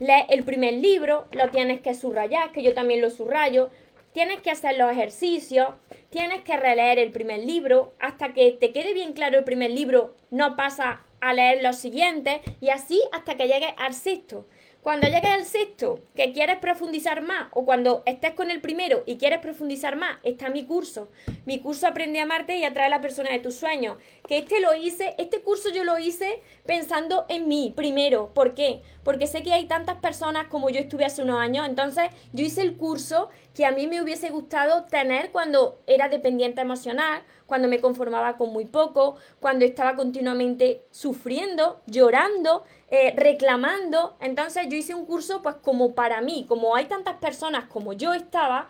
lee 0.00 0.26
el 0.30 0.42
primer 0.42 0.74
libro, 0.74 1.28
lo 1.30 1.48
tienes 1.50 1.80
que 1.80 1.94
subrayar, 1.94 2.50
que 2.50 2.64
yo 2.64 2.74
también 2.74 3.00
lo 3.00 3.10
subrayo, 3.10 3.70
tienes 4.14 4.40
que 4.40 4.52
hacer 4.52 4.78
los 4.78 4.90
ejercicios, 4.90 5.74
tienes 6.08 6.42
que 6.42 6.56
releer 6.56 7.00
el 7.00 7.10
primer 7.10 7.40
libro, 7.40 7.94
hasta 7.98 8.32
que 8.32 8.52
te 8.52 8.72
quede 8.72 8.94
bien 8.94 9.12
claro 9.12 9.36
el 9.36 9.44
primer 9.44 9.72
libro, 9.72 10.14
no 10.30 10.56
pasa 10.56 11.02
a 11.20 11.34
leer 11.34 11.62
los 11.62 11.76
siguientes 11.76 12.40
y 12.60 12.68
así 12.68 13.02
hasta 13.12 13.34
que 13.34 13.48
llegues 13.48 13.74
al 13.76 13.92
sexto. 13.92 14.46
Cuando 14.84 15.08
llegues 15.08 15.30
al 15.30 15.46
sexto, 15.46 16.00
que 16.14 16.34
quieres 16.34 16.58
profundizar 16.58 17.22
más, 17.22 17.48
o 17.52 17.64
cuando 17.64 18.02
estés 18.04 18.34
con 18.34 18.50
el 18.50 18.60
primero 18.60 19.02
y 19.06 19.16
quieres 19.16 19.38
profundizar 19.38 19.96
más, 19.96 20.18
está 20.24 20.50
mi 20.50 20.66
curso. 20.66 21.08
Mi 21.46 21.58
curso 21.58 21.86
Aprende 21.86 22.20
a 22.20 22.24
amarte 22.24 22.58
y 22.58 22.64
atrae 22.64 22.88
a 22.88 22.90
la 22.90 23.00
persona 23.00 23.30
de 23.30 23.38
tus 23.38 23.54
sueños. 23.54 23.96
Que 24.28 24.36
este 24.36 24.60
lo 24.60 24.74
hice, 24.74 25.14
este 25.16 25.40
curso 25.40 25.70
yo 25.70 25.84
lo 25.84 25.98
hice 25.98 26.42
pensando 26.66 27.24
en 27.30 27.48
mí 27.48 27.72
primero. 27.74 28.34
¿Por 28.34 28.54
qué? 28.54 28.82
Porque 29.02 29.26
sé 29.26 29.42
que 29.42 29.54
hay 29.54 29.64
tantas 29.64 29.96
personas 30.00 30.48
como 30.48 30.68
yo 30.68 30.80
estuve 30.80 31.06
hace 31.06 31.22
unos 31.22 31.40
años. 31.40 31.66
Entonces, 31.66 32.10
yo 32.34 32.44
hice 32.44 32.60
el 32.60 32.76
curso 32.76 33.30
que 33.54 33.64
a 33.64 33.70
mí 33.72 33.86
me 33.86 34.02
hubiese 34.02 34.28
gustado 34.28 34.84
tener 34.84 35.30
cuando 35.30 35.80
era 35.86 36.10
dependiente 36.10 36.60
emocional, 36.60 37.22
cuando 37.46 37.68
me 37.68 37.80
conformaba 37.80 38.36
con 38.36 38.52
muy 38.52 38.64
poco, 38.64 39.16
cuando 39.40 39.64
estaba 39.64 39.94
continuamente 39.94 40.82
sufriendo, 40.90 41.80
llorando, 41.86 42.64
eh, 42.94 43.12
reclamando. 43.16 44.16
Entonces 44.20 44.68
yo 44.68 44.76
hice 44.76 44.94
un 44.94 45.04
curso 45.04 45.42
pues 45.42 45.56
como 45.56 45.96
para 45.96 46.20
mí, 46.20 46.46
como 46.48 46.76
hay 46.76 46.84
tantas 46.84 47.16
personas 47.16 47.64
como 47.64 47.92
yo 47.92 48.14
estaba, 48.14 48.68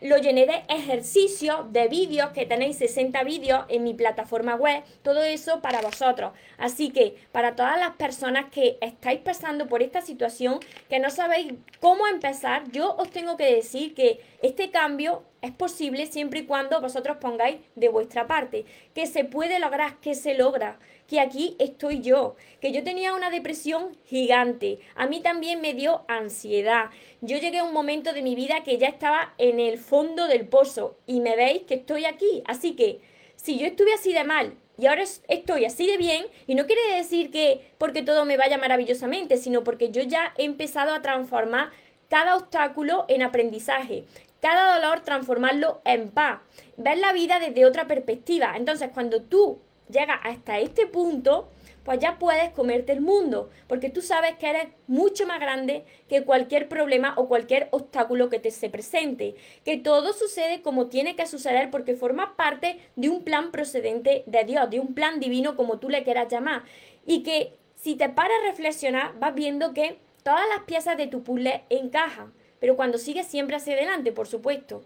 lo 0.00 0.16
llené 0.18 0.46
de 0.46 0.62
ejercicios, 0.68 1.72
de 1.72 1.88
vídeos, 1.88 2.30
que 2.30 2.46
tenéis 2.46 2.76
60 2.78 3.22
vídeos 3.24 3.64
en 3.68 3.82
mi 3.82 3.94
plataforma 3.94 4.54
web, 4.54 4.84
todo 5.02 5.24
eso 5.24 5.60
para 5.60 5.80
vosotros. 5.80 6.32
Así 6.56 6.90
que 6.90 7.16
para 7.32 7.56
todas 7.56 7.78
las 7.80 7.96
personas 7.96 8.46
que 8.52 8.78
estáis 8.80 9.18
pasando 9.20 9.66
por 9.66 9.82
esta 9.82 10.02
situación, 10.02 10.60
que 10.88 11.00
no 11.00 11.10
sabéis 11.10 11.54
cómo 11.80 12.06
empezar, 12.06 12.70
yo 12.70 12.94
os 12.94 13.10
tengo 13.10 13.36
que 13.36 13.54
decir 13.54 13.94
que 13.94 14.20
este 14.40 14.70
cambio 14.70 15.24
es 15.42 15.50
posible 15.50 16.06
siempre 16.06 16.40
y 16.40 16.46
cuando 16.46 16.80
vosotros 16.80 17.16
pongáis 17.18 17.56
de 17.74 17.88
vuestra 17.88 18.28
parte, 18.28 18.64
que 18.94 19.06
se 19.06 19.24
puede 19.24 19.58
lograr, 19.58 19.98
que 20.00 20.14
se 20.14 20.34
logra. 20.34 20.78
Que 21.08 21.20
aquí 21.20 21.56
estoy 21.58 22.00
yo, 22.00 22.36
que 22.60 22.72
yo 22.72 22.84
tenía 22.84 23.12
una 23.12 23.28
depresión 23.28 23.96
gigante, 24.06 24.78
a 24.94 25.06
mí 25.06 25.20
también 25.20 25.60
me 25.60 25.74
dio 25.74 26.04
ansiedad. 26.08 26.90
Yo 27.20 27.36
llegué 27.38 27.58
a 27.58 27.64
un 27.64 27.74
momento 27.74 28.12
de 28.12 28.22
mi 28.22 28.34
vida 28.34 28.62
que 28.62 28.78
ya 28.78 28.86
estaba 28.86 29.34
en 29.36 29.60
el 29.60 29.78
fondo 29.78 30.28
del 30.28 30.46
pozo. 30.46 30.96
Y 31.06 31.20
me 31.20 31.36
veis 31.36 31.64
que 31.64 31.74
estoy 31.74 32.04
aquí. 32.04 32.42
Así 32.46 32.74
que 32.74 33.00
si 33.36 33.58
yo 33.58 33.66
estuve 33.66 33.92
así 33.92 34.12
de 34.12 34.24
mal 34.24 34.54
y 34.78 34.86
ahora 34.86 35.02
estoy 35.02 35.64
así 35.64 35.86
de 35.86 35.98
bien, 35.98 36.24
y 36.46 36.54
no 36.54 36.66
quiere 36.66 36.96
decir 36.96 37.30
que 37.30 37.72
porque 37.78 38.02
todo 38.02 38.24
me 38.24 38.36
vaya 38.36 38.58
maravillosamente, 38.58 39.36
sino 39.36 39.64
porque 39.64 39.90
yo 39.90 40.02
ya 40.02 40.32
he 40.38 40.44
empezado 40.44 40.94
a 40.94 41.02
transformar 41.02 41.70
cada 42.08 42.36
obstáculo 42.36 43.04
en 43.08 43.22
aprendizaje, 43.22 44.04
cada 44.42 44.74
dolor 44.74 45.00
transformarlo 45.00 45.80
en 45.84 46.10
paz, 46.10 46.40
ver 46.76 46.98
la 46.98 47.12
vida 47.12 47.38
desde 47.38 47.64
otra 47.64 47.86
perspectiva. 47.86 48.54
Entonces, 48.56 48.90
cuando 48.92 49.22
tú 49.22 49.60
llega 49.88 50.14
hasta 50.14 50.58
este 50.58 50.88
punto, 50.88 51.48
pues 51.84 52.00
ya 52.00 52.18
puedes 52.18 52.50
comerte 52.50 52.90
el 52.90 53.00
mundo, 53.00 53.50
porque 53.68 53.88
tú 53.88 54.02
sabes 54.02 54.34
que 54.38 54.50
eres 54.50 54.66
mucho 54.88 55.26
más 55.28 55.38
grande 55.38 55.84
que 56.08 56.24
cualquier 56.24 56.68
problema 56.68 57.14
o 57.16 57.28
cualquier 57.28 57.68
obstáculo 57.70 58.28
que 58.30 58.40
te 58.40 58.50
se 58.50 58.68
presente, 58.68 59.36
que 59.64 59.76
todo 59.76 60.12
sucede 60.12 60.60
como 60.60 60.88
tiene 60.88 61.14
que 61.14 61.26
suceder 61.26 61.70
porque 61.70 61.94
forma 61.94 62.34
parte 62.34 62.80
de 62.96 63.08
un 63.08 63.22
plan 63.22 63.52
procedente 63.52 64.24
de 64.26 64.44
Dios, 64.44 64.68
de 64.70 64.80
un 64.80 64.94
plan 64.94 65.20
divino 65.20 65.54
como 65.54 65.78
tú 65.78 65.88
le 65.88 66.02
quieras 66.02 66.26
llamar, 66.28 66.64
y 67.06 67.22
que 67.22 67.54
si 67.76 67.94
te 67.94 68.08
paras 68.08 68.38
a 68.42 68.48
reflexionar 68.48 69.18
vas 69.20 69.36
viendo 69.36 69.72
que 69.72 70.00
todas 70.24 70.48
las 70.48 70.64
piezas 70.64 70.96
de 70.96 71.06
tu 71.06 71.22
puzzle 71.22 71.62
encajan, 71.68 72.32
pero 72.62 72.76
cuando 72.76 72.96
sigues 72.96 73.26
siempre 73.26 73.56
hacia 73.56 73.74
adelante, 73.74 74.12
por 74.12 74.28
supuesto. 74.28 74.84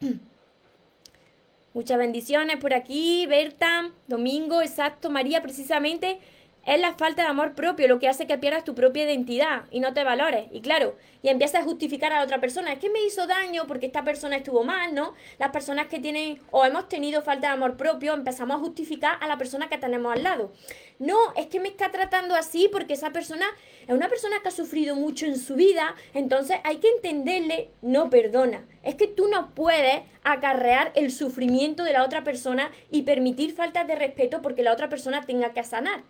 Muchas 1.74 1.98
bendiciones 1.98 2.56
por 2.58 2.72
aquí, 2.72 3.26
Berta, 3.26 3.90
Domingo, 4.06 4.62
exacto, 4.62 5.10
María, 5.10 5.42
precisamente 5.42 6.20
es 6.66 6.80
la 6.80 6.94
falta 6.94 7.22
de 7.22 7.28
amor 7.28 7.54
propio 7.54 7.88
lo 7.88 7.98
que 7.98 8.08
hace 8.08 8.26
que 8.26 8.38
pierdas 8.38 8.64
tu 8.64 8.74
propia 8.74 9.04
identidad 9.04 9.64
y 9.70 9.80
no 9.80 9.94
te 9.94 10.04
valores. 10.04 10.46
Y 10.52 10.60
claro, 10.60 10.96
y 11.22 11.28
empiezas 11.28 11.62
a 11.62 11.64
justificar 11.64 12.12
a 12.12 12.18
la 12.18 12.24
otra 12.24 12.40
persona. 12.40 12.72
Es 12.72 12.78
que 12.78 12.90
me 12.90 13.02
hizo 13.04 13.26
daño 13.26 13.66
porque 13.66 13.86
esta 13.86 14.04
persona 14.04 14.36
estuvo 14.36 14.62
mal, 14.64 14.94
¿no? 14.94 15.14
Las 15.38 15.50
personas 15.50 15.86
que 15.86 15.98
tienen 15.98 16.40
o 16.50 16.64
hemos 16.64 16.88
tenido 16.88 17.22
falta 17.22 17.48
de 17.48 17.54
amor 17.54 17.76
propio 17.76 18.14
empezamos 18.14 18.56
a 18.56 18.60
justificar 18.60 19.16
a 19.20 19.26
la 19.26 19.38
persona 19.38 19.68
que 19.68 19.78
tenemos 19.78 20.12
al 20.12 20.22
lado. 20.22 20.52
No, 20.98 21.16
es 21.34 21.46
que 21.46 21.60
me 21.60 21.68
está 21.68 21.90
tratando 21.90 22.34
así 22.34 22.68
porque 22.70 22.92
esa 22.92 23.10
persona 23.10 23.46
es 23.86 23.94
una 23.94 24.08
persona 24.08 24.36
que 24.42 24.48
ha 24.48 24.52
sufrido 24.52 24.94
mucho 24.96 25.24
en 25.24 25.38
su 25.38 25.54
vida, 25.54 25.94
entonces 26.12 26.58
hay 26.62 26.76
que 26.76 26.88
entenderle, 26.88 27.70
no 27.80 28.10
perdona. 28.10 28.66
Es 28.82 28.96
que 28.96 29.06
tú 29.06 29.28
no 29.28 29.54
puedes 29.54 30.02
acarrear 30.24 30.92
el 30.94 31.10
sufrimiento 31.10 31.84
de 31.84 31.94
la 31.94 32.04
otra 32.04 32.22
persona 32.22 32.70
y 32.90 33.02
permitir 33.02 33.54
faltas 33.54 33.86
de 33.86 33.96
respeto 33.96 34.42
porque 34.42 34.62
la 34.62 34.72
otra 34.72 34.90
persona 34.90 35.22
tenga 35.22 35.52
que 35.54 35.64
sanar. 35.64 36.02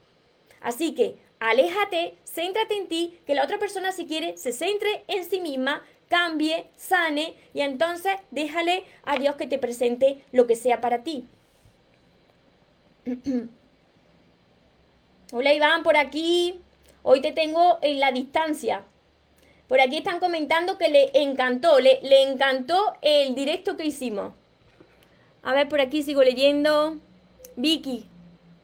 Así 0.60 0.94
que 0.94 1.16
aléjate, 1.38 2.16
céntrate 2.24 2.76
en 2.76 2.88
ti, 2.88 3.18
que 3.26 3.34
la 3.34 3.44
otra 3.44 3.58
persona 3.58 3.92
si 3.92 4.06
quiere 4.06 4.36
se 4.36 4.52
centre 4.52 5.04
en 5.08 5.24
sí 5.24 5.40
misma, 5.40 5.82
cambie, 6.08 6.66
sane 6.76 7.34
y 7.54 7.62
entonces 7.62 8.14
déjale 8.30 8.84
a 9.04 9.16
Dios 9.16 9.36
que 9.36 9.46
te 9.46 9.58
presente 9.58 10.22
lo 10.32 10.46
que 10.46 10.56
sea 10.56 10.80
para 10.80 11.02
ti. 11.02 11.26
Hola 15.32 15.54
Iván, 15.54 15.82
por 15.82 15.96
aquí. 15.96 16.60
Hoy 17.02 17.22
te 17.22 17.32
tengo 17.32 17.78
en 17.80 18.00
la 18.00 18.12
distancia. 18.12 18.84
Por 19.68 19.80
aquí 19.80 19.98
están 19.98 20.18
comentando 20.18 20.76
que 20.76 20.88
le 20.88 21.10
encantó, 21.14 21.78
le, 21.78 22.00
le 22.02 22.22
encantó 22.22 22.94
el 23.00 23.34
directo 23.36 23.76
que 23.76 23.86
hicimos. 23.86 24.34
A 25.42 25.54
ver, 25.54 25.68
por 25.68 25.80
aquí 25.80 26.02
sigo 26.02 26.22
leyendo. 26.22 26.98
Vicky. 27.56 28.06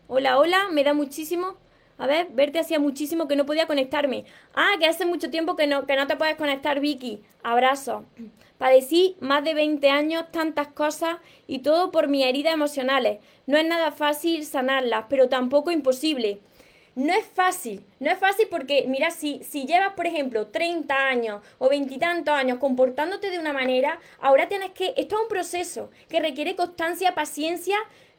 Hola, 0.09 0.39
hola, 0.39 0.69
me 0.73 0.85
da 0.85 0.93
muchísimo 0.93 1.57
a 1.99 2.07
ver, 2.07 2.29
verte 2.33 2.59
hacía 2.59 2.79
muchísimo 2.79 3.27
que 3.27 3.37
no 3.37 3.47
podía 3.47 3.67
conectarme. 3.67 4.25
Ah, 4.55 4.73
que 4.79 4.87
hace 4.87 5.07
mucho 5.07 5.31
tiempo 5.31 5.57
que 5.57 5.67
no, 5.67 5.87
que 5.87 5.97
no 5.97 6.07
te 6.07 6.17
puedes 6.17 6.37
conectar, 6.37 6.81
Vicky. 6.81 7.23
Abrazo. 7.43 8.05
Padecí 8.59 9.17
más 9.21 9.45
de 9.45 9.55
20 9.55 9.89
años 9.91 10.25
tantas 10.31 10.69
cosas 10.69 11.17
y 11.47 11.61
todo 11.61 11.91
por 11.91 12.09
mis 12.09 12.25
heridas 12.25 12.55
emocionales. 12.55 13.19
No 13.47 13.57
es 13.57 13.67
nada 13.67 13.93
fácil 13.93 14.45
sanarlas, 14.45 15.07
pero 15.09 15.29
tampoco 15.29 15.71
imposible. 15.71 16.41
No 16.95 17.13
es 17.13 17.27
fácil, 17.27 17.85
no 18.01 18.11
es 18.11 18.19
fácil 18.19 18.49
porque, 18.51 18.87
mira, 18.89 19.11
si, 19.11 19.45
si 19.45 19.67
llevas, 19.67 19.93
por 19.93 20.07
ejemplo, 20.07 20.47
30 20.47 20.95
años 20.95 21.43
o 21.59 21.69
veintitantos 21.69 22.35
años 22.35 22.59
comportándote 22.59 23.31
de 23.31 23.39
una 23.39 23.53
manera, 23.53 24.01
ahora 24.19 24.49
tienes 24.49 24.71
que, 24.71 24.95
esto 24.97 25.17
es 25.17 25.23
un 25.23 25.29
proceso 25.29 25.91
que 26.09 26.21
requiere 26.21 26.57
constancia, 26.57 27.15
paciencia, 27.15 27.77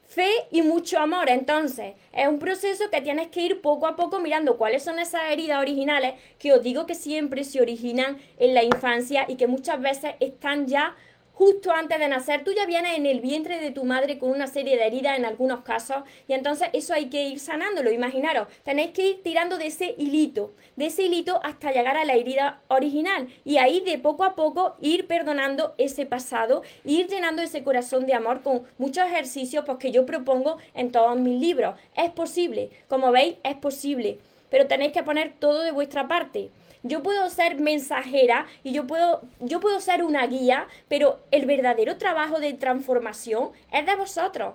fe 0.08 0.30
y 0.52 0.62
mucho 0.62 1.00
amor. 1.00 1.30
Entonces, 1.30 1.94
es 2.14 2.28
un 2.28 2.40
proceso 2.40 2.90
que 2.90 3.02
tienes 3.02 3.28
que 3.28 3.42
ir 3.42 3.62
poco 3.62 3.86
a 3.88 3.96
poco 3.96 4.20
mirando 4.20 4.58
cuáles 4.58 4.84
son 4.84 5.00
esas 5.00 5.30
heridas 5.32 5.60
originales 5.60 6.16
que 6.40 6.54
os 6.54 6.64
digo 6.64 6.86
que 6.86 6.96
siempre 6.96 7.44
se 7.44 7.62
originan 7.62 8.18
en 8.40 8.54
la 8.54 8.64
infancia 8.64 9.26
y 9.28 9.36
que 9.36 9.48
muchas 9.48 9.80
veces 9.82 10.16
están 10.20 10.68
ya 10.68 10.96
justo 11.38 11.72
antes 11.72 12.00
de 12.00 12.08
nacer, 12.08 12.44
tú 12.44 12.52
ya 12.52 12.66
vienes 12.66 12.98
en 12.98 13.06
el 13.06 13.22
vientre 13.22 13.60
de 13.60 13.70
tu 13.70 13.84
madre 13.84 14.18
con 14.18 14.32
una 14.32 14.48
serie 14.48 14.76
de 14.76 14.88
heridas 14.88 15.20
en 15.20 15.24
algunos 15.24 15.62
casos 15.62 15.98
y 16.28 16.34
entonces 16.34 16.70
eso 16.74 16.96
hay 16.96 17.10
que 17.10 17.26
ir 17.26 17.40
sanándolo. 17.40 17.92
Imaginaros, 17.92 18.48
tenéis 18.64 18.90
que 18.90 19.10
ir 19.10 19.22
tirando 19.22 19.60
de 19.60 19.68
ese 19.68 19.94
hilito, 20.00 20.56
de 20.76 20.88
ese 20.88 21.04
hilito 21.04 21.40
hasta 21.44 21.72
llegar 21.72 21.96
a 21.96 22.06
la 22.06 22.16
herida 22.16 22.62
original 22.70 23.28
y 23.46 23.58
ahí 23.58 23.82
de 23.82 24.00
poco 24.00 24.24
a 24.24 24.34
poco 24.34 24.78
ir 24.82 25.06
perdonando 25.06 25.76
ese 25.78 26.08
pasado, 26.08 26.64
ir 26.84 27.08
llenando 27.08 27.44
ese 27.44 27.64
corazón 27.64 28.08
de 28.08 28.16
amor 28.16 28.42
con 28.42 28.64
muchos 28.80 29.06
ejercicios 29.06 29.64
pues, 29.64 29.78
que 29.78 29.92
yo 29.92 30.08
propongo 30.08 30.58
en 30.74 30.92
todos 30.92 31.20
mis 31.20 31.40
libros. 31.40 31.76
Es 31.96 32.10
posible, 32.10 32.72
como 32.88 33.12
veis, 33.12 33.36
es 33.44 33.58
posible, 33.58 34.18
pero 34.50 34.66
tenéis 34.66 34.92
que 34.92 35.04
poner 35.04 35.34
todo 35.38 35.62
de 35.62 35.72
vuestra 35.72 36.08
parte. 36.08 36.50
Yo 36.88 37.04
puedo 37.04 37.30
ser 37.30 37.60
mensajera 37.60 38.48
y 38.64 38.72
yo 38.72 38.88
puedo, 38.88 39.22
yo 39.40 39.60
puedo 39.60 39.82
ser 39.82 40.04
una 40.04 40.26
guía, 40.26 40.68
pero 40.88 41.20
el 41.32 41.46
verdadero 41.46 41.98
trabajo 41.98 42.40
de 42.40 42.54
transformación 42.54 43.50
es 43.74 43.86
de 43.86 43.96
vosotros. 43.96 44.54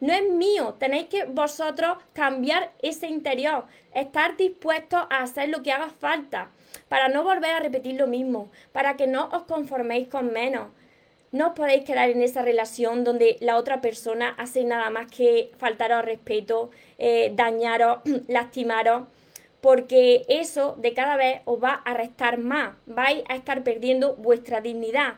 No 0.00 0.14
es 0.14 0.26
mío, 0.30 0.76
tenéis 0.78 1.06
que 1.08 1.24
vosotros 1.24 1.98
cambiar 2.14 2.72
ese 2.80 3.06
interior, 3.08 3.66
estar 3.94 4.36
dispuestos 4.38 5.02
a 5.10 5.22
hacer 5.22 5.50
lo 5.50 5.62
que 5.62 5.72
haga 5.72 5.90
falta, 5.90 6.50
para 6.88 7.08
no 7.08 7.22
volver 7.22 7.50
a 7.50 7.60
repetir 7.60 7.96
lo 7.96 8.06
mismo, 8.06 8.48
para 8.72 8.96
que 8.96 9.06
no 9.06 9.28
os 9.32 9.42
conforméis 9.42 10.08
con 10.08 10.32
menos. 10.32 10.68
No 11.32 11.48
os 11.48 11.52
podéis 11.54 11.84
quedar 11.84 12.08
en 12.08 12.22
esa 12.22 12.42
relación 12.42 13.04
donde 13.04 13.36
la 13.40 13.56
otra 13.56 13.82
persona 13.82 14.34
hace 14.38 14.64
nada 14.64 14.88
más 14.88 15.10
que 15.10 15.52
faltaros 15.58 16.04
respeto, 16.04 16.70
eh, 16.98 17.32
dañaros, 17.34 17.98
lastimaros 18.28 19.04
porque 19.64 20.26
eso 20.28 20.76
de 20.76 20.92
cada 20.92 21.16
vez 21.16 21.40
os 21.46 21.58
va 21.58 21.80
a 21.86 21.94
restar 21.94 22.36
más, 22.36 22.74
vais 22.84 23.24
a 23.30 23.34
estar 23.34 23.64
perdiendo 23.64 24.14
vuestra 24.14 24.60
dignidad 24.60 25.14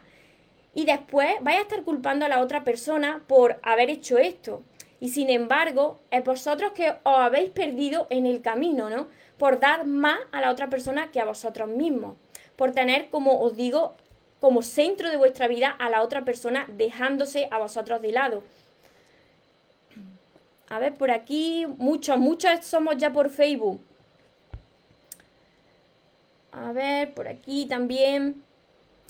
y 0.73 0.85
después 0.85 1.35
vais 1.41 1.59
a 1.59 1.63
estar 1.63 1.83
culpando 1.83 2.25
a 2.25 2.29
la 2.29 2.41
otra 2.41 2.63
persona 2.63 3.25
por 3.27 3.59
haber 3.65 3.91
hecho 3.91 4.19
esto. 4.19 4.63
Y 5.01 5.09
sin 5.09 5.31
embargo, 5.31 5.99
es 6.12 6.23
vosotros 6.23 6.70
que 6.77 6.91
os 6.91 7.18
habéis 7.18 7.51
perdido 7.51 8.07
en 8.09 8.25
el 8.25 8.41
camino, 8.41 8.89
¿no? 8.89 9.09
Por 9.37 9.59
dar 9.59 9.85
más 9.85 10.20
a 10.31 10.41
la 10.41 10.53
otra 10.53 10.70
persona 10.70 11.11
que 11.11 11.18
a 11.18 11.25
vosotros 11.25 11.68
mismos. 11.68 12.16
Por 12.55 12.70
tener, 12.70 13.11
como 13.11 13.41
os 13.41 13.57
digo, 13.57 13.97
como 14.39 14.62
centro 14.62 15.11
de 15.11 15.16
vuestra 15.16 15.49
vida 15.49 15.70
a 15.70 15.91
la 15.91 16.03
otra 16.03 16.25
persona 16.25 16.68
dejándose 16.68 17.49
a 17.51 17.59
vosotros 17.59 18.01
de 18.01 18.12
lado. 18.12 18.45
A 20.68 20.79
ver, 20.79 20.95
por 20.95 21.11
aquí, 21.11 21.66
muchos, 21.79 22.16
muchos 22.16 22.64
somos 22.64 22.97
ya 22.97 23.12
por 23.12 23.29
Facebook. 23.29 23.81
A 26.57 26.73
ver, 26.73 27.13
por 27.13 27.29
aquí 27.29 27.67
también. 27.67 28.43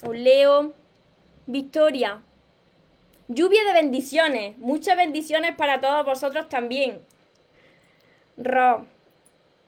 Os 0.02 0.16
leo. 0.16 0.74
Victoria. 1.46 2.22
Lluvia 3.28 3.62
de 3.64 3.72
bendiciones. 3.72 4.58
Muchas 4.58 4.96
bendiciones 4.96 5.54
para 5.54 5.80
todos 5.80 6.04
vosotros 6.04 6.48
también. 6.48 7.00
Ro. 8.36 8.86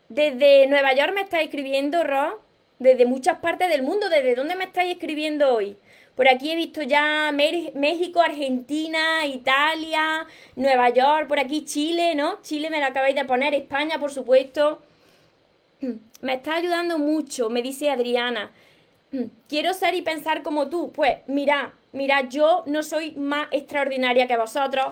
Desde 0.08 0.66
Nueva 0.66 0.92
York 0.92 1.12
me 1.14 1.20
estáis 1.20 1.44
escribiendo, 1.44 2.02
Ro. 2.02 2.42
Desde 2.80 3.06
muchas 3.06 3.38
partes 3.38 3.68
del 3.68 3.82
mundo. 3.84 4.08
¿Desde 4.08 4.34
dónde 4.34 4.56
me 4.56 4.64
estáis 4.64 4.94
escribiendo 4.94 5.54
hoy? 5.54 5.76
Por 6.16 6.28
aquí 6.28 6.50
he 6.50 6.56
visto 6.56 6.82
ya 6.82 7.30
México, 7.32 8.20
Argentina, 8.20 9.24
Italia, 9.24 10.26
Nueva 10.56 10.90
York, 10.90 11.28
por 11.28 11.38
aquí 11.38 11.64
Chile, 11.64 12.16
¿no? 12.16 12.42
Chile 12.42 12.70
me 12.70 12.80
lo 12.80 12.86
acabáis 12.86 13.14
de 13.14 13.24
poner, 13.24 13.54
España, 13.54 14.00
por 14.00 14.10
supuesto. 14.10 14.82
Me 16.22 16.34
está 16.34 16.56
ayudando 16.56 16.98
mucho, 16.98 17.50
me 17.50 17.62
dice 17.62 17.90
Adriana. 17.90 18.50
Quiero 19.48 19.72
ser 19.74 19.94
y 19.94 20.02
pensar 20.02 20.42
como 20.42 20.68
tú. 20.68 20.92
Pues 20.92 21.18
mira, 21.26 21.74
mira, 21.92 22.28
yo 22.28 22.64
no 22.66 22.82
soy 22.82 23.12
más 23.12 23.48
extraordinaria 23.52 24.26
que 24.26 24.36
vosotros. 24.36 24.86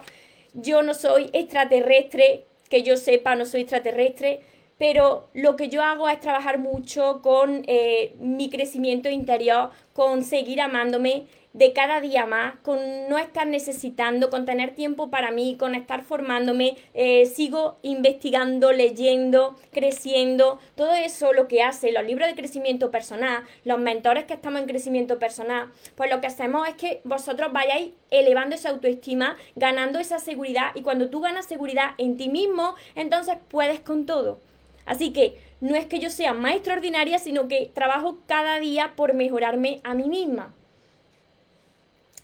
Yo 0.55 0.82
no 0.82 0.95
soy 0.95 1.30
extraterrestre, 1.32 2.47
que 2.70 2.82
yo 2.82 2.97
sepa, 2.97 3.34
no 3.34 3.45
soy 3.45 3.62
extraterrestre 3.62 4.41
pero 4.78 5.28
lo 5.32 5.57
que 5.57 5.68
yo 5.68 5.82
hago 5.82 6.09
es 6.09 6.20
trabajar 6.20 6.59
mucho 6.59 7.20
con 7.22 7.64
eh, 7.66 8.14
mi 8.18 8.51
crecimiento 8.51 9.09
interior, 9.09 9.70
con 9.93 10.22
seguir 10.22 10.61
amándome 10.61 11.26
de 11.57 11.72
cada 11.72 12.02
día 12.02 12.26
más, 12.26 12.54
con 12.61 12.78
no 13.09 13.16
estar 13.16 13.46
necesitando, 13.46 14.28
con 14.28 14.44
tener 14.44 14.74
tiempo 14.74 15.09
para 15.09 15.30
mí, 15.30 15.57
con 15.59 15.74
estar 15.74 16.04
formándome, 16.04 16.76
eh, 16.92 17.24
sigo 17.24 17.78
investigando, 17.80 18.72
leyendo, 18.72 19.57
creciendo, 19.72 20.61
todo 20.74 20.92
eso 20.92 21.32
lo 21.32 21.48
que 21.48 21.62
hace 21.62 21.92
los 21.92 22.04
libros 22.04 22.28
de 22.28 22.34
crecimiento 22.34 22.90
personal, 22.90 23.44
los 23.64 23.78
mentores 23.78 24.26
que 24.26 24.34
estamos 24.34 24.61
en 24.61 24.66
crecimiento 24.66 25.18
personal, 25.18 25.72
pues 25.94 26.11
lo 26.11 26.20
que 26.20 26.26
hacemos 26.26 26.68
es 26.68 26.74
que 26.74 27.00
vosotros 27.04 27.50
vayáis 27.54 27.92
elevando 28.11 28.54
esa 28.54 28.68
autoestima, 28.68 29.38
ganando 29.54 29.98
esa 29.98 30.18
seguridad 30.18 30.72
y 30.74 30.82
cuando 30.82 31.09
tú 31.09 31.22
ganas 31.22 31.46
seguridad 31.46 31.92
en 31.96 32.18
ti 32.18 32.28
mismo, 32.28 32.74
entonces 32.94 33.38
puedes 33.48 33.80
con 33.80 34.04
todo. 34.04 34.40
Así 34.84 35.11
que 35.11 35.40
no 35.62 35.74
es 35.74 35.86
que 35.86 36.00
yo 36.00 36.11
sea 36.11 36.34
más 36.34 36.54
extraordinaria, 36.54 37.18
sino 37.18 37.48
que 37.48 37.70
trabajo 37.74 38.18
cada 38.26 38.61
día 38.61 38.92
por 38.94 39.14
mejorarme 39.14 39.80
a 39.84 39.94
mí 39.94 40.07
misma. 40.11 40.54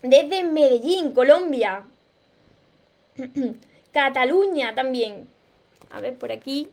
Desde 0.02 0.42
Medellín, 0.42 1.12
Colombia. 1.12 1.84
Cataluña 3.92 4.74
también. 4.74 5.28
A 5.90 6.00
ver, 6.00 6.18
por 6.18 6.32
aquí. 6.32 6.68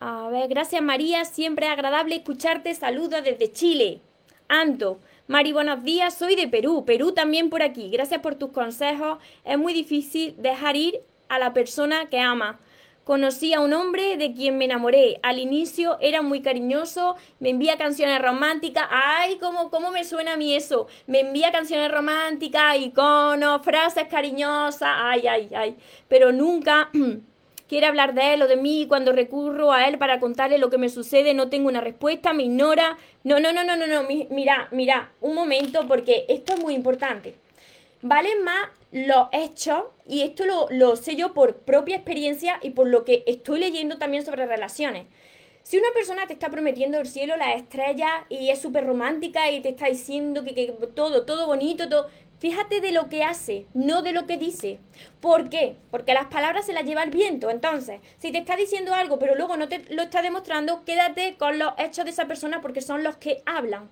A 0.00 0.28
ver, 0.30 0.48
gracias 0.48 0.82
María, 0.82 1.24
siempre 1.24 1.66
agradable 1.66 2.16
escucharte. 2.16 2.74
Saludos 2.74 3.22
desde 3.22 3.52
Chile. 3.52 4.00
Anto. 4.48 4.98
Mari, 5.28 5.52
buenos 5.52 5.84
días, 5.84 6.14
soy 6.14 6.34
de 6.34 6.48
Perú. 6.48 6.84
Perú 6.84 7.12
también 7.12 7.50
por 7.50 7.62
aquí. 7.62 7.90
Gracias 7.90 8.20
por 8.20 8.34
tus 8.34 8.50
consejos. 8.50 9.18
Es 9.44 9.58
muy 9.58 9.72
difícil 9.72 10.34
dejar 10.38 10.76
ir 10.76 11.00
a 11.28 11.38
la 11.38 11.52
persona 11.52 12.08
que 12.10 12.18
ama. 12.18 12.58
Conocí 13.04 13.52
a 13.52 13.58
un 13.58 13.72
hombre 13.72 14.16
de 14.16 14.32
quien 14.32 14.58
me 14.58 14.66
enamoré. 14.66 15.18
Al 15.24 15.40
inicio 15.40 15.98
era 16.00 16.22
muy 16.22 16.40
cariñoso, 16.40 17.16
me 17.40 17.50
envía 17.50 17.76
canciones 17.76 18.22
románticas. 18.22 18.86
¡Ay, 18.90 19.38
cómo, 19.40 19.70
cómo 19.70 19.90
me 19.90 20.04
suena 20.04 20.34
a 20.34 20.36
mí 20.36 20.54
eso! 20.54 20.86
Me 21.08 21.18
envía 21.20 21.50
canciones 21.50 21.90
románticas, 21.90 22.78
iconos, 22.78 23.62
frases 23.62 24.06
cariñosas. 24.08 24.88
¡Ay, 24.88 25.26
ay, 25.26 25.50
ay! 25.52 25.76
Pero 26.06 26.30
nunca 26.30 26.90
quiere 27.68 27.86
hablar 27.86 28.14
de 28.14 28.34
él 28.34 28.42
o 28.42 28.46
de 28.46 28.56
mí. 28.56 28.86
Cuando 28.88 29.10
recurro 29.10 29.72
a 29.72 29.88
él 29.88 29.98
para 29.98 30.20
contarle 30.20 30.58
lo 30.58 30.70
que 30.70 30.78
me 30.78 30.88
sucede, 30.88 31.34
no 31.34 31.48
tengo 31.48 31.66
una 31.66 31.80
respuesta, 31.80 32.32
me 32.32 32.44
ignora. 32.44 32.98
No, 33.24 33.40
no, 33.40 33.52
no, 33.52 33.64
no, 33.64 33.74
no, 33.76 33.88
no. 33.88 34.04
Mira, 34.30 34.68
mira, 34.70 35.10
un 35.20 35.34
momento, 35.34 35.88
porque 35.88 36.24
esto 36.28 36.54
es 36.54 36.60
muy 36.60 36.74
importante. 36.74 37.34
Vale 38.00 38.30
más 38.44 38.68
los 38.92 39.28
hechos, 39.32 39.84
y 40.06 40.20
esto 40.20 40.44
lo, 40.70 40.96
sé 40.96 41.16
yo 41.16 41.32
por 41.32 41.56
propia 41.56 41.96
experiencia 41.96 42.60
y 42.62 42.70
por 42.70 42.86
lo 42.86 43.04
que 43.04 43.24
estoy 43.26 43.58
leyendo 43.58 43.96
también 43.96 44.24
sobre 44.24 44.46
relaciones. 44.46 45.06
Si 45.62 45.78
una 45.78 45.88
persona 45.94 46.26
te 46.26 46.34
está 46.34 46.50
prometiendo 46.50 46.98
el 46.98 47.06
cielo, 47.06 47.36
las 47.36 47.56
estrellas, 47.56 48.10
y 48.28 48.50
es 48.50 48.60
súper 48.60 48.86
romántica 48.86 49.50
y 49.50 49.60
te 49.60 49.70
está 49.70 49.86
diciendo 49.86 50.44
que, 50.44 50.54
que, 50.54 50.72
todo, 50.94 51.24
todo 51.24 51.46
bonito, 51.46 51.88
todo, 51.88 52.08
fíjate 52.38 52.82
de 52.82 52.92
lo 52.92 53.08
que 53.08 53.22
hace, 53.22 53.64
no 53.72 54.02
de 54.02 54.12
lo 54.12 54.26
que 54.26 54.36
dice. 54.36 54.78
¿Por 55.20 55.48
qué? 55.48 55.76
Porque 55.90 56.12
las 56.12 56.26
palabras 56.26 56.66
se 56.66 56.74
las 56.74 56.84
lleva 56.84 57.02
el 57.02 57.10
viento. 57.10 57.48
Entonces, 57.48 58.00
si 58.18 58.30
te 58.30 58.38
está 58.38 58.56
diciendo 58.56 58.92
algo, 58.92 59.18
pero 59.18 59.36
luego 59.36 59.56
no 59.56 59.68
te 59.68 59.84
lo 59.88 60.02
está 60.02 60.20
demostrando, 60.20 60.84
quédate 60.84 61.36
con 61.38 61.58
los 61.58 61.72
hechos 61.78 62.04
de 62.04 62.10
esa 62.10 62.26
persona 62.26 62.60
porque 62.60 62.82
son 62.82 63.04
los 63.04 63.16
que 63.16 63.42
hablan. 63.46 63.88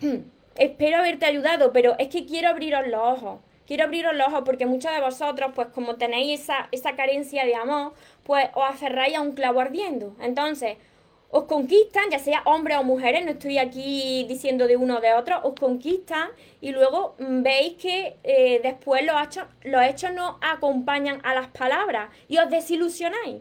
Espero 0.56 0.98
haberte 0.98 1.26
ayudado, 1.26 1.72
pero 1.72 1.96
es 1.98 2.08
que 2.08 2.24
quiero 2.24 2.48
abriros 2.48 2.86
los 2.86 3.00
ojos 3.00 3.40
quiero 3.70 3.84
abriros 3.84 4.16
los 4.16 4.26
ojos 4.26 4.42
porque 4.44 4.66
muchos 4.66 4.90
de 4.92 5.00
vosotros, 5.00 5.52
pues 5.54 5.68
como 5.68 5.94
tenéis 5.94 6.40
esa, 6.40 6.66
esa 6.72 6.96
carencia 6.96 7.44
de 7.44 7.54
amor, 7.54 7.92
pues 8.24 8.48
os 8.54 8.64
aferráis 8.68 9.16
a 9.16 9.20
un 9.20 9.30
clavo 9.30 9.60
ardiendo. 9.60 10.16
Entonces, 10.20 10.76
os 11.30 11.44
conquistan, 11.44 12.10
ya 12.10 12.18
sea 12.18 12.42
hombres 12.46 12.78
o 12.78 12.82
mujeres, 12.82 13.24
no 13.24 13.30
estoy 13.30 13.58
aquí 13.58 14.26
diciendo 14.28 14.66
de 14.66 14.76
uno 14.76 14.96
o 14.96 15.00
de 15.00 15.12
otro, 15.12 15.40
os 15.44 15.54
conquistan 15.54 16.30
y 16.60 16.72
luego 16.72 17.14
mm, 17.20 17.42
veis 17.44 17.74
que 17.74 18.16
eh, 18.24 18.58
después 18.60 19.06
los 19.06 19.14
hechos, 19.22 19.44
los 19.62 19.82
hechos 19.84 20.12
no 20.14 20.38
acompañan 20.40 21.20
a 21.22 21.32
las 21.32 21.46
palabras 21.46 22.10
y 22.26 22.38
os 22.38 22.50
desilusionáis. 22.50 23.40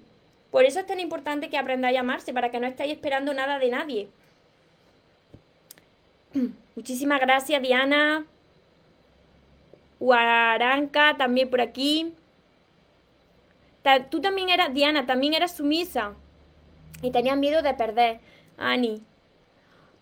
Por 0.52 0.64
eso 0.64 0.80
es 0.80 0.86
tan 0.86 1.00
importante 1.00 1.50
que 1.50 1.58
aprendáis 1.58 1.98
a 1.98 2.02
amarse, 2.02 2.34
para 2.34 2.52
que 2.52 2.60
no 2.60 2.68
estéis 2.68 2.94
esperando 2.94 3.34
nada 3.34 3.58
de 3.58 3.70
nadie. 3.72 4.10
Muchísimas 6.76 7.20
gracias, 7.20 7.60
Diana. 7.64 8.28
Guaranca 10.00 11.16
también 11.18 11.50
por 11.50 11.62
aquí. 11.62 12.14
Tú 14.10 14.22
también 14.22 14.50
eras, 14.50 14.74
Diana, 14.74 15.06
también 15.06 15.34
eras 15.34 15.58
sumisa. 15.58 16.14
Y 17.02 17.12
tenías 17.12 17.38
miedo 17.38 17.62
de 17.62 17.74
perder. 17.74 18.20
Ani. 18.58 19.02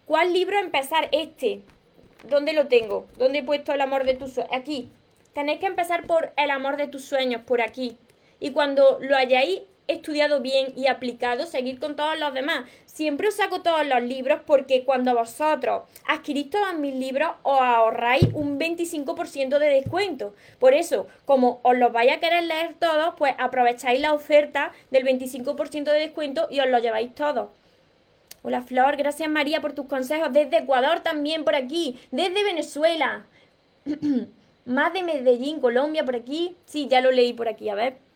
¿Cuál 0.06 0.34
libro 0.34 0.58
empezar? 0.58 1.10
Este. 1.12 1.62
¿Dónde 2.28 2.54
lo 2.54 2.68
tengo? 2.68 3.08
¿Dónde 3.18 3.39
he 3.39 3.43
puesto 3.43 3.74
el 3.74 3.82
amor 3.82 4.04
de 4.06 4.16
tus 4.16 4.34
sueños? 4.34 4.54
Aquí. 4.54 4.89
Tenéis 5.34 5.60
que 5.60 5.68
empezar 5.68 6.08
por 6.08 6.34
el 6.36 6.50
amor 6.50 6.78
de 6.78 6.88
tus 6.88 7.06
sueños, 7.06 7.41
por 7.43 7.62
aquí. 7.62 7.98
Y 8.39 8.52
cuando 8.52 8.98
lo 9.02 9.16
hayáis 9.16 9.62
estudiado 9.88 10.41
bien 10.41 10.73
y 10.75 10.88
aplicado, 10.88 11.45
seguir 11.45 11.79
con 11.79 11.95
todos 11.95 12.19
los 12.19 12.33
demás. 12.33 12.65
Siempre 12.85 13.27
os 13.27 13.35
saco 13.35 13.61
todos 13.61 13.85
los 13.85 14.01
libros 14.03 14.41
porque 14.45 14.83
cuando 14.83 15.13
vosotros 15.13 15.83
adquirís 16.05 16.49
todos 16.49 16.73
mis 16.75 16.95
libros 16.95 17.31
os 17.43 17.59
ahorráis 17.59 18.27
un 18.33 18.59
25% 18.59 19.59
de 19.59 19.67
descuento. 19.67 20.33
Por 20.59 20.73
eso, 20.73 21.07
como 21.25 21.59
os 21.63 21.77
los 21.77 21.91
vais 21.91 22.11
a 22.11 22.19
querer 22.19 22.43
leer 22.43 22.75
todos, 22.79 23.13
pues 23.17 23.33
aprovecháis 23.38 23.99
la 24.01 24.13
oferta 24.13 24.73
del 24.91 25.05
25% 25.05 25.83
de 25.83 25.99
descuento 25.99 26.47
y 26.49 26.59
os 26.59 26.67
lo 26.67 26.79
lleváis 26.79 27.13
todos. 27.15 27.49
Hola 28.43 28.61
Flor, 28.61 28.95
gracias 28.97 29.29
María 29.29 29.61
por 29.61 29.73
tus 29.73 29.88
consejos. 29.88 30.31
Desde 30.31 30.57
Ecuador 30.57 31.01
también 31.01 31.43
por 31.43 31.55
aquí. 31.55 31.99
Desde 32.11 32.43
Venezuela. 32.43 33.25
Más 34.65 34.91
de 34.91 35.01
Medellín, 35.03 35.61
Colombia 35.61 36.03
por 36.03 36.15
aquí. 36.15 36.57
Sí, 36.65 36.88
ya 36.89 36.99
lo 36.99 37.11
leí 37.11 37.33
por 37.33 37.47
aquí, 37.47 37.69
a 37.69 37.75
ver. 37.75 38.07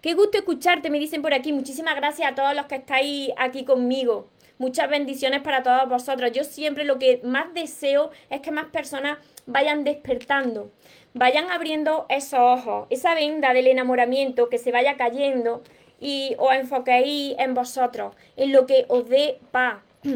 Qué 0.00 0.14
gusto 0.14 0.38
escucharte, 0.38 0.88
me 0.88 0.98
dicen 0.98 1.20
por 1.20 1.34
aquí. 1.34 1.52
Muchísimas 1.52 1.94
gracias 1.94 2.32
a 2.32 2.34
todos 2.34 2.54
los 2.54 2.64
que 2.66 2.76
estáis 2.76 3.30
aquí 3.36 3.64
conmigo. 3.64 4.28
Muchas 4.56 4.88
bendiciones 4.88 5.42
para 5.42 5.62
todos 5.62 5.88
vosotros. 5.90 6.32
Yo 6.32 6.42
siempre 6.42 6.84
lo 6.84 6.98
que 6.98 7.20
más 7.22 7.52
deseo 7.52 8.10
es 8.30 8.40
que 8.40 8.50
más 8.50 8.66
personas 8.66 9.18
vayan 9.44 9.84
despertando, 9.84 10.70
vayan 11.12 11.50
abriendo 11.50 12.06
esos 12.08 12.40
ojos, 12.40 12.86
esa 12.88 13.14
venda 13.14 13.52
del 13.52 13.66
enamoramiento 13.66 14.48
que 14.48 14.56
se 14.56 14.72
vaya 14.72 14.96
cayendo 14.96 15.62
y 16.00 16.34
os 16.38 16.54
enfoquéis 16.54 17.34
en 17.38 17.52
vosotros, 17.52 18.14
en 18.36 18.52
lo 18.52 18.64
que 18.66 18.86
os 18.88 19.06
dé 19.06 19.38
paz. 19.50 19.80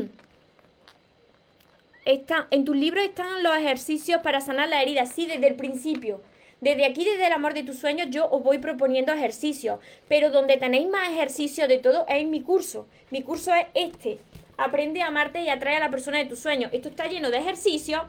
Está, 2.06 2.48
en 2.50 2.66
tus 2.66 2.76
libros 2.76 3.02
están 3.02 3.42
los 3.42 3.56
ejercicios 3.56 4.20
para 4.20 4.42
sanar 4.42 4.68
la 4.68 4.82
herida, 4.82 5.06
sí, 5.06 5.24
desde 5.24 5.46
el 5.46 5.56
principio. 5.56 6.20
Desde 6.64 6.86
aquí, 6.86 7.04
desde 7.04 7.26
el 7.26 7.32
amor 7.34 7.52
de 7.52 7.62
tus 7.62 7.76
sueños, 7.76 8.08
yo 8.08 8.26
os 8.30 8.42
voy 8.42 8.56
proponiendo 8.56 9.12
ejercicios, 9.12 9.80
pero 10.08 10.30
donde 10.30 10.56
tenéis 10.56 10.88
más 10.88 11.10
ejercicio 11.10 11.68
de 11.68 11.76
todo 11.76 12.06
es 12.08 12.22
en 12.22 12.30
mi 12.30 12.40
curso. 12.40 12.86
Mi 13.10 13.20
curso 13.20 13.52
es 13.52 13.66
este. 13.74 14.18
Aprende 14.56 15.02
a 15.02 15.08
amarte 15.08 15.42
y 15.42 15.50
atrae 15.50 15.76
a 15.76 15.80
la 15.80 15.90
persona 15.90 16.16
de 16.16 16.24
tus 16.24 16.38
sueños. 16.38 16.70
Esto 16.72 16.88
está 16.88 17.06
lleno 17.06 17.30
de 17.30 17.36
ejercicios 17.36 18.00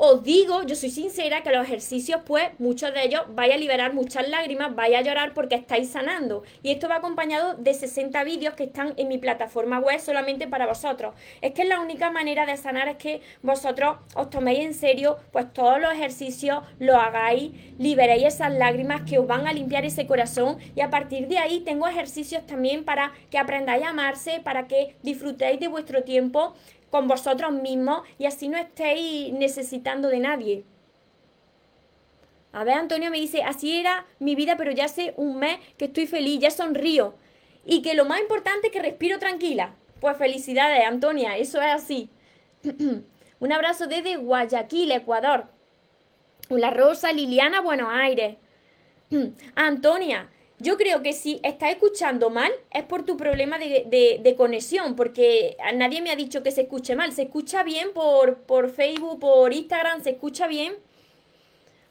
os 0.00 0.22
digo, 0.22 0.62
yo 0.62 0.76
soy 0.76 0.90
sincera, 0.90 1.42
que 1.42 1.50
los 1.50 1.64
ejercicios, 1.64 2.20
pues, 2.24 2.48
muchos 2.58 2.94
de 2.94 3.04
ellos 3.04 3.22
vaya 3.30 3.56
a 3.56 3.58
liberar 3.58 3.94
muchas 3.94 4.28
lágrimas, 4.28 4.76
vaya 4.76 5.00
a 5.00 5.02
llorar 5.02 5.34
porque 5.34 5.56
estáis 5.56 5.90
sanando. 5.90 6.44
Y 6.62 6.70
esto 6.70 6.88
va 6.88 6.96
acompañado 6.96 7.54
de 7.54 7.74
60 7.74 8.22
vídeos 8.22 8.54
que 8.54 8.64
están 8.64 8.94
en 8.96 9.08
mi 9.08 9.18
plataforma 9.18 9.80
web 9.80 9.98
solamente 9.98 10.46
para 10.46 10.68
vosotros. 10.68 11.14
Es 11.40 11.52
que 11.52 11.64
la 11.64 11.80
única 11.80 12.12
manera 12.12 12.46
de 12.46 12.56
sanar 12.56 12.86
es 12.86 12.96
que 12.96 13.22
vosotros 13.42 13.96
os 14.14 14.30
toméis 14.30 14.60
en 14.60 14.74
serio, 14.74 15.18
pues, 15.32 15.52
todos 15.52 15.80
los 15.80 15.92
ejercicios, 15.92 16.62
lo 16.78 16.96
hagáis, 16.96 17.50
liberéis 17.76 18.34
esas 18.34 18.54
lágrimas 18.54 19.02
que 19.02 19.18
os 19.18 19.26
van 19.26 19.48
a 19.48 19.52
limpiar 19.52 19.84
ese 19.84 20.06
corazón. 20.06 20.58
Y 20.76 20.80
a 20.80 20.90
partir 20.90 21.26
de 21.26 21.38
ahí 21.38 21.58
tengo 21.60 21.88
ejercicios 21.88 22.46
también 22.46 22.84
para 22.84 23.12
que 23.30 23.38
aprendáis 23.38 23.84
a 23.84 23.88
amarse, 23.88 24.40
para 24.44 24.68
que 24.68 24.94
disfrutéis 25.02 25.58
de 25.58 25.66
vuestro 25.66 26.04
tiempo 26.04 26.54
con 26.90 27.08
vosotros 27.08 27.52
mismos 27.52 28.02
y 28.18 28.26
así 28.26 28.48
no 28.48 28.58
estéis 28.58 29.32
necesitando 29.32 30.08
de 30.08 30.18
nadie. 30.20 30.64
A 32.52 32.64
ver, 32.64 32.74
Antonio 32.74 33.10
me 33.10 33.20
dice, 33.20 33.42
así 33.42 33.78
era 33.78 34.06
mi 34.18 34.34
vida, 34.34 34.56
pero 34.56 34.72
ya 34.72 34.86
hace 34.86 35.12
un 35.16 35.38
mes 35.38 35.58
que 35.76 35.86
estoy 35.86 36.06
feliz, 36.06 36.40
ya 36.40 36.50
sonrío. 36.50 37.14
Y 37.64 37.82
que 37.82 37.94
lo 37.94 38.06
más 38.06 38.20
importante 38.20 38.68
es 38.68 38.72
que 38.72 38.80
respiro 38.80 39.18
tranquila. 39.18 39.74
Pues 40.00 40.16
felicidades, 40.16 40.84
Antonia, 40.86 41.36
eso 41.36 41.60
es 41.60 41.72
así. 41.72 42.10
un 43.40 43.52
abrazo 43.52 43.86
desde 43.86 44.16
Guayaquil, 44.16 44.92
Ecuador. 44.92 45.46
La 46.48 46.70
Rosa, 46.70 47.12
Liliana, 47.12 47.60
Buenos 47.60 47.90
Aires. 47.92 48.36
Antonia, 49.54 50.30
yo 50.60 50.76
creo 50.76 51.02
que 51.02 51.12
si 51.12 51.40
estás 51.44 51.70
escuchando 51.70 52.30
mal 52.30 52.50
es 52.72 52.82
por 52.84 53.04
tu 53.04 53.16
problema 53.16 53.58
de, 53.58 54.34
conexión, 54.36 54.96
porque 54.96 55.56
nadie 55.74 56.02
me 56.02 56.10
ha 56.10 56.16
dicho 56.16 56.42
que 56.42 56.50
se 56.50 56.62
escuche 56.62 56.96
mal. 56.96 57.12
Se 57.12 57.22
escucha 57.22 57.62
bien 57.62 57.92
por, 57.94 58.38
por 58.38 58.70
Facebook, 58.70 59.20
por 59.20 59.52
Instagram, 59.52 60.02
se 60.02 60.10
escucha 60.10 60.48
bien. 60.48 60.74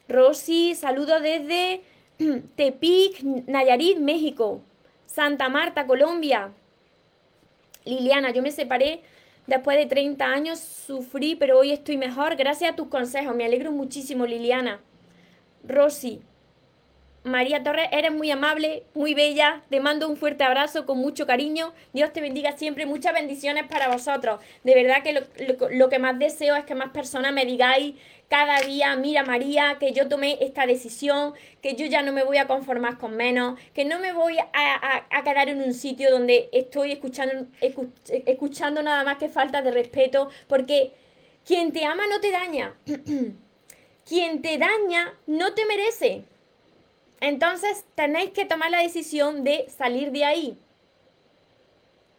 Rosy, 0.06 0.74
saludo 0.74 1.20
desde 1.20 1.82
Tepic, 2.56 3.22
Nayarit, 3.22 3.98
México. 3.98 4.60
Santa 5.06 5.48
Marta, 5.48 5.86
Colombia. 5.86 6.52
Liliana, 7.84 8.32
yo 8.32 8.42
me 8.42 8.50
separé 8.50 9.00
después 9.46 9.78
de 9.78 9.86
30 9.86 10.26
años, 10.26 10.58
sufrí, 10.58 11.36
pero 11.36 11.58
hoy 11.58 11.72
estoy 11.72 11.96
mejor 11.96 12.36
gracias 12.36 12.72
a 12.72 12.76
tus 12.76 12.88
consejos. 12.88 13.34
Me 13.34 13.46
alegro 13.46 13.72
muchísimo, 13.72 14.26
Liliana. 14.26 14.80
Rosy, 15.64 16.20
María 17.24 17.62
Torres, 17.62 17.88
eres 17.92 18.12
muy 18.12 18.30
amable, 18.30 18.84
muy 18.94 19.14
bella. 19.14 19.62
Te 19.70 19.80
mando 19.80 20.08
un 20.08 20.16
fuerte 20.16 20.44
abrazo 20.44 20.86
con 20.86 20.98
mucho 20.98 21.26
cariño. 21.26 21.72
Dios 21.92 22.12
te 22.12 22.20
bendiga 22.20 22.52
siempre. 22.52 22.86
Muchas 22.86 23.12
bendiciones 23.12 23.64
para 23.66 23.88
vosotros. 23.88 24.40
De 24.64 24.74
verdad 24.74 25.02
que 25.02 25.26
lo, 25.70 25.88
que 25.88 25.98
más 25.98 26.18
deseo 26.18 26.56
es 26.56 26.64
que 26.64 26.74
más 26.74 26.90
personas 26.90 27.32
me 27.32 27.44
digáis 27.44 27.94
cada 28.28 28.60
día, 28.60 28.94
mira 28.96 29.24
María, 29.24 29.78
que 29.80 29.92
yo 29.92 30.06
tomé 30.06 30.36
esta 30.42 30.66
decisión, 30.66 31.32
que 31.62 31.74
yo 31.74 31.86
ya 31.86 32.02
no 32.02 32.12
me 32.12 32.22
voy 32.22 32.36
a 32.36 32.46
conformar 32.46 32.98
con 32.98 33.16
menos, 33.16 33.58
que 33.72 33.86
no 33.86 33.98
me 34.00 34.12
voy 34.12 34.36
a, 34.38 35.22
quedar 35.24 35.48
en 35.48 35.62
un 35.62 35.72
sitio 35.72 36.10
donde 36.10 36.50
estoy 36.52 36.92
escuchando, 36.92 37.46
escuchando 38.26 38.82
nada 38.82 39.02
más 39.02 39.16
que 39.16 39.30
falta 39.30 39.62
de 39.62 39.70
respeto, 39.70 40.28
porque 40.46 40.92
quien 41.46 41.72
te 41.72 41.86
ama 41.86 42.06
no 42.06 42.20
te 42.20 42.30
daña. 42.30 42.74
quien 44.06 44.42
te 44.42 44.58
daña 44.58 45.14
no 45.26 45.54
te 45.54 45.64
merece. 45.64 46.24
Entonces 47.20 47.84
tenéis 47.94 48.30
que 48.30 48.44
tomar 48.44 48.70
la 48.70 48.82
decisión 48.82 49.44
de 49.44 49.66
salir 49.68 50.12
de 50.12 50.24
ahí. 50.24 50.58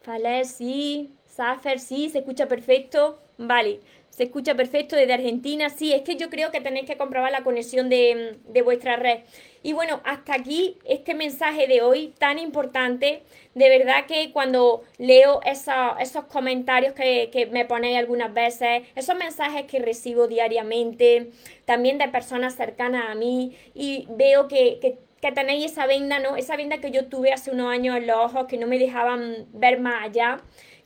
Faler 0.02 0.46
sí, 0.46 1.12
Safer 1.26 1.78
sí, 1.78 2.08
se 2.10 2.18
escucha 2.18 2.48
perfecto. 2.48 3.18
Vale, 3.38 3.80
se 4.10 4.24
escucha 4.24 4.54
perfecto 4.54 4.96
desde 4.96 5.14
Argentina. 5.14 5.70
Sí, 5.70 5.92
es 5.92 6.02
que 6.02 6.16
yo 6.16 6.30
creo 6.30 6.50
que 6.50 6.60
tenéis 6.60 6.86
que 6.86 6.96
comprobar 6.96 7.32
la 7.32 7.42
conexión 7.42 7.88
de, 7.88 8.38
de 8.46 8.62
vuestra 8.62 8.96
red. 8.96 9.20
Y 9.62 9.72
bueno, 9.72 10.00
hasta 10.04 10.34
aquí 10.34 10.78
este 10.84 11.14
mensaje 11.14 11.66
de 11.66 11.82
hoy 11.82 12.12
tan 12.18 12.38
importante. 12.38 13.22
De 13.54 13.68
verdad 13.68 14.06
que 14.06 14.32
cuando 14.32 14.82
leo 14.98 15.40
esos 15.44 16.24
comentarios 16.24 16.94
que, 16.94 17.48
me 17.52 17.64
ponéis 17.64 17.98
algunas 17.98 18.32
veces, 18.32 18.82
esos 18.94 19.16
mensajes 19.16 19.64
que 19.64 19.78
recibo 19.78 20.28
diariamente, 20.28 21.30
también 21.64 21.98
de 21.98 22.08
personas 22.08 22.54
cercanas 22.54 23.04
a 23.08 23.14
mí, 23.14 23.56
y 23.74 24.06
veo 24.10 24.48
que, 24.48 24.78
que 24.80 24.98
que 25.20 25.32
tenéis 25.32 25.72
esa 25.72 25.86
venda, 25.86 26.18
¿no? 26.18 26.36
Esa 26.36 26.56
venda 26.56 26.78
que 26.78 26.90
yo 26.90 27.06
tuve 27.06 27.32
hace 27.32 27.50
unos 27.50 27.70
años 27.70 27.96
en 27.96 28.06
los 28.06 28.16
ojos 28.16 28.46
que 28.46 28.56
no 28.56 28.66
me 28.66 28.78
dejaban 28.78 29.46
ver 29.52 29.78
más 29.78 30.04
allá, 30.04 30.40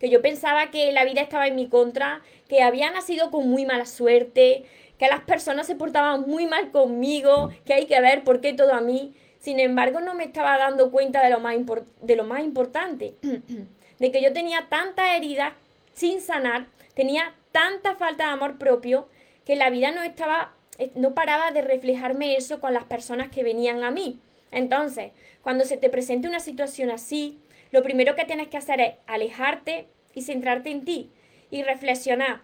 que 0.05 0.11
yo 0.11 0.21
pensaba 0.21 0.71
que 0.71 0.93
la 0.93 1.07
vida 1.07 1.23
estaba 1.23 1.47
en 1.47 1.57
mi 1.57 1.67
contra, 1.67 2.21
que 2.47 2.63
había 2.63 2.91
nacido 2.91 3.31
con 3.31 3.49
muy 3.49 3.65
mala 3.65 3.87
suerte, 3.87 4.67
que 4.99 5.09
las 5.09 5.21
personas 5.21 5.67
se 5.67 5.77
portaban 5.77 6.29
muy 6.29 6.47
mal 6.47 6.71
conmigo, 6.73 7.49
que 7.65 7.73
hay 7.73 7.87
que 7.87 7.99
ver 8.03 8.23
por 8.23 8.43
qué 8.43 8.53
todo 8.53 8.75
a 8.75 8.83
mí. 8.83 9.15
Sin 9.39 9.59
embargo, 9.61 10.01
no 10.01 10.13
me 10.13 10.25
estaba 10.25 10.59
dando 10.59 10.91
cuenta 10.91 11.25
de 11.25 11.31
lo 11.31 11.41
más, 11.41 11.57
de 12.03 12.17
lo 12.17 12.25
más 12.25 12.45
importante, 12.45 13.15
de 13.99 14.13
que 14.13 14.21
yo 14.21 14.35
tenía 14.35 14.67
tantas 14.69 15.17
heridas 15.17 15.55
sin 15.95 16.21
sanar, 16.21 16.67
tenía 16.93 17.35
tanta 17.51 17.95
falta 17.95 18.27
de 18.27 18.33
amor 18.33 18.59
propio, 18.59 19.09
que 19.47 19.57
la 19.57 19.71
vida 19.71 19.91
no 19.91 20.03
estaba, 20.03 20.53
eh, 20.77 20.91
no 20.97 21.15
paraba 21.15 21.51
de 21.51 21.63
reflejarme 21.63 22.37
eso 22.37 22.61
con 22.61 22.75
las 22.75 22.85
personas 22.85 23.31
que 23.31 23.43
venían 23.43 23.83
a 23.85 23.91
mí. 23.91 24.21
Entonces, 24.51 25.13
cuando 25.41 25.65
se 25.65 25.79
te 25.79 25.89
presente 25.89 26.29
una 26.29 26.41
situación 26.41 26.91
así, 26.91 27.39
lo 27.71 27.83
primero 27.83 28.15
que 28.15 28.27
tienes 28.27 28.49
que 28.49 28.59
hacer 28.59 28.81
es 28.83 28.95
alejarte 29.07 29.89
y 30.15 30.23
centrarte 30.23 30.71
en 30.71 30.85
ti 30.85 31.11
y 31.51 31.63
reflexionar. 31.63 32.43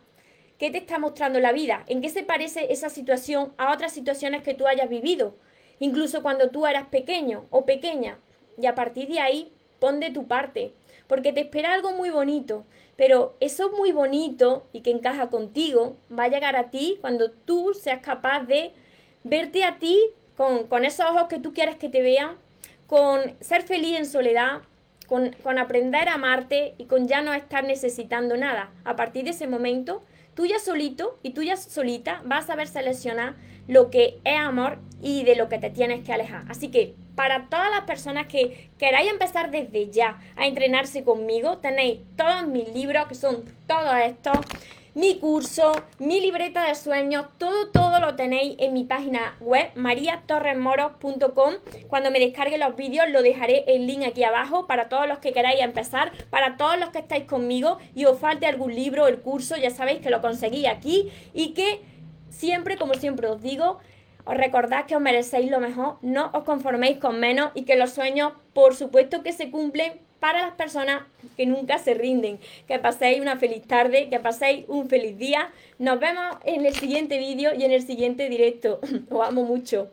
¿Qué 0.58 0.70
te 0.70 0.78
está 0.78 0.98
mostrando 0.98 1.40
la 1.40 1.52
vida? 1.52 1.84
¿En 1.86 2.02
qué 2.02 2.10
se 2.10 2.22
parece 2.22 2.72
esa 2.72 2.90
situación 2.90 3.54
a 3.56 3.72
otras 3.72 3.92
situaciones 3.92 4.42
que 4.42 4.54
tú 4.54 4.66
hayas 4.66 4.90
vivido? 4.90 5.34
Incluso 5.78 6.22
cuando 6.22 6.50
tú 6.50 6.66
eras 6.66 6.88
pequeño 6.88 7.46
o 7.50 7.64
pequeña. 7.64 8.18
Y 8.60 8.66
a 8.66 8.74
partir 8.74 9.08
de 9.08 9.20
ahí, 9.20 9.52
pon 9.78 10.00
de 10.00 10.10
tu 10.10 10.26
parte. 10.26 10.74
Porque 11.06 11.32
te 11.32 11.40
espera 11.40 11.72
algo 11.72 11.92
muy 11.92 12.10
bonito. 12.10 12.66
Pero 12.96 13.36
eso 13.40 13.70
muy 13.70 13.92
bonito 13.92 14.66
y 14.72 14.82
que 14.82 14.90
encaja 14.90 15.30
contigo 15.30 15.96
va 16.16 16.24
a 16.24 16.28
llegar 16.28 16.56
a 16.56 16.70
ti 16.70 16.98
cuando 17.00 17.30
tú 17.30 17.72
seas 17.72 18.00
capaz 18.02 18.44
de 18.44 18.74
verte 19.24 19.64
a 19.64 19.78
ti 19.78 19.98
con, 20.36 20.66
con 20.66 20.84
esos 20.84 21.06
ojos 21.06 21.28
que 21.28 21.38
tú 21.38 21.54
quieres 21.54 21.76
que 21.76 21.88
te 21.88 22.02
vean, 22.02 22.36
con 22.86 23.34
ser 23.40 23.62
feliz 23.62 23.98
en 23.98 24.04
soledad, 24.04 24.60
con, 25.10 25.58
aprender 25.58 26.08
a 26.08 26.14
amarte 26.14 26.74
y 26.78 26.84
con 26.84 27.08
ya 27.08 27.20
no 27.20 27.34
estar 27.34 27.64
necesitando 27.64 28.36
nada. 28.36 28.70
A 28.84 28.94
partir 28.94 29.24
de 29.24 29.30
ese 29.30 29.48
momento, 29.48 30.04
tú 30.34 30.46
ya 30.46 30.60
solito 30.60 31.18
y 31.24 31.30
tú 31.30 31.42
ya 31.42 31.56
solita 31.56 32.22
vas 32.24 32.44
a 32.44 32.46
saber 32.46 32.68
seleccionar 32.68 33.34
lo 33.66 33.90
que 33.90 34.20
es 34.22 34.38
amor 34.38 34.78
y 35.02 35.24
de 35.24 35.34
lo 35.34 35.48
que 35.48 35.58
te 35.58 35.68
tienes 35.68 36.04
que 36.04 36.12
alejar. 36.12 36.44
Así 36.48 36.68
que 36.68 36.94
para 37.16 37.48
todas 37.48 37.72
las 37.72 37.82
personas 37.82 38.28
que 38.28 38.70
queráis 38.78 39.10
empezar 39.10 39.50
desde 39.50 39.90
ya 39.90 40.20
a 40.36 40.46
entrenarse 40.46 41.02
conmigo, 41.02 41.58
tenéis 41.58 41.98
todos 42.16 42.46
mis 42.46 42.72
libros, 42.72 43.08
que 43.08 43.16
son 43.16 43.44
todos 43.66 43.96
estos 44.04 44.38
mi 44.94 45.18
curso, 45.18 45.72
mi 45.98 46.20
libreta 46.20 46.66
de 46.66 46.74
sueños, 46.74 47.26
todo, 47.38 47.68
todo 47.68 48.00
lo 48.00 48.16
tenéis 48.16 48.56
en 48.58 48.72
mi 48.72 48.84
página 48.84 49.36
web 49.40 49.70
mariatorresmoros.com. 49.76 51.54
Cuando 51.88 52.10
me 52.10 52.18
descargue 52.18 52.58
los 52.58 52.74
vídeos 52.76 53.08
lo 53.10 53.22
dejaré 53.22 53.64
el 53.68 53.86
link 53.86 54.02
aquí 54.04 54.24
abajo 54.24 54.66
para 54.66 54.88
todos 54.88 55.06
los 55.06 55.18
que 55.18 55.32
queráis 55.32 55.60
empezar, 55.60 56.12
para 56.30 56.56
todos 56.56 56.78
los 56.78 56.90
que 56.90 56.98
estáis 56.98 57.24
conmigo 57.24 57.78
y 57.94 58.06
os 58.06 58.18
falte 58.18 58.46
algún 58.46 58.74
libro, 58.74 59.06
el 59.06 59.20
curso, 59.20 59.56
ya 59.56 59.70
sabéis 59.70 60.00
que 60.00 60.10
lo 60.10 60.20
conseguí 60.20 60.66
aquí 60.66 61.10
y 61.32 61.54
que 61.54 61.82
siempre, 62.28 62.76
como 62.76 62.94
siempre 62.94 63.28
os 63.28 63.40
digo, 63.40 63.78
os 64.24 64.36
recordad 64.36 64.86
que 64.86 64.96
os 64.96 65.02
merecéis 65.02 65.50
lo 65.50 65.60
mejor, 65.60 65.98
no 66.02 66.30
os 66.34 66.44
conforméis 66.44 66.98
con 66.98 67.20
menos 67.20 67.50
y 67.54 67.62
que 67.62 67.76
los 67.76 67.90
sueños, 67.90 68.32
por 68.52 68.74
supuesto 68.74 69.22
que 69.22 69.32
se 69.32 69.50
cumplen 69.50 70.00
para 70.20 70.42
las 70.42 70.52
personas 70.52 71.02
que 71.36 71.46
nunca 71.46 71.78
se 71.78 71.94
rinden. 71.94 72.38
Que 72.68 72.78
paséis 72.78 73.20
una 73.20 73.36
feliz 73.36 73.66
tarde, 73.66 74.08
que 74.08 74.20
paséis 74.20 74.64
un 74.68 74.88
feliz 74.88 75.18
día. 75.18 75.50
Nos 75.78 75.98
vemos 75.98 76.36
en 76.44 76.66
el 76.66 76.74
siguiente 76.74 77.18
vídeo 77.18 77.52
y 77.54 77.64
en 77.64 77.72
el 77.72 77.84
siguiente 77.84 78.28
directo. 78.28 78.80
Os 79.10 79.26
amo 79.26 79.44
mucho. 79.44 79.90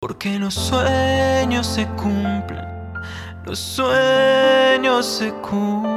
Porque 0.00 0.38
los 0.38 0.54
sueños 0.54 1.66
se 1.66 1.84
cumplen, 1.96 2.64
los 3.44 3.58
sueños 3.58 5.04
se 5.04 5.32
cumplen. 5.32 5.88